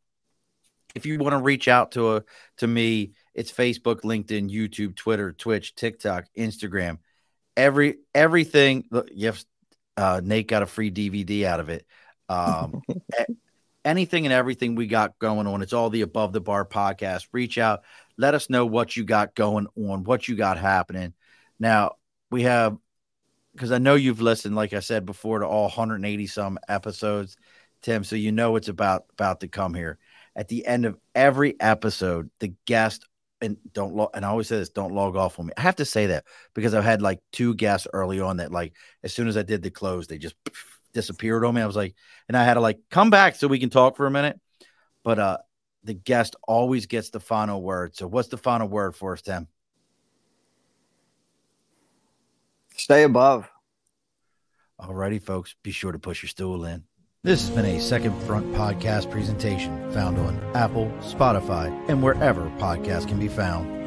If 0.96 1.06
you 1.06 1.18
want 1.18 1.34
to 1.34 1.40
reach 1.40 1.68
out 1.68 1.94
to 1.94 2.18
a, 2.18 2.24
to 2.58 2.68
me, 2.68 3.14
it's 3.34 3.52
Facebook, 3.52 4.02
LinkedIn, 4.02 4.52
YouTube, 4.52 4.96
Twitter, 4.96 5.34
Twitch, 5.34 5.74
TikTok, 5.74 6.26
Instagram, 6.38 7.00
every 7.58 7.98
everything. 8.14 8.86
Look, 8.92 9.10
yes, 9.12 9.44
uh, 9.98 10.22
Nate 10.24 10.48
got 10.48 10.62
a 10.62 10.68
free 10.68 10.92
DVD 10.92 11.46
out 11.46 11.60
of 11.60 11.70
it. 11.70 11.88
Um, 12.30 12.84
anything 13.86 14.26
and 14.26 14.34
everything 14.34 14.76
we 14.76 14.88
got 14.88 15.18
going 15.20 15.48
on. 15.48 15.62
It's 15.62 15.74
all 15.74 15.90
the 15.90 16.02
above 16.02 16.34
the 16.34 16.42
bar 16.42 16.66
podcast. 16.66 17.28
Reach 17.32 17.58
out, 17.58 17.82
let 18.18 18.34
us 18.34 18.50
know 18.50 18.66
what 18.66 18.96
you 18.96 19.04
got 19.04 19.36
going 19.36 19.68
on, 19.76 20.04
what 20.04 20.28
you 20.28 20.36
got 20.36 20.58
happening. 20.58 21.14
Now 21.60 21.96
we 22.32 22.44
have 22.44 22.78
because 23.54 23.72
I 23.72 23.78
know 23.78 23.96
you've 23.96 24.22
listened, 24.22 24.56
like 24.56 24.74
I 24.74 24.80
said 24.80 25.06
before, 25.06 25.40
to 25.40 25.48
all 25.48 25.64
180 25.64 26.28
some 26.28 26.60
episodes. 26.68 27.38
Tim, 27.82 28.04
so 28.04 28.16
you 28.16 28.32
know 28.32 28.56
it's 28.56 28.70
about 28.70 29.06
about 29.14 29.42
to 29.42 29.48
come 29.48 29.74
here. 29.74 29.98
At 30.36 30.48
the 30.48 30.66
end 30.66 30.86
of 30.86 30.98
every 31.14 31.60
episode, 31.60 32.30
the 32.40 32.54
guest 32.66 33.06
and 33.42 33.58
don't 33.74 33.94
log 33.94 34.12
and 34.14 34.26
I 34.26 34.30
always 34.30 34.48
say 34.48 34.58
this, 34.58 34.70
don't 34.70 34.94
log 34.94 35.16
off 35.16 35.38
on 35.40 35.48
me. 35.48 35.54
I 35.58 35.62
have 35.62 35.76
to 35.78 35.86
say 35.86 36.08
that 36.08 36.26
because 36.54 36.74
I've 36.74 36.84
had 36.84 37.02
like 37.02 37.20
two 37.32 37.54
guests 37.56 37.88
early 37.94 38.20
on 38.20 38.38
that 38.38 38.52
like 38.52 38.74
as 39.04 39.14
soon 39.14 39.28
as 39.28 39.38
I 39.38 39.44
did 39.44 39.62
the 39.62 39.70
close, 39.70 40.08
they 40.08 40.18
just 40.18 40.36
disappeared 40.94 41.46
on 41.46 41.56
me. 41.56 41.62
I 41.62 41.68
was 41.68 41.76
like, 41.76 41.96
and 42.28 42.38
I 42.38 42.44
had 42.46 42.54
to 42.56 42.62
like 42.62 42.80
come 42.90 43.10
back 43.10 43.36
so 43.36 43.48
we 43.48 43.60
can 43.60 43.70
talk 43.70 43.98
for 43.98 44.08
a 44.08 44.12
minute. 44.12 44.40
But 45.04 45.20
uh 45.20 45.38
the 45.84 45.94
guest 45.94 46.38
always 46.48 46.86
gets 46.86 47.10
the 47.10 47.20
final 47.20 47.62
word. 47.62 47.96
So 47.96 48.08
what's 48.08 48.30
the 48.30 48.38
final 48.38 48.70
word 48.70 48.96
for 48.96 49.14
us, 49.14 49.22
Tim? 49.22 49.50
Stay 52.78 53.04
above. 53.04 53.50
Alrighty, 54.80 55.22
folks, 55.22 55.56
be 55.64 55.72
sure 55.72 55.92
to 55.92 56.00
push 56.00 56.24
your 56.24 56.30
stool 56.30 56.66
in. 56.66 56.84
This 57.24 57.48
has 57.48 57.56
been 57.56 57.66
a 57.66 57.80
Second 57.80 58.20
Front 58.24 58.54
podcast 58.54 59.10
presentation 59.10 59.92
found 59.92 60.18
on 60.18 60.38
Apple, 60.56 60.92
Spotify, 61.00 61.72
and 61.88 62.04
wherever 62.04 62.50
podcasts 62.58 63.08
can 63.08 63.20
be 63.20 63.30
found. 63.30 63.83